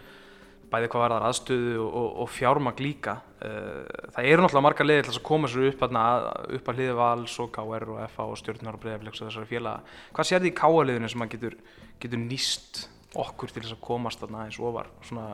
bæði 0.71 0.91
hvað 0.93 1.03
var 1.05 1.15
það 1.15 1.27
aðstöðu 1.29 1.75
og, 1.83 1.91
og, 2.01 2.09
og 2.23 2.31
fjármagn 2.35 2.85
líka. 2.85 3.17
Eh, 3.41 3.99
það 4.15 4.29
eru 4.31 4.45
náttúrulega 4.45 4.67
marga 4.67 4.87
leiðir 4.87 5.09
til 5.09 5.15
að 5.17 5.27
koma 5.31 5.51
sér 5.51 5.69
upp, 5.71 5.85
að, 5.87 6.29
upp 6.59 6.71
að 6.71 6.81
hliði 6.81 6.97
vals 6.99 7.37
og 7.43 7.53
KR 7.57 7.93
og 7.95 8.01
FA 8.15 8.27
og 8.31 8.41
stjórnar 8.41 8.79
og 8.79 8.85
breiðaflegs 8.85 9.23
og 9.23 9.31
þessari 9.31 9.51
félaga. 9.51 9.97
Hvað 10.17 10.31
sér 10.31 10.45
því 10.45 10.53
í 10.53 10.57
KA-leiðinu 10.61 11.11
sem 11.13 11.23
maður 11.23 11.37
getur, 11.37 11.57
getur 12.03 12.23
nýst 12.25 12.85
okkur 13.19 13.51
til 13.51 13.65
þess 13.65 13.77
að 13.77 13.83
komast 13.87 14.23
þarna 14.23 14.45
eins 14.47 14.61
og 14.61 14.77
var 14.77 14.91
svona, 15.07 15.33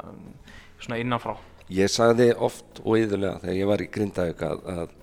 svona 0.79 1.01
innanfrá? 1.03 1.37
Ég 1.75 1.91
sagði 1.91 2.31
oft 2.47 2.81
og 2.85 2.95
yðurlega 3.01 3.43
þegar 3.43 3.59
ég 3.59 3.69
var 3.73 3.83
í 3.83 3.91
Grindavík 3.93 4.47
að, 4.47 4.65
að 4.71 4.95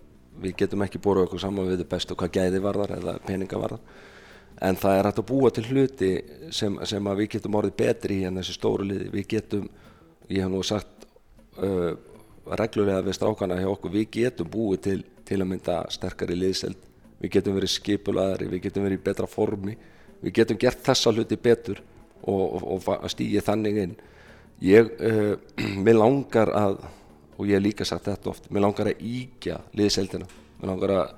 við 0.43 0.55
getum 0.63 0.83
ekki 0.85 1.01
búið 1.03 1.25
okkur 1.27 1.43
saman 1.43 1.69
við 1.69 1.85
bestu 1.91 2.15
hvað 2.17 2.37
gæði 2.39 2.61
varðar 2.63 2.95
eða 2.97 3.17
peninga 3.27 3.59
varðar. 3.59 3.83
En 4.63 4.77
það 4.79 4.97
er 4.97 5.09
hægt 5.09 5.19
að 5.19 5.27
búa 5.27 5.49
til 5.51 5.65
hluti 5.67 6.11
sem, 6.53 6.77
sem 6.87 7.09
við 7.19 7.29
getum 7.35 7.57
orðið 7.59 7.75
betri 7.81 8.21
í 8.21 8.27
en 8.29 8.39
þessi 8.39 8.55
stóru 8.55 8.85
liði. 8.87 9.09
Við 9.11 9.27
getum 9.35 9.67
ég 10.33 10.43
hef 10.43 10.51
nú 10.51 10.61
sagt 10.65 11.07
uh, 11.61 11.93
reglulega 12.59 13.05
við 13.05 13.17
strákana 13.17 13.59
hjá 13.61 13.69
okkur 13.71 13.93
við 13.93 14.09
getum 14.17 14.49
búið 14.51 14.85
til 14.87 15.01
til 15.23 15.39
að 15.39 15.49
mynda 15.53 15.77
sterkari 15.93 16.35
liðseld. 16.37 16.79
Við 17.23 17.37
getum 17.37 17.57
verið 17.57 17.71
skipulaðari, 17.77 18.49
við 18.51 18.65
getum 18.65 18.83
verið 18.87 18.99
í 18.99 19.03
betra 19.05 19.29
formi. 19.29 19.75
Við 20.23 20.35
getum 20.39 20.59
gert 20.59 20.83
þessa 20.83 21.13
hluti 21.13 21.37
betur 21.39 21.79
og, 22.21 22.41
og, 22.59 22.89
og 22.91 23.07
stýgið 23.11 23.45
þannig 23.47 23.79
inn. 23.85 23.95
Ég, 24.63 24.91
uh, 24.99 25.35
mér 25.85 25.99
langar 26.01 26.51
að 26.57 26.83
og 27.33 27.47
ég 27.49 27.57
hef 27.57 27.63
líka 27.65 27.85
sagt 27.87 28.05
þetta 28.05 28.29
oft 28.29 28.51
mér 28.53 28.61
langar 28.67 28.91
að 28.91 28.99
íkja 29.09 29.57
liðseldina. 29.77 30.27
Mér 30.59 30.69
langar 30.69 30.93
að 30.93 31.15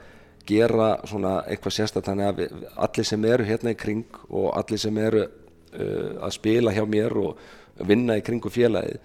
gera 0.47 0.89
svona 1.09 1.33
eitthvað 1.49 1.75
sérstaklega 1.75 2.11
þannig 2.11 2.29
að 2.29 2.39
við, 2.39 2.69
allir 2.85 3.07
sem 3.09 3.27
eru 3.33 3.47
hérna 3.49 3.73
í 3.73 3.79
kring 3.81 4.19
og 4.29 4.47
allir 4.55 4.81
sem 4.81 4.99
eru 5.01 5.25
uh, 5.25 6.11
að 6.23 6.35
spila 6.37 6.73
hjá 6.75 6.85
mér 6.87 7.17
og 7.19 7.43
vinna 7.83 8.17
í 8.19 8.23
kringu 8.25 8.51
félagið 8.51 8.99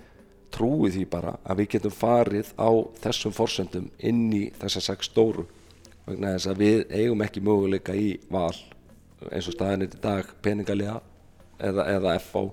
trúi 0.55 0.91
því 0.91 1.05
bara 1.11 1.37
að 1.45 1.63
við 1.63 1.71
getum 1.77 1.95
farið 1.95 2.51
á 2.59 2.71
þessum 3.05 3.35
forsendum 3.35 3.87
inn 3.99 4.27
í 4.35 4.43
þessa 4.59 4.83
sex 4.83 5.11
stóru. 5.11 5.47
Vegna 6.07 6.35
þess 6.35 6.51
að 6.51 6.65
við 6.65 6.83
eigum 6.91 7.23
ekki 7.23 7.45
möguleika 7.47 7.95
í 7.95 8.17
val 8.31 8.57
eins 9.31 9.47
og 9.47 9.55
staðinir 9.55 9.95
í 9.95 10.03
dag 10.03 10.27
peningalega 10.43 10.99
eða, 11.61 11.87
eða 11.93 12.19
FO 12.25 12.45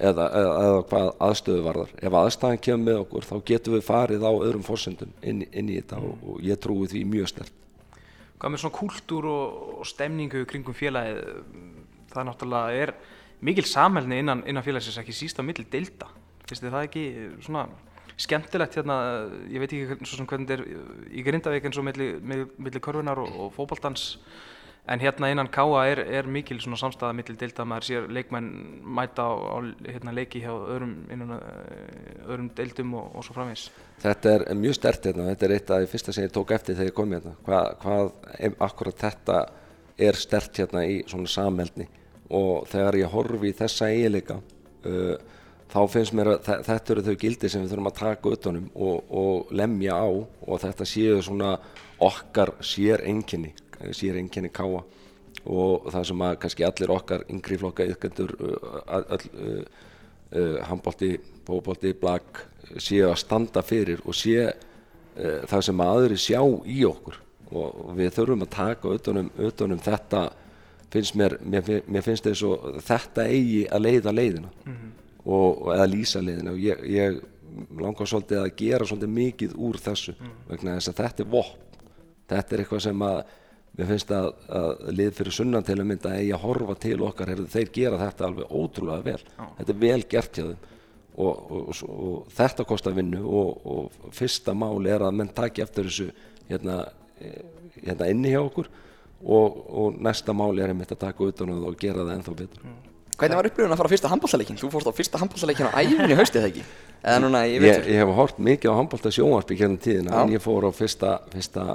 eða, 0.00 0.26
eða, 0.26 0.52
eða 0.64 0.84
hvað 0.90 1.08
aðstöðu 1.28 1.64
varðar. 1.66 1.96
Ef 2.02 2.18
aðstæðan 2.18 2.62
kemur 2.66 2.86
með 2.88 3.02
okkur 3.04 3.28
þá 3.28 3.34
getum 3.52 3.76
við 3.76 3.86
farið 3.86 4.26
á 4.26 4.32
öðrum 4.32 4.66
forsendum 4.66 5.12
inn, 5.20 5.44
inn 5.52 5.70
í 5.70 5.78
þetta 5.78 6.00
mm. 6.00 6.22
og 6.26 6.46
ég 6.46 6.62
trúi 6.62 6.88
því 6.90 7.04
mjög 7.12 7.34
stert 7.34 7.58
Hvað 8.42 8.50
með 8.50 8.62
svona 8.64 8.74
kúltúr 8.74 9.26
og, 9.30 9.50
og 9.78 9.86
stemningu 9.86 10.40
kringum 10.50 10.74
félagið? 10.74 11.20
Það 12.10 12.24
náttúrulega 12.26 12.80
er 12.82 12.92
mikil 13.42 13.66
samhælni 13.66 14.20
innan, 14.22 14.44
innan 14.46 14.64
félagsins 14.64 15.00
ekki 15.02 15.14
síst 15.16 15.40
á 15.40 15.42
milli 15.42 15.66
deilda. 15.72 16.08
Finnst 16.46 16.62
þið 16.64 16.74
það 16.76 16.86
ekki 16.88 17.04
svona 17.46 17.66
skemmtilegt 18.20 18.78
hérna, 18.78 18.96
ég 19.50 19.62
veit 19.62 19.72
ekki 19.72 20.06
svo 20.06 20.18
sem 20.18 20.28
hvernig 20.28 20.50
þetta 20.50 20.62
er 20.62 21.12
í 21.12 21.22
Grindavík 21.26 21.68
eins 21.68 21.78
og 21.80 21.86
milli, 21.86 22.08
milli 22.22 22.82
korfinar 22.82 23.20
og, 23.22 23.30
og 23.46 23.54
fókbaltans 23.56 24.10
en 24.90 24.98
hérna 24.98 25.30
innan 25.30 25.48
Káa 25.50 25.84
er, 25.86 26.02
er 26.10 26.26
mikil 26.26 26.58
svona 26.60 26.78
samstæða 26.80 27.14
milli 27.14 27.36
deilda, 27.38 27.64
maður 27.68 27.86
sér 27.86 28.08
leikmenn 28.10 28.48
mæta 28.82 29.28
á, 29.30 29.30
á 29.30 29.58
hérna, 29.86 30.14
leiki 30.14 30.42
hjá 30.42 30.50
öðrum, 30.50 30.96
innan, 31.14 31.36
öðrum 32.26 32.50
deildum 32.58 32.96
og, 32.98 33.08
og 33.14 33.26
svo 33.26 33.36
framins. 33.38 33.68
Þetta 34.02 34.36
er 34.36 34.46
mjög 34.58 34.78
stert 34.80 35.08
hérna, 35.08 35.28
þetta 35.30 35.48
er 35.48 35.56
eitt 35.56 35.70
af 35.70 35.82
því 35.82 35.90
fyrsta 35.94 36.16
sem 36.16 36.26
ég 36.26 36.34
tók 36.34 36.54
eftir 36.58 36.78
þegar 36.78 36.90
ég 36.90 36.98
kom 36.98 37.16
hérna, 37.16 37.34
hvað, 37.46 37.72
hvað 37.84 38.62
akkurat 38.68 39.06
þetta 39.06 39.40
er 40.02 40.18
stert 40.18 40.62
hérna 40.62 40.84
í 40.90 41.02
svona 41.06 41.30
samhældni 41.30 41.88
og 42.32 42.66
þegar 42.72 42.98
ég 43.02 43.12
horfi 43.12 43.52
í 43.52 43.56
þessa 43.56 43.90
eiginleika 43.92 44.38
uh, 44.38 45.16
þá 45.72 45.80
finnst 45.88 46.16
mér 46.16 46.34
að 46.34 46.50
þetta 46.66 46.94
eru 46.94 47.04
þau 47.06 47.14
gildi 47.20 47.50
sem 47.50 47.62
við 47.62 47.72
þurfum 47.72 47.90
að 47.90 48.00
taka 48.00 48.32
utanum 48.36 48.66
og, 48.74 49.12
og 49.22 49.52
lemja 49.56 49.96
á 49.96 50.08
og 50.08 50.60
þetta 50.62 50.88
séu 50.88 51.20
svona 51.24 51.54
okkar 52.02 52.56
sér 52.64 53.04
enginni, 53.08 53.52
sér 53.94 54.18
enginni 54.20 54.50
káa 54.52 54.82
og 55.42 55.88
það 55.90 56.04
sem 56.10 56.24
að 56.26 56.36
kannski 56.42 56.66
allir 56.66 56.92
okkar 56.94 57.24
yngri 57.32 57.58
flokka 57.58 57.86
yfkendur 57.88 58.34
uh, 58.38 58.98
uh, 59.00 59.64
uh, 60.36 60.58
handbólti, 60.68 61.16
bóbólti, 61.46 61.94
blag 61.98 62.44
séu 62.76 63.08
að 63.10 63.20
standa 63.24 63.64
fyrir 63.66 64.02
og 64.06 64.16
sé 64.16 64.46
uh, 64.46 65.40
það 65.50 65.64
sem 65.68 65.82
að 65.82 65.94
aðri 65.96 66.20
sjá 66.20 66.40
í 66.68 66.82
okkur. 66.88 67.18
Og 67.52 67.90
við 67.98 68.14
þurfum 68.16 68.46
að 68.46 68.54
taka 68.54 68.94
utanum, 68.96 69.32
utanum 69.36 69.80
þetta 69.82 70.22
finnst 70.92 71.16
mér, 71.18 71.36
mér, 71.40 71.68
mér 71.88 72.04
finnst 72.04 72.26
þess 72.26 72.44
að 72.46 72.80
þetta 72.86 73.26
eigi 73.30 73.62
að 73.72 73.86
leiða 73.86 74.14
leiðina. 74.14 74.50
Og, 75.22 75.62
og 75.62 75.68
eða 75.76 75.86
lýsa 75.90 76.22
leiðina. 76.24 76.54
Og 76.54 76.62
ég, 76.62 76.82
ég 76.92 77.20
langar 77.80 78.08
svolítið 78.08 78.42
að 78.42 78.50
gera 78.58 78.88
svolítið 78.88 79.14
mikið 79.18 79.54
úr 79.60 79.78
þessu 79.82 80.16
vegna 80.48 80.76
þess 80.78 80.92
að 80.92 80.98
þetta 81.02 81.24
er 81.24 81.30
vopn. 81.36 81.70
Þetta 82.32 82.54
er 82.54 82.62
eitthvað 82.62 82.84
sem 82.86 83.06
að 83.06 83.22
mér 83.72 83.88
finnst 83.88 84.12
að, 84.12 84.28
að 84.58 84.84
lið 84.98 85.14
fyrir 85.16 85.36
sunnan 85.36 85.64
til 85.64 85.78
að 85.78 85.88
mynda 85.88 86.12
eigi 86.18 86.34
að 86.36 86.44
horfa 86.44 86.76
til 86.84 86.98
okkar. 87.06 87.32
Heyrðu, 87.32 87.48
þeir 87.52 87.72
gera 87.78 88.02
þetta 88.02 88.28
alveg 88.28 88.52
ótrúlega 88.52 89.06
vel. 89.08 89.24
Þetta 89.58 89.74
er 89.74 89.80
vel 89.86 90.02
gert 90.14 90.38
hjá 90.38 90.46
þeim. 90.50 90.68
Og, 91.12 91.40
og, 91.52 91.66
og, 91.68 91.80
og 91.92 92.28
þetta 92.32 92.64
kostar 92.64 92.94
vinnu 92.96 93.18
og, 93.20 93.66
og 93.68 94.12
fyrsta 94.16 94.54
mál 94.56 94.86
er 94.88 95.02
að 95.04 95.18
menn 95.18 95.32
taki 95.36 95.60
eftir 95.60 95.90
þessu 95.90 96.06
hérna, 96.48 96.78
eh, 97.20 97.42
hérna 97.82 98.08
inni 98.08 98.32
hjá 98.32 98.40
okkur 98.40 98.70
og, 99.24 99.58
og 99.68 100.00
næsta 100.02 100.34
mál 100.36 100.58
er 100.58 100.72
einmitt 100.72 100.94
að 100.94 101.04
taka 101.06 101.28
utan 101.28 101.52
um 101.54 101.66
og 101.68 101.76
gera 101.80 102.06
það 102.06 102.16
ennþá 102.18 102.38
betur 102.42 102.72
Hvernig 103.22 103.38
var 103.38 103.46
upplifun 103.46 103.72
að 103.74 103.78
fara 103.78 103.90
á 103.90 103.92
fyrsta 103.92 104.10
handbóltaleikin? 104.10 104.56
Þú 104.58 104.68
fórst 104.72 104.88
á 104.88 104.92
fyrsta 104.96 105.18
handbóltaleikin 105.20 105.68
á 105.68 105.78
æfinni 105.78 106.16
haustið 106.18 106.46
ekki? 106.48 106.62
Eða 107.02 107.18
núna 107.22 107.42
í 107.46 107.52
ég, 107.52 107.62
vetur? 107.62 107.90
ég 107.92 108.00
hef 108.00 108.14
hort 108.16 108.38
mikið 108.42 108.72
á 108.72 108.78
handbólta 108.78 109.12
sjónvarpi 109.14 109.58
hérna 109.60 109.78
tíðina 109.82 110.14
Já. 110.14 110.22
en 110.22 110.32
ég 110.32 110.42
fór 110.42 110.66
á 110.66 110.70
fyrsta, 110.74 111.12
fyrsta 111.30 111.66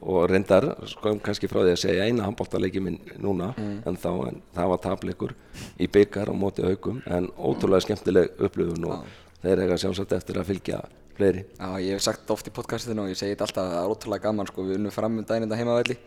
og 0.00 0.30
reyndar, 0.30 0.66
sko 0.88 1.12
kannski 1.20 1.50
frá 1.50 1.60
því 1.60 1.74
að 1.74 1.82
segja 1.82 2.06
eina 2.08 2.24
handbóltaleiki 2.24 2.80
minn 2.80 2.96
núna 3.20 3.50
en 3.58 3.98
þá, 4.00 4.10
en 4.30 4.40
það 4.56 4.70
var 4.72 4.80
tapleikur 4.86 5.34
í 5.76 5.88
byggar 5.92 6.32
á 6.32 6.34
móti 6.36 6.64
haugum, 6.64 7.02
en 7.04 7.28
ótrúlega 7.36 7.84
skemmtileg 7.84 8.40
upplifun 8.40 8.88
og 8.88 9.04
þeir 9.42 9.66
eiga 9.66 9.76
sjálfsagt 9.80 10.16
eftir 10.16 10.40
að 10.40 10.54
fylgja 10.54 10.80
fleiri 11.18 11.44
Já, 11.44 11.68
ég 11.84 11.98
hef 11.98 12.04
sagt 12.06 12.32
oft 12.32 12.48
í 12.48 12.54
podcastinu 12.54 13.04
og 13.04 13.12
ég 13.12 13.20
segi 13.20 13.34
þetta 13.34 13.48
alltaf 13.48 13.76
að 13.82 13.92
ótrúlega 13.92 14.28
gaman 14.28 14.48
sko, 14.48 14.64
við 14.68 14.80
unnum 14.80 14.94
fram 14.94 15.20
um 15.20 15.26
daginn 15.28 15.48
þetta 15.48 15.60
heimavelli 15.60 15.98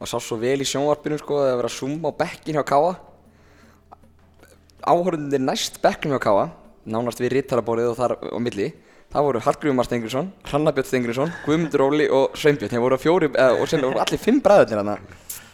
og 0.00 0.08
sá 0.10 0.16
svo 0.20 0.38
vel 0.40 0.60
í 0.62 0.68
sjónvarpinu 0.68 1.18
sko 1.20 1.40
að 1.42 1.56
vera 1.60 1.70
að 1.70 1.76
zooma 1.76 2.12
á 2.12 2.18
bekkin 2.22 2.58
hjá 2.58 2.64
Káa 2.66 2.92
áhörðundir 4.82 5.42
næst 5.42 5.80
bekknum 5.82 6.16
hjá 6.16 6.22
Káa 6.26 6.46
nánast 6.88 7.20
við 7.22 7.36
rittaraborðið 7.36 7.92
og 7.92 7.98
þar 8.00 8.16
á 8.18 8.38
milli 8.42 8.72
það 9.12 9.26
voru 9.28 9.42
Hallgrímur 9.44 9.76
Mar 9.78 9.86
Stengriðsson, 9.86 10.30
Hrannabjörn 10.48 10.88
Stengriðsson, 10.88 11.34
Guðmundur 11.44 11.84
Óli 11.84 12.06
og 12.08 12.38
Sveinbjörn 12.38 12.72
þeir 12.72 12.82
voru 12.82 12.98
fjóri, 12.98 13.28
eða, 13.28 13.58
og 13.60 13.68
sem 13.68 13.82
voru 13.84 14.00
allir 14.02 14.20
fimm 14.22 14.40
bræðurnir 14.42 14.80
hann 14.80 15.04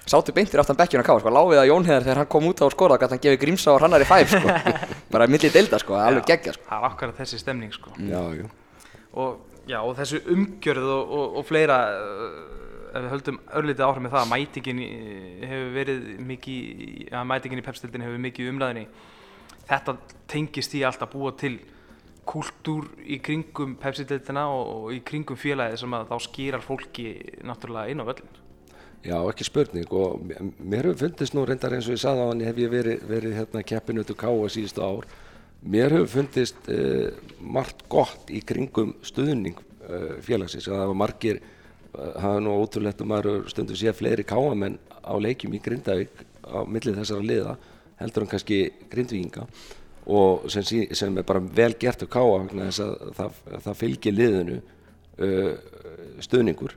sátu 0.08 0.32
beintir 0.32 0.62
aftan 0.62 0.78
bekkjun 0.78 1.02
á 1.04 1.08
Káa 1.08 1.20
sko, 1.20 1.32
láfið 1.34 1.60
að 1.60 1.68
Jón 1.68 1.84
Heiðar 1.84 2.06
þegar 2.06 2.20
hann 2.22 2.30
kom 2.32 2.46
út 2.48 2.62
á 2.62 2.64
og 2.64 2.72
skora 2.72 2.96
gæti 2.96 3.12
hann 3.16 3.24
gefið 3.26 3.42
Grímsa 3.42 3.74
og 3.74 3.82
Hrannar 3.82 4.00
í 4.00 4.08
fæf 4.08 4.32
sko. 4.32 4.48
Bara 5.12 5.26
milli 5.28 5.50
deilda 5.52 5.82
sko, 5.82 5.98
alveg 6.00 6.24
geggja 6.30 6.54
sko. 6.56 6.64
Það 6.70 6.86
akkurat 6.88 7.20
þessi 7.20 7.42
stemning 7.42 7.74
sko. 7.74 7.92
Já, 8.00 8.22
jú 8.38 8.48
og, 9.18 9.40
já, 9.68 9.82
og 9.82 9.96
og, 12.88 12.96
og, 12.96 12.96
og 12.96 12.98
ef 12.98 13.04
við 13.04 13.12
höldum 13.12 13.40
örlítið 13.60 13.86
áhrif 13.86 14.02
með 14.02 14.10
það 14.10 14.24
að 14.24 14.32
mætingin 14.32 14.80
í- 14.82 15.46
hefur 15.48 15.72
verið 15.74 16.20
mikið 16.28 17.12
að 17.12 17.26
mætingin 17.32 17.58
í 17.58 17.66
pepstildin 17.66 18.02
hefur 18.02 18.18
mikið 18.18 18.50
umræðinni 18.52 18.86
þetta 19.68 19.96
tengist 20.28 20.74
í 20.74 20.82
allt 20.84 21.02
að 21.02 21.12
búa 21.12 21.32
til 21.36 21.58
kúltúr 22.28 22.88
í 23.08 23.18
kringum 23.24 23.76
pepsildildina 23.80 24.48
og, 24.52 24.66
og 24.68 24.92
í 24.92 25.00
kringum 25.00 25.36
félagið 25.36 25.76
sem 25.80 25.94
að 25.94 26.08
þá 26.10 26.16
skýrar 26.26 26.60
fólki 26.64 27.14
náttúrulega 27.44 27.88
inn 27.88 28.00
á 28.04 28.08
völlin 28.08 28.36
Já, 29.06 29.14
ekki 29.30 29.44
spurning 29.46 29.86
og 29.94 30.20
mér 30.58 30.88
hefur 30.90 31.06
fundist 31.06 31.32
nú 31.34 31.44
reyndar 31.46 31.72
eins 31.72 31.86
og 31.86 31.94
ég 31.94 32.02
sagði 32.02 32.24
á 32.26 32.30
hann 32.32 32.40
hef 32.42 32.56
ég 32.58 32.70
verið, 32.72 33.04
verið 33.06 33.36
hérna 33.38 33.62
keppinu 33.62 34.02
til 34.04 34.16
Káa 34.18 34.48
síðustu 34.50 34.82
ár. 34.82 35.06
Mér 35.62 35.94
hefur 35.94 36.08
fundist 36.08 36.56
uh, 36.66 37.14
margt 37.38 37.84
gott 37.88 38.26
í 38.34 38.42
kringum 38.42 38.96
stuðning 39.06 39.54
uh, 39.86 40.18
félagsins. 40.20 40.66
Að 40.66 40.80
það 40.82 40.90
var 40.90 40.98
margir 40.98 41.40
uh, 41.98 42.14
hafa 42.22 42.40
nú 42.40 42.54
ótrúlegt 42.62 43.00
að 43.02 43.10
maður 43.10 43.30
hefur 43.32 43.50
stundum 43.50 43.76
sé 43.76 43.92
fleiri 43.92 44.24
Káamenn 44.24 44.78
á 45.04 45.12
leikjum 45.18 45.54
í 45.54 45.60
Grindavík 45.64 46.24
á 46.48 46.62
millið 46.64 47.00
þessara 47.02 47.26
liða 47.26 47.56
heldur 47.98 48.22
en 48.24 48.30
kannski 48.30 48.60
Grindvíkinga. 48.90 49.46
Og 50.08 50.46
sem, 50.50 50.62
sí- 50.64 50.94
sem 50.96 51.18
er 51.18 51.24
bara 51.28 51.40
vel 51.42 51.74
gert 51.76 52.00
á 52.00 52.08
Káa 52.08 52.46
þess 52.48 52.80
að 52.80 53.10
það, 53.18 53.40
það 53.66 53.74
fylgir 53.82 54.14
liðinu 54.16 54.60
uh, 55.18 55.56
stuðningur. 56.24 56.76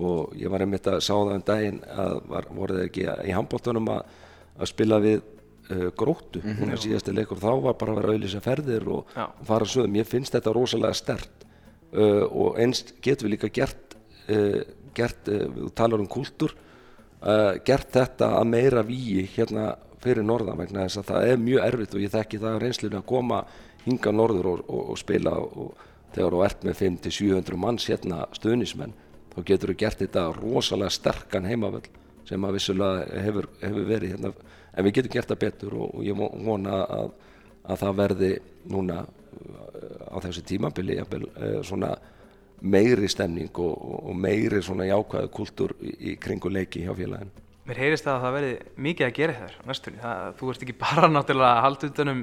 Og 0.00 0.32
ég 0.38 0.48
var 0.52 0.62
einmitt 0.62 0.86
að 0.86 1.00
sá 1.02 1.12
það 1.12 1.34
um 1.34 1.42
daginn 1.44 1.80
að 1.90 2.14
var, 2.30 2.46
voru 2.54 2.78
þeir 2.78 2.86
ekki 2.88 3.04
í 3.26 3.34
handbóltunum 3.34 3.90
að, 3.90 4.14
að 4.62 4.70
spila 4.70 5.00
við 5.02 5.18
uh, 5.18 5.90
gróttu 5.98 6.40
mm 6.44 6.54
-hmm, 6.56 6.76
síðasti 6.86 7.14
leikur. 7.16 7.42
Þá 7.42 7.52
var 7.66 7.74
bara 7.80 7.92
að 7.92 8.00
vera 8.00 8.14
auðlýsa 8.14 8.40
ferðir 8.44 8.88
og 8.88 9.06
Já. 9.16 9.26
fara 9.44 9.66
sögum, 9.66 9.96
ég 9.98 10.06
finnst 10.06 10.32
þetta 10.32 10.54
rosalega 10.54 10.94
stert 10.94 11.44
uh, 11.92 12.24
og 12.30 12.58
einst 12.62 12.94
getum 13.02 13.26
við 13.28 13.34
líka 13.36 13.50
gert, 13.60 13.89
gert 14.96 15.30
uh, 15.32 15.44
við 15.56 15.70
talar 15.78 16.02
um 16.02 16.08
kúltúr 16.10 16.54
uh, 16.54 17.54
gert 17.66 17.92
þetta 17.94 18.32
að 18.40 18.50
meira 18.54 18.82
víi 18.86 19.26
hérna 19.36 19.72
fyrir 20.00 20.24
norðan 20.24 20.56
vegna 20.62 20.86
þess 20.86 21.02
að 21.02 21.08
það 21.12 21.28
er 21.34 21.42
mjög 21.44 21.64
erfitt 21.66 21.94
og 21.98 22.04
ég 22.06 22.12
þekki 22.14 22.40
það 22.40 22.56
á 22.56 22.62
reynslunni 22.64 22.98
að 23.00 23.08
koma 23.10 23.40
hinga 23.84 24.12
norður 24.16 24.46
og, 24.54 24.62
og, 24.68 24.82
og 24.94 25.00
spila 25.00 25.34
og 25.40 25.86
þegar 26.14 26.34
þú 26.36 26.42
ert 26.46 26.64
með 26.66 26.78
500-700 26.80 27.58
manns 27.60 27.86
hérna 27.90 28.22
stuðnismenn 28.36 28.94
þá 29.30 29.38
getur 29.46 29.72
þú 29.74 29.76
gert 29.84 30.00
þetta 30.02 30.24
rosalega 30.40 30.90
sterkan 30.96 31.46
heimavöll 31.46 31.84
sem 32.28 32.44
að 32.46 32.56
vissulega 32.56 33.20
hefur, 33.24 33.46
hefur 33.62 33.86
verið 33.88 34.12
hérna. 34.14 34.30
En 34.74 34.86
við 34.86 34.96
getum 35.00 35.12
gert 35.16 35.30
það 35.32 35.38
betur 35.44 35.76
og, 35.80 35.94
og 35.98 36.04
ég 36.06 36.16
vo- 36.18 36.30
vona 36.46 36.80
að, 36.86 37.08
að 37.66 37.80
það 37.84 37.96
verði 38.00 38.30
núna 38.70 38.98
á 40.10 40.16
þessu 40.22 40.42
tímabili 40.46 40.98
svona 41.66 41.92
meiri 42.60 43.08
stemning 43.08 43.50
og, 43.58 43.76
og- 44.04 44.16
meiri 44.16 44.60
svona 44.62 44.84
jákvæðu 44.88 45.30
kultúr 45.34 45.74
í, 45.80 45.94
í 46.12 46.16
kringu 46.20 46.50
leiki 46.52 46.84
hjá 46.84 46.92
félaginu. 46.98 47.30
Mér 47.68 47.78
heyrist 47.84 48.06
að 48.08 48.22
það 48.24 48.32
verði 48.36 48.52
mikið 48.76 49.06
að 49.06 49.16
gera 49.18 49.34
þér 49.40 49.58
næstunni. 49.68 50.00
Það, 50.02 50.22
þú 50.40 50.50
ert 50.52 50.62
ekki 50.66 50.78
bara 50.86 51.10
náttúrulega 51.12 51.50
að 51.56 51.62
halda 51.66 51.90
utanum, 51.92 52.22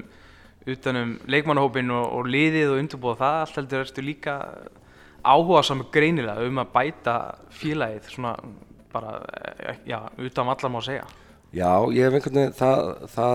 utanum 0.68 1.14
leikmannahópin 1.32 1.94
og, 1.96 2.08
og 2.20 2.28
liðið 2.34 2.74
og 2.74 2.82
undirbúða 2.82 3.20
það 3.22 3.38
allt 3.44 3.60
heldur 3.62 3.86
ertu 3.86 4.04
líka 4.06 4.38
áhuga 5.28 5.62
saman 5.66 5.90
greinilega 5.92 6.44
um 6.48 6.60
að 6.62 6.74
bæta 6.76 7.16
félagið 7.58 8.12
svona 8.14 8.36
bara, 8.94 9.18
eh, 9.68 9.80
já, 9.90 9.98
utan 10.18 10.48
allar 10.52 10.72
má 10.72 10.82
segja. 10.84 11.06
Já, 11.56 11.72
ég 11.96 12.04
hef 12.04 12.14
einhvern 12.18 12.38
veginn, 12.42 12.54
það, 12.58 12.80
það 13.14 13.34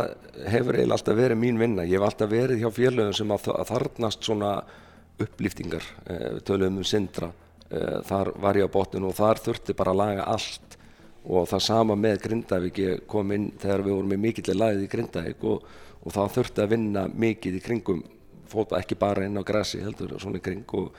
hefur 0.53 0.77
eiginlega 0.77 0.97
alltaf 0.99 1.17
verið 1.17 1.39
mín 1.41 1.59
vinna. 1.61 1.85
Ég 1.89 1.97
hef 1.97 2.07
alltaf 2.11 2.31
verið 2.31 2.61
hjá 2.61 2.71
félögum 2.77 3.15
sem 3.17 3.33
að, 3.33 3.49
að 3.57 3.71
þarnast 3.73 4.27
svona 4.29 4.51
upplýftingar, 5.25 5.87
eh, 6.07 6.39
töluðum 6.47 6.83
um 6.83 6.87
syndra, 6.87 7.33
eh, 7.71 8.01
þar 8.09 8.33
var 8.41 8.55
ég 8.57 8.69
á 8.69 8.75
botninu 8.75 9.09
og 9.09 9.19
þar 9.19 9.43
þurfti 9.43 9.77
bara 9.77 9.93
að 9.93 10.01
laga 10.03 10.25
allt. 10.27 10.77
Og 11.25 11.47
það 11.47 11.63
sama 11.63 11.95
með 11.95 12.23
Grindavík, 12.23 12.79
ég 12.83 13.07
kom 13.07 13.31
inn 13.31 13.53
þegar 13.53 13.85
við 13.85 13.95
vorum 13.95 14.11
með 14.11 14.19
mikill 14.19 14.55
lagið 14.59 14.83
í 14.83 14.91
Grindavík 14.91 15.45
og, 15.45 15.63
og 16.03 16.13
það 16.13 16.33
þurfti 16.37 16.63
að 16.63 16.73
vinna 16.75 17.09
mikið 17.09 17.59
í 17.59 17.63
kringum 17.63 18.03
fótball, 18.53 18.81
ekki 18.81 18.99
bara 18.99 19.25
inn 19.25 19.39
á 19.39 19.43
grassi 19.47 19.81
heldur 19.81 20.17
svona 20.21 20.41
í 20.41 20.45
kring 20.45 20.75
og, 20.75 20.91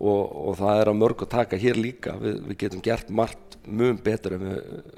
og, 0.00 0.24
og 0.50 0.58
það 0.58 0.80
er 0.80 0.90
að 0.90 0.98
mörg 1.00 1.22
að 1.24 1.32
taka 1.36 1.60
hér 1.60 1.78
líka. 1.80 2.16
Við, 2.20 2.42
við 2.48 2.60
getum 2.64 2.82
gert 2.84 3.10
margt 3.10 3.56
mjög 3.66 4.02
betur 4.04 4.36
en, 4.36 4.50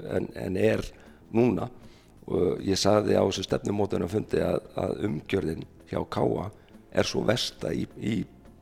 en, 0.09 0.29
en 0.47 0.57
er 0.57 0.83
núna. 1.33 1.69
Og 2.23 2.61
ég 2.63 2.79
sagði 2.79 3.17
á 3.19 3.23
þessu 3.27 3.45
stefnumótunum 3.45 4.11
fundi 4.11 4.39
að, 4.43 4.61
að 4.79 5.01
umgjörðin 5.09 5.65
hjá 5.91 5.99
Káa 6.09 6.49
er 6.93 7.09
svo 7.09 7.23
versta 7.27 7.73
í, 7.75 7.83
í, 7.99 8.21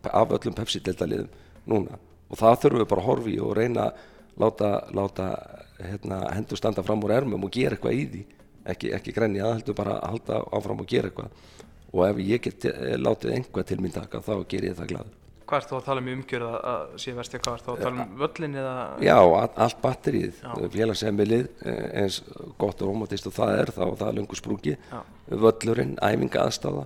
af 0.09 0.33
öllum 0.37 0.55
Pepsi-deltaliðum 0.57 1.29
núna. 1.67 1.99
Og 2.31 2.37
það 2.39 2.59
þurfum 2.63 2.79
við 2.81 2.89
bara 2.89 3.01
að 3.01 3.09
horfa 3.11 3.29
í 3.29 3.39
og 3.43 3.55
reyna 3.57 3.87
að 3.89 3.93
láta, 4.41 4.69
láta 4.95 5.25
hérna, 5.81 6.21
hendur 6.35 6.57
standa 6.57 6.83
fram 6.83 7.03
úr 7.03 7.11
ermum 7.19 7.43
og 7.43 7.51
gera 7.51 7.75
eitthvað 7.75 7.97
í 7.99 8.05
því. 8.13 8.25
Ekki, 8.71 8.91
ekki 8.93 9.13
grenja, 9.15 9.43
það 9.47 9.57
heldur 9.59 9.75
bara 9.81 9.95
að 9.99 10.11
halda 10.15 10.41
áfram 10.57 10.79
og 10.83 10.87
gera 10.87 11.09
eitthvað. 11.09 11.31
Og 11.91 12.05
ef 12.07 12.21
ég 12.23 12.41
get 12.45 12.65
eh, 12.71 12.93
látið 12.97 13.33
einhvað 13.35 13.65
til 13.67 13.79
mín 13.83 13.91
taka 13.93 14.21
þá 14.23 14.33
ger 14.47 14.63
ég 14.69 14.77
það 14.77 14.91
glaður. 14.93 15.17
Hvað 15.51 15.59
ert 15.59 15.67
þú 15.71 15.75
að 15.75 15.85
tala 15.89 15.99
um 15.99 16.07
í 16.07 16.13
umgjörð 16.15 16.51
að, 16.55 16.83
sé 17.03 17.11
versti, 17.17 17.39
hvað 17.43 17.55
ert 17.57 17.65
þú 17.65 17.71
að 17.73 17.81
tala 17.83 18.03
um 18.05 18.11
völlin 18.21 18.53
eða? 18.61 18.75
Já, 19.03 19.15
all- 19.19 19.57
allt 19.65 19.81
batterið, 19.83 20.37
eh, 21.65 21.87
eins 21.99 22.21
gott 22.57 22.81
og 22.81 22.87
romantist 22.93 23.27
og 23.27 23.33
það 23.35 23.51
er 23.59 23.71
þá, 23.75 23.83
það 23.99 24.07
er 24.07 24.15
lungu 24.21 24.35
sprúki, 24.39 24.77
völlurinn, 25.27 25.97
æfinga 25.99 26.45
aðstafa, 26.45 26.85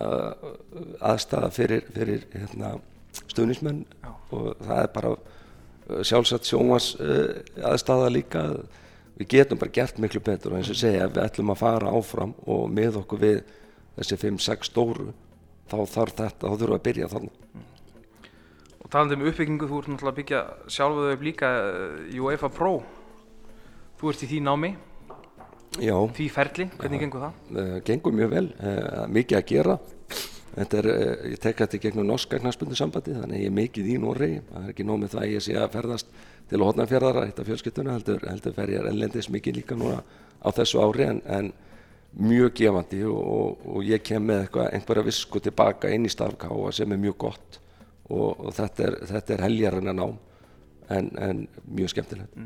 aðstafa 0.00 1.50
fyrir, 1.52 1.84
fyrir 1.92 2.24
hérna, 2.32 2.76
stuðnismenn 3.28 3.82
og 4.32 4.54
það 4.62 4.78
er 4.78 4.92
bara 4.94 5.10
eh, 5.16 5.98
sjálfsagt 6.08 6.48
sjónvars 6.48 6.94
aðstafa 7.60 8.08
líka, 8.12 8.46
við 9.18 9.28
getum 9.34 9.60
bara 9.60 9.74
gert 9.74 10.00
miklu 10.00 10.22
betur 10.24 10.54
og 10.54 10.60
eins 10.60 10.70
og 10.72 10.78
segja, 10.80 11.04
ef 11.04 11.12
við 11.12 11.26
ætlum 11.26 11.52
að 11.52 11.60
fara 11.60 11.92
áfram 11.92 12.32
og 12.48 12.64
með 12.72 13.02
okkur 13.02 13.20
við 13.20 13.42
þessi 13.98 14.18
5-6 14.22 14.70
stóru, 14.70 15.10
þá 15.68 15.76
þarf 15.84 16.16
þetta, 16.16 16.48
þá 16.48 16.54
þurfum 16.54 16.72
við 16.72 16.78
að 16.78 16.86
byrja 16.88 17.10
þannig. 17.12 17.36
Og 18.82 18.88
talandi 18.92 19.18
um 19.18 19.26
uppbyggingu, 19.28 19.68
þú 19.68 19.82
ert 19.82 19.92
náttúrulega 19.92 20.14
að 20.14 20.20
byggja 20.20 20.40
sjálfuðu 20.72 21.12
upp 21.12 21.26
líka 21.26 21.50
UEFA 22.16 22.50
Pro. 22.52 22.72
Þú 24.00 24.10
ert 24.10 24.24
í 24.24 24.30
því 24.32 24.40
námi, 24.48 24.72
Já. 25.80 25.96
því 26.12 26.28
ferli, 26.34 26.68
hvernig 26.76 27.00
gengur 27.00 27.22
það? 27.24 27.40
uh, 27.56 27.76
gengur 27.86 28.12
mjög 28.16 28.34
vel, 28.34 28.46
uh, 28.60 29.06
mikið 29.08 29.38
að 29.38 29.48
gera. 29.48 29.78
Þetta 30.52 30.78
er, 30.82 30.86
eh, 30.92 31.30
ég 31.32 31.40
tek 31.40 31.56
þetta 31.62 31.78
í 31.78 31.80
gegnum 31.80 32.06
norska 32.10 32.36
knaspundu 32.36 32.76
sambandi 32.76 33.14
þannig 33.16 33.38
að 33.38 33.40
ég 33.40 33.48
er 33.48 33.56
mikið 33.56 33.86
í 33.88 33.94
Noregi. 34.02 34.40
Það 34.50 34.64
er 34.66 34.72
ekki 34.74 34.84
nóg 34.84 34.98
með 35.00 35.14
það 35.14 35.22
að 35.22 35.32
ég 35.32 35.44
sé 35.46 35.54
að 35.56 35.70
ferðast 35.72 36.10
til 36.50 36.58
að 36.58 36.64
hotna 36.66 36.86
fjörðara 36.90 37.22
eitt 37.24 37.38
af 37.40 37.48
fjölskyttuna 37.48 37.94
heldur, 37.96 38.26
heldur 38.28 38.52
fer 38.58 38.72
ég 38.74 38.88
ellendis 38.90 39.30
mikið 39.32 39.56
líka 39.56 39.78
núna 39.80 40.02
á 40.44 40.48
þessu 40.52 40.82
ári 40.84 41.06
en, 41.08 41.22
en 41.24 41.52
mjög 42.20 42.52
gefandi 42.60 43.00
og, 43.08 43.22
og, 43.22 43.64
og 43.72 43.88
ég 43.88 44.04
kem 44.04 44.26
með 44.28 44.42
eitthvað, 44.44 44.68
einhverja 44.76 45.06
visku 45.08 45.40
tilbaka 45.40 45.88
inn 45.88 46.04
í 46.04 46.12
starfkáa 46.12 46.72
sem 46.76 46.92
er 46.92 47.00
mjög 47.00 47.16
gott 47.24 47.60
og, 48.10 48.28
og 48.36 48.52
þetta 48.52 48.88
er, 48.90 48.98
þetta 49.08 49.34
er 49.34 49.44
heljarinn 49.46 49.92
að 49.94 50.00
ná 50.02 50.06
en, 50.92 51.08
en 51.16 51.46
mjög 51.64 51.94
skemmtilegt. 51.94 52.36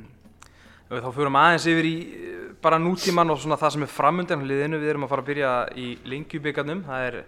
Þá 0.86 1.10
fyrir 1.10 1.32
við 1.32 1.40
aðeins 1.40 1.66
yfir 1.72 1.88
í 1.88 1.96
eh, 2.14 2.35
bara 2.62 2.78
nútíman 2.80 3.30
og 3.32 3.40
svona 3.42 3.58
það 3.60 3.74
sem 3.74 3.84
er 3.86 3.92
framundan 3.92 4.44
hliðinu. 4.44 4.80
Við 4.82 4.92
erum 4.92 5.06
að 5.06 5.12
fara 5.12 5.24
að 5.24 5.30
byrja 5.30 5.50
í 5.76 5.88
lengjubíkarnum. 6.08 6.82
Það 6.86 7.06
er 7.08 7.18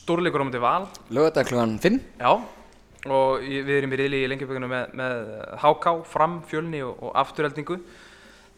stórleikur 0.00 0.44
á 0.44 0.46
mútið 0.48 0.64
val. 0.64 0.88
Lögadag 1.10 1.50
klukkan 1.50 1.76
5 1.82 2.00
Já, 2.20 2.32
og 3.10 3.44
við 3.44 3.72
erum 3.76 3.94
í 3.94 4.00
riðli 4.00 4.22
í 4.24 4.30
lengjubíkarnum 4.30 4.72
með, 4.72 4.96
með 5.00 5.14
HK, 5.62 5.94
fram, 6.08 6.40
fjölni 6.50 6.82
og, 6.86 6.96
og 7.00 7.14
afturheldingu. 7.22 7.80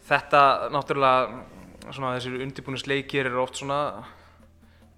Þetta 0.08 0.42
náttúrulega, 0.74 1.44
svona 1.90 2.16
þessir 2.16 2.42
undirbúnisleikir 2.46 3.30
eru 3.30 3.42
oft 3.44 3.60
svona 3.60 3.82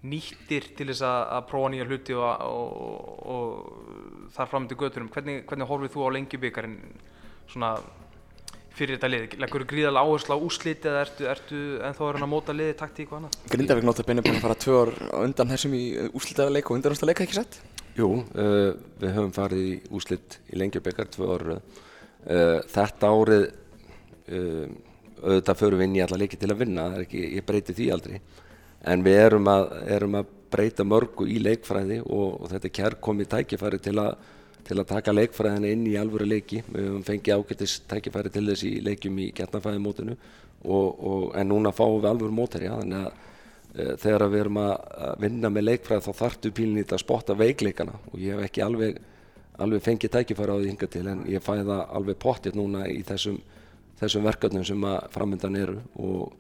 nýttir 0.05 0.71
til 0.77 0.91
þess 0.91 1.05
að, 1.07 1.21
að 1.37 1.45
prófa 1.49 1.73
nýja 1.73 1.89
hluti 1.89 2.17
og, 2.19 2.43
og, 2.45 3.29
og 3.35 4.33
þar 4.37 4.51
fram 4.51 4.69
til 4.69 4.81
göturum. 4.81 5.11
Hvernig, 5.13 5.45
hvernig 5.49 5.71
horfið 5.71 5.95
þú 5.95 6.09
á 6.09 6.15
lengjubíkarinn 6.19 6.81
svona 7.49 7.75
fyrir 8.75 8.99
þetta 8.99 9.11
lið? 9.13 9.37
Leggur 9.43 9.65
þú 9.65 9.69
gríðal 9.71 10.01
áherslu 10.01 10.37
á 10.37 10.39
úrslit 10.39 10.89
eða 10.89 11.05
ertu, 11.05 11.29
ertu 11.31 11.61
ennþá 11.79 12.07
að 12.07 12.13
reyna 12.17 12.27
að 12.27 12.33
móta 12.33 12.57
liði, 12.57 12.77
taktík 12.81 13.13
og 13.13 13.21
annað? 13.21 13.39
Grindavík 13.53 13.87
notabene 13.87 14.25
búin 14.25 14.39
að 14.39 14.47
fara 14.47 14.59
tvö 14.65 14.81
ár 14.83 14.93
undan 15.21 15.53
þessum 15.55 15.77
í 15.79 15.85
úslitaða 16.11 16.55
leik 16.57 16.71
og 16.71 16.79
undanústa 16.79 17.09
leika 17.09 17.27
ekki 17.27 17.39
sett 17.39 17.61
Jú, 17.95 18.09
uh, 18.35 18.71
við 18.99 19.13
höfum 19.15 19.35
farið 19.35 19.67
í 19.69 19.75
úslit 19.95 20.41
í 20.51 20.59
lengjabekar 20.59 21.11
tvö 21.15 21.29
ára 21.37 21.59
uh, 21.61 22.59
þetta 22.75 23.13
árið 23.15 23.45
uh, 23.47 24.65
auðvitað 25.25 25.61
förum 25.61 25.81
við 25.81 25.89
inn 25.89 25.99
í 26.01 26.03
alla 26.05 26.19
leiki 26.21 26.41
til 26.41 26.51
að 26.51 26.65
vinna 26.65 26.89
það 26.89 26.97
er 26.99 27.05
ekki, 27.07 27.23
ég 27.39 27.47
breyti 27.47 27.77
því 27.77 27.91
aldrei 27.95 28.17
en 28.85 29.05
við 29.05 29.21
erum 29.23 29.49
að, 29.49 29.69
erum 29.95 30.19
að 30.19 30.33
breyta 30.55 30.87
mörgu 30.87 31.27
í 31.31 31.39
leikfræði 31.43 32.01
og, 32.05 32.43
og 32.43 32.51
þetta 32.53 32.69
er 32.69 32.75
kærkomið 32.79 33.31
tækifæri 33.33 33.81
til 33.83 33.97
að 34.03 34.17
til 34.65 34.79
að 34.81 34.89
taka 34.91 35.13
leikfræðina 35.15 35.71
inn 35.75 35.85
í 35.89 35.95
alvöru 36.01 36.27
leiki. 36.29 36.63
Við 36.67 36.89
höfum 36.89 37.05
fengið 37.07 37.39
ágættis 37.39 37.77
tækifæri 37.91 38.33
til 38.33 38.47
þess 38.49 38.67
í 38.69 38.73
leikjum 38.85 39.21
í 39.21 39.31
gætnafæði 39.37 39.83
mótinu 39.85 40.17
og, 40.65 40.89
og, 41.05 41.25
en 41.39 41.51
núna 41.51 41.73
fáum 41.77 42.01
við 42.01 42.11
alvöru 42.11 42.35
móterja 42.35 42.79
þannig 42.79 43.01
að 43.01 43.11
uh, 43.11 43.91
þegar 44.01 44.27
við 44.33 44.45
erum 44.45 44.61
að 44.63 45.03
vinna 45.25 45.51
með 45.53 45.67
leikfræði 45.69 46.07
þá 46.07 46.23
þartu 46.23 46.55
pílinni 46.57 46.87
að 46.87 47.03
spotta 47.03 47.37
veikleikana 47.39 47.99
og 48.11 48.23
ég 48.23 48.39
hef 48.39 48.49
ekki 48.49 48.65
alveg, 48.65 49.03
alveg 49.61 49.85
fengið 49.85 50.15
tækifæri 50.17 50.57
á 50.57 50.59
því 50.61 50.71
hinga 50.73 50.91
til 50.95 51.05
en 51.13 51.27
ég 51.31 51.45
fæ 51.45 51.53
það 51.59 51.83
alveg 51.99 52.21
pottitt 52.23 52.57
núna 52.59 52.87
í 52.89 53.03
þessum, 53.07 53.37
þessum 54.01 54.25
verkefnum 54.25 54.65
sem 54.65 54.89
að 54.89 55.11
framöndan 55.15 55.61
eru 55.61 55.77
og, 56.01 56.33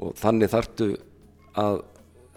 og 0.00 0.12
þannig 0.20 0.52
þartu 0.52 0.92
að 1.60 1.80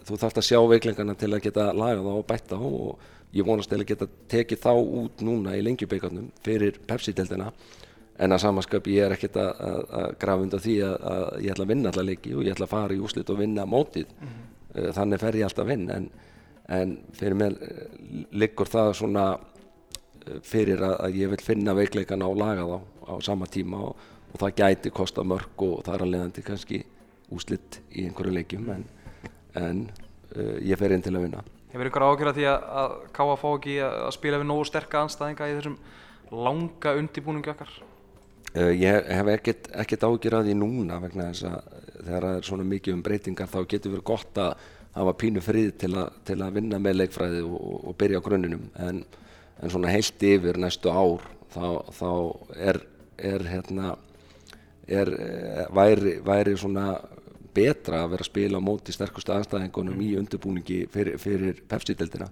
þú 0.04 0.20
þarft 0.22 0.40
að 0.40 0.48
sjá 0.48 0.60
veikleikana 0.70 1.16
til 1.18 1.32
að 1.32 1.44
geta 1.46 1.68
lagað 1.72 2.08
þá 2.08 2.12
og 2.14 2.26
bætt 2.30 2.50
þá 2.52 2.58
og 2.60 3.10
ég 3.34 3.46
vonast 3.46 3.72
til 3.72 3.80
að 3.80 3.88
geta 3.90 4.10
tekið 4.30 4.62
þá 4.62 4.72
út 4.74 5.24
núna 5.26 5.56
í 5.58 5.62
lengjubeikarnum 5.66 6.30
fyrir 6.44 6.78
Pepsi-deldina 6.86 7.50
en 8.14 8.32
að 8.32 8.44
samanskap 8.44 8.86
ég 8.92 9.08
er 9.08 9.16
ekkert 9.16 9.40
að, 9.42 9.52
að, 9.68 9.78
að 10.00 10.18
grafa 10.22 10.46
undan 10.46 10.62
því 10.62 10.74
að, 10.86 10.98
að 11.10 11.24
ég 11.42 11.54
ætla 11.54 11.64
að 11.66 11.72
vinna 11.72 11.90
alla 11.90 12.04
leiki 12.06 12.34
og 12.34 12.44
ég 12.44 12.54
ætla 12.54 12.68
að 12.68 12.74
fara 12.76 12.94
í 12.94 13.00
úslit 13.02 13.32
og 13.34 13.40
vinna 13.40 13.64
mótið. 13.66 14.12
Mm 14.20 14.42
þannig 14.74 15.22
fer 15.22 15.38
ég 15.38 15.48
alltaf 15.48 15.64
að 15.64 15.70
vinna 15.70 15.98
en, 15.98 16.08
en 16.74 16.94
fyrir 17.14 17.38
mér 17.38 17.58
eh, 17.62 17.84
liggur 18.34 18.70
það 18.70 18.90
svona 18.98 19.26
eh, 19.34 20.40
fyrir 20.46 20.82
að, 20.82 20.96
að 21.06 21.20
ég 21.20 21.32
vil 21.34 21.44
finna 21.44 21.76
veikleikana 21.78 22.28
og 22.30 22.40
laga 22.40 22.66
þá 22.66 22.78
á 23.04 23.14
sama 23.22 23.48
tíma 23.50 23.84
og, 23.90 24.10
og 24.32 24.42
það 24.42 24.56
gæti 24.62 24.94
kosta 24.94 25.24
mörg 25.26 25.66
og 25.66 25.84
það 25.86 26.00
er 26.00 26.06
leiðandi 26.10 26.46
kannski 26.46 26.82
úslit 27.34 27.80
í 27.94 28.08
einhverju 28.08 28.34
leikjum 28.34 28.70
en, 28.74 28.86
en 29.60 29.86
uh, 29.88 30.56
ég 30.62 30.78
fer 30.80 30.94
inn 30.94 31.04
til 31.04 31.14
að 31.14 31.28
vinna 31.28 31.44
Hefur 31.74 31.90
ykkur 31.90 32.06
ágjörð 32.06 32.30
að 32.30 32.36
því 32.38 32.44
að, 32.46 32.68
að 32.80 32.92
Káa 33.16 33.34
fá 33.40 33.48
ekki 33.50 33.72
að, 33.82 33.96
spila 34.14 34.38
við 34.38 34.46
nógu 34.46 34.68
sterka 34.68 35.00
anstæðinga 35.02 35.48
í 35.50 35.56
þessum 35.56 35.78
langa 36.44 36.94
undibúningi 37.00 37.50
okkar? 37.50 37.72
Uh, 38.54 38.70
ég 38.70 39.10
hef 39.10 39.30
ekkert, 39.34 39.68
að 39.74 40.46
því 40.46 40.54
núna 40.60 41.00
vegna 41.02 41.32
þess 41.32 41.48
að 41.50 41.82
þegar 42.04 42.28
það 42.28 42.38
er 42.38 42.48
svona 42.48 42.68
mikið 42.70 42.94
um 42.94 43.02
breytingar 43.04 43.50
þá 43.50 43.58
getur 43.72 43.94
verið 43.96 44.08
gott 44.12 44.40
að 44.44 44.54
hafa 44.94 45.14
pínu 45.18 45.42
frið 45.42 45.70
til, 45.82 45.92
a, 45.98 46.06
til 46.26 46.38
að 46.44 46.58
vinna 46.58 46.78
með 46.82 47.00
leikfræði 47.00 47.42
og, 47.42 47.54
og, 47.58 47.78
og 47.90 47.96
byrja 47.98 48.20
á 48.22 48.26
grunninum 48.26 48.66
en, 48.86 49.02
en 49.58 49.72
svona 49.72 49.90
heilt 49.90 50.26
yfir 50.28 50.60
næstu 50.62 50.92
ár 50.92 51.24
þá, 51.54 51.66
þá 51.94 52.10
er, 52.70 52.80
er 53.18 53.46
hérna 53.50 53.94
er, 54.86 55.10
eh, 55.18 55.64
væri, 55.74 56.18
væri 56.24 56.56
svona 56.60 56.98
betra 57.54 58.02
að 58.04 58.14
vera 58.14 58.24
að 58.26 58.30
spila 58.30 58.60
á 58.60 58.66
móti 58.66 58.94
sterkustu 58.94 59.34
aðstæðingunum 59.34 60.00
í 60.02 60.10
undirbúningi 60.20 60.80
fyrir, 60.92 61.18
fyrir 61.22 61.62
Pepsi-deldina 61.68 62.28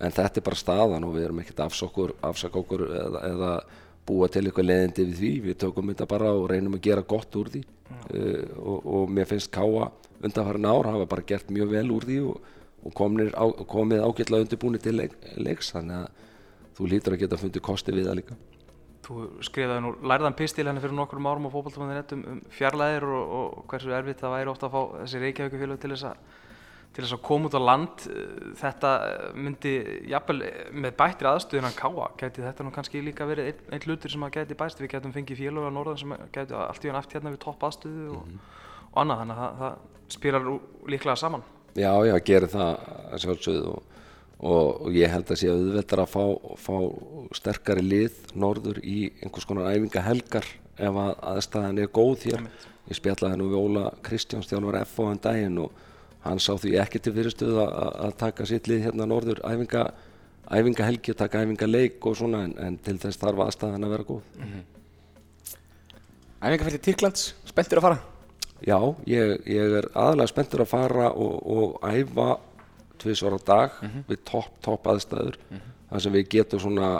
en 0.00 0.12
þetta 0.12 0.40
er 0.40 0.46
bara 0.46 0.60
staðan 0.60 1.06
og 1.06 1.14
við 1.16 1.28
erum 1.28 1.42
ekkert 1.42 1.62
afsaka 1.66 2.60
okkur, 2.60 2.84
eða, 3.00 3.22
eða 3.30 3.52
búa 4.06 4.28
til 4.30 4.44
eitthvað 4.44 4.68
leiðindi 4.70 5.06
við 5.06 5.20
því. 5.20 5.30
Við 5.46 5.58
tökum 5.62 5.92
þetta 5.92 6.08
bara 6.10 6.32
og 6.36 6.48
reynum 6.52 6.76
að 6.76 6.84
gera 6.86 7.06
gott 7.06 7.38
úr 7.40 7.50
því. 7.54 7.62
Uh, 8.10 8.42
og, 8.60 8.90
og 8.98 9.14
mér 9.14 9.28
finnst 9.30 9.52
Káa 9.54 9.90
undanfærin 10.24 10.68
ár 10.68 10.88
hafa 10.90 11.08
bara 11.10 11.24
gert 11.26 11.50
mjög 11.54 11.72
vel 11.74 11.86
úr 11.94 12.06
því 12.08 12.18
og, 12.26 12.52
og 12.86 13.00
á, 13.30 13.44
komið 13.68 14.04
ágætlega 14.04 14.46
undirbúni 14.46 14.82
til 14.82 14.96
leik, 15.00 15.16
leiks. 15.36 15.72
Þannig 15.74 16.04
að 16.04 16.76
þú 16.76 16.92
lítur 16.92 17.16
að 17.16 17.24
geta 17.24 17.40
fundið 17.40 17.66
kosti 17.66 17.96
við 17.96 18.10
það 18.10 18.20
líka 18.20 18.38
Þú 19.06 19.26
skrifaði 19.46 19.84
nú 19.84 19.92
lærðan 20.02 20.34
pistil 20.38 20.66
henni 20.66 20.82
fyrir 20.82 20.96
nokkrum 20.98 21.28
árum 21.30 21.46
á 21.46 21.54
fótballtafandi 21.54 22.16
um, 22.16 22.24
um 22.32 22.40
fjarlæðir 22.56 23.06
og, 23.06 23.36
og 23.38 23.62
hversu 23.70 23.94
erfitt 23.94 24.24
það 24.24 24.34
væri 24.34 24.52
ofta 24.52 24.66
að 24.66 24.74
fá 24.74 24.80
þessi 25.04 25.22
Reykjavíkufélög 25.22 25.80
til 25.82 25.92
þess 25.94 26.08
að 26.10 26.42
til 26.96 27.04
þess 27.04 27.12
að 27.18 27.24
koma 27.28 27.50
út 27.50 27.56
á 27.56 27.60
land. 27.60 28.04
Þetta 28.56 28.90
myndi 29.36 29.72
jafnvel 30.08 30.38
með 30.72 30.94
bættri 30.96 31.28
aðstöðun 31.28 31.68
að 31.68 31.76
káa 31.76 32.06
gæti 32.22 32.44
þetta 32.44 32.64
nú 32.64 32.72
kannski 32.72 33.02
líka 33.04 33.26
verið 33.28 33.50
einn, 33.50 33.66
einn 33.76 33.84
hlutur 33.84 34.12
sem 34.14 34.24
að 34.24 34.38
gæti 34.38 34.56
bæst. 34.56 34.80
Við 34.80 34.94
gætum 34.94 35.12
fengið 35.12 35.42
félög 35.42 35.68
á 35.68 35.76
norðan 35.76 36.00
sem 36.00 36.14
gæti 36.32 36.56
allt 36.56 36.86
í 36.86 36.90
hann 36.90 37.00
aft 37.02 37.12
hérna 37.12 37.34
við 37.34 37.42
topp 37.44 37.66
aðstöðu 37.68 38.06
og, 38.16 38.32
og 38.88 39.02
annað. 39.02 39.20
Þannig 39.22 39.36
að 39.36 39.42
það, 39.42 39.60
það 39.60 40.16
spilar 40.16 40.48
líklega 40.94 41.20
saman. 41.20 41.44
Já, 41.76 41.92
já, 42.08 42.14
gerir 42.30 42.52
það 42.54 42.72
að 42.72 43.22
sjálfsögðu 43.26 43.74
og, 43.74 43.95
og, 44.40 44.86
og 44.86 44.96
ég 44.96 45.10
held 45.12 45.30
að 45.32 45.40
sé 45.40 45.50
auðveldar 45.50 46.02
að 46.04 46.12
fá, 46.12 46.24
fá 46.60 46.76
sterkari 47.38 47.84
lið 47.84 48.16
norður 48.36 48.80
í 48.84 49.10
einhvers 49.22 49.48
konar 49.48 49.72
æfingahelgar 49.72 50.48
ef 50.76 50.98
að 51.02 51.12
aðstæðan 51.32 51.80
er 51.80 51.92
góð 51.92 52.26
hér. 52.28 52.42
Ég 52.86 52.98
spjallaði 52.98 53.40
nú 53.40 53.48
við 53.50 53.62
Óla 53.62 53.84
Kristjáns 54.06 54.50
þjálfur 54.50 54.80
F 54.82 54.98
á 55.00 55.04
en 55.08 55.22
daginn 55.24 55.60
og 55.64 55.84
hann 56.26 56.42
sá 56.42 56.52
því 56.58 56.74
ekki 56.82 57.00
til 57.02 57.14
fyrirstöðu 57.16 57.62
að, 57.64 57.88
að 58.06 58.16
taka 58.20 58.46
sitt 58.48 58.68
lið 58.70 58.84
hérna 58.88 59.06
norður 59.08 59.40
æfinga, 59.46 59.86
æfingahelgi 60.50 61.14
og 61.14 61.20
taka 61.22 61.42
æfingaleik 61.42 62.06
og 62.06 62.18
svona 62.18 62.44
en, 62.46 62.56
en 62.62 62.76
til 62.82 62.98
þess 63.02 63.22
þarf 63.22 63.46
aðstæðan 63.46 63.88
að 63.88 63.94
vera 63.96 64.08
góð. 64.10 64.28
Æfingarferð 66.36 66.76
til 66.76 66.84
Tyrklands, 66.90 67.30
spenntur 67.48 67.80
að 67.80 67.88
fara 67.88 68.02
Já, 68.64 68.78
ég, 69.04 69.34
ég 69.52 69.74
er 69.80 69.88
aðalega 69.92 70.30
spenntur 70.30 70.62
að 70.64 70.70
fara 70.70 71.10
og, 71.12 71.34
og 71.44 71.80
æfa 71.84 72.36
tvisvar 73.02 73.36
á 73.36 73.40
dag 73.46 73.78
við 74.08 74.20
topp, 74.28 74.52
topp 74.64 74.90
aðstæður 74.92 75.38
þar 75.90 76.04
sem 76.04 76.14
við 76.16 76.28
getum 76.36 76.62
svona 76.62 76.90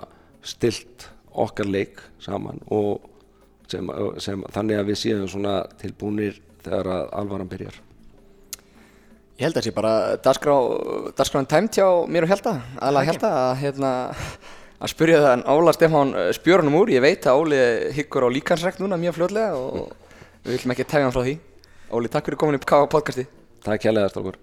stilt 0.46 1.08
okkar 1.36 1.68
leik 1.68 2.00
saman 2.22 2.60
og 2.72 3.04
sem, 3.70 3.88
sem, 4.22 4.44
þannig 4.54 4.80
að 4.80 4.92
við 4.92 5.00
séum 5.00 5.26
svona 5.30 5.58
tilbúnir 5.80 6.38
þegar 6.64 6.90
að 6.92 7.10
alvaran 7.20 7.50
byrjar. 7.50 7.80
Ég 9.36 9.44
held 9.44 9.58
að 9.58 9.60
það 9.60 9.66
sé 9.66 9.74
bara 9.76 9.94
dagskrá, 10.24 10.54
dagskráin 11.18 11.48
tæmt 11.50 11.76
hjá 11.76 11.88
mér 12.08 12.24
og 12.24 12.30
Hjalta, 12.32 12.54
aðlega 12.80 13.10
Hjalta 13.10 13.32
að, 13.42 13.50
hérna, 13.60 13.90
að 14.80 14.92
spyrja 14.94 15.20
þann 15.26 15.44
Óla 15.52 15.74
Stefán 15.76 16.14
spjörunum 16.38 16.78
úr. 16.80 16.94
Ég 16.94 17.04
veit 17.04 17.28
að 17.28 17.42
Óli 17.42 17.60
hyggur 17.98 18.24
á 18.24 18.28
líkansrækt 18.32 18.80
núna 18.80 18.96
mjög 19.00 19.18
fljótlega 19.18 19.60
og 19.60 19.92
við 20.46 20.56
viljum 20.56 20.76
ekki 20.76 20.88
tefja 20.88 21.04
hann 21.04 21.12
frá 21.12 21.26
því. 21.26 21.36
Óli, 21.92 22.12
takk 22.12 22.30
fyrir 22.30 22.40
komin 22.40 22.56
upp 22.56 22.64
á 22.72 22.80
podcasti. 22.88 23.26
Takk 23.66 23.90
hérlega, 23.90 24.08
Stálkur. 24.14 24.40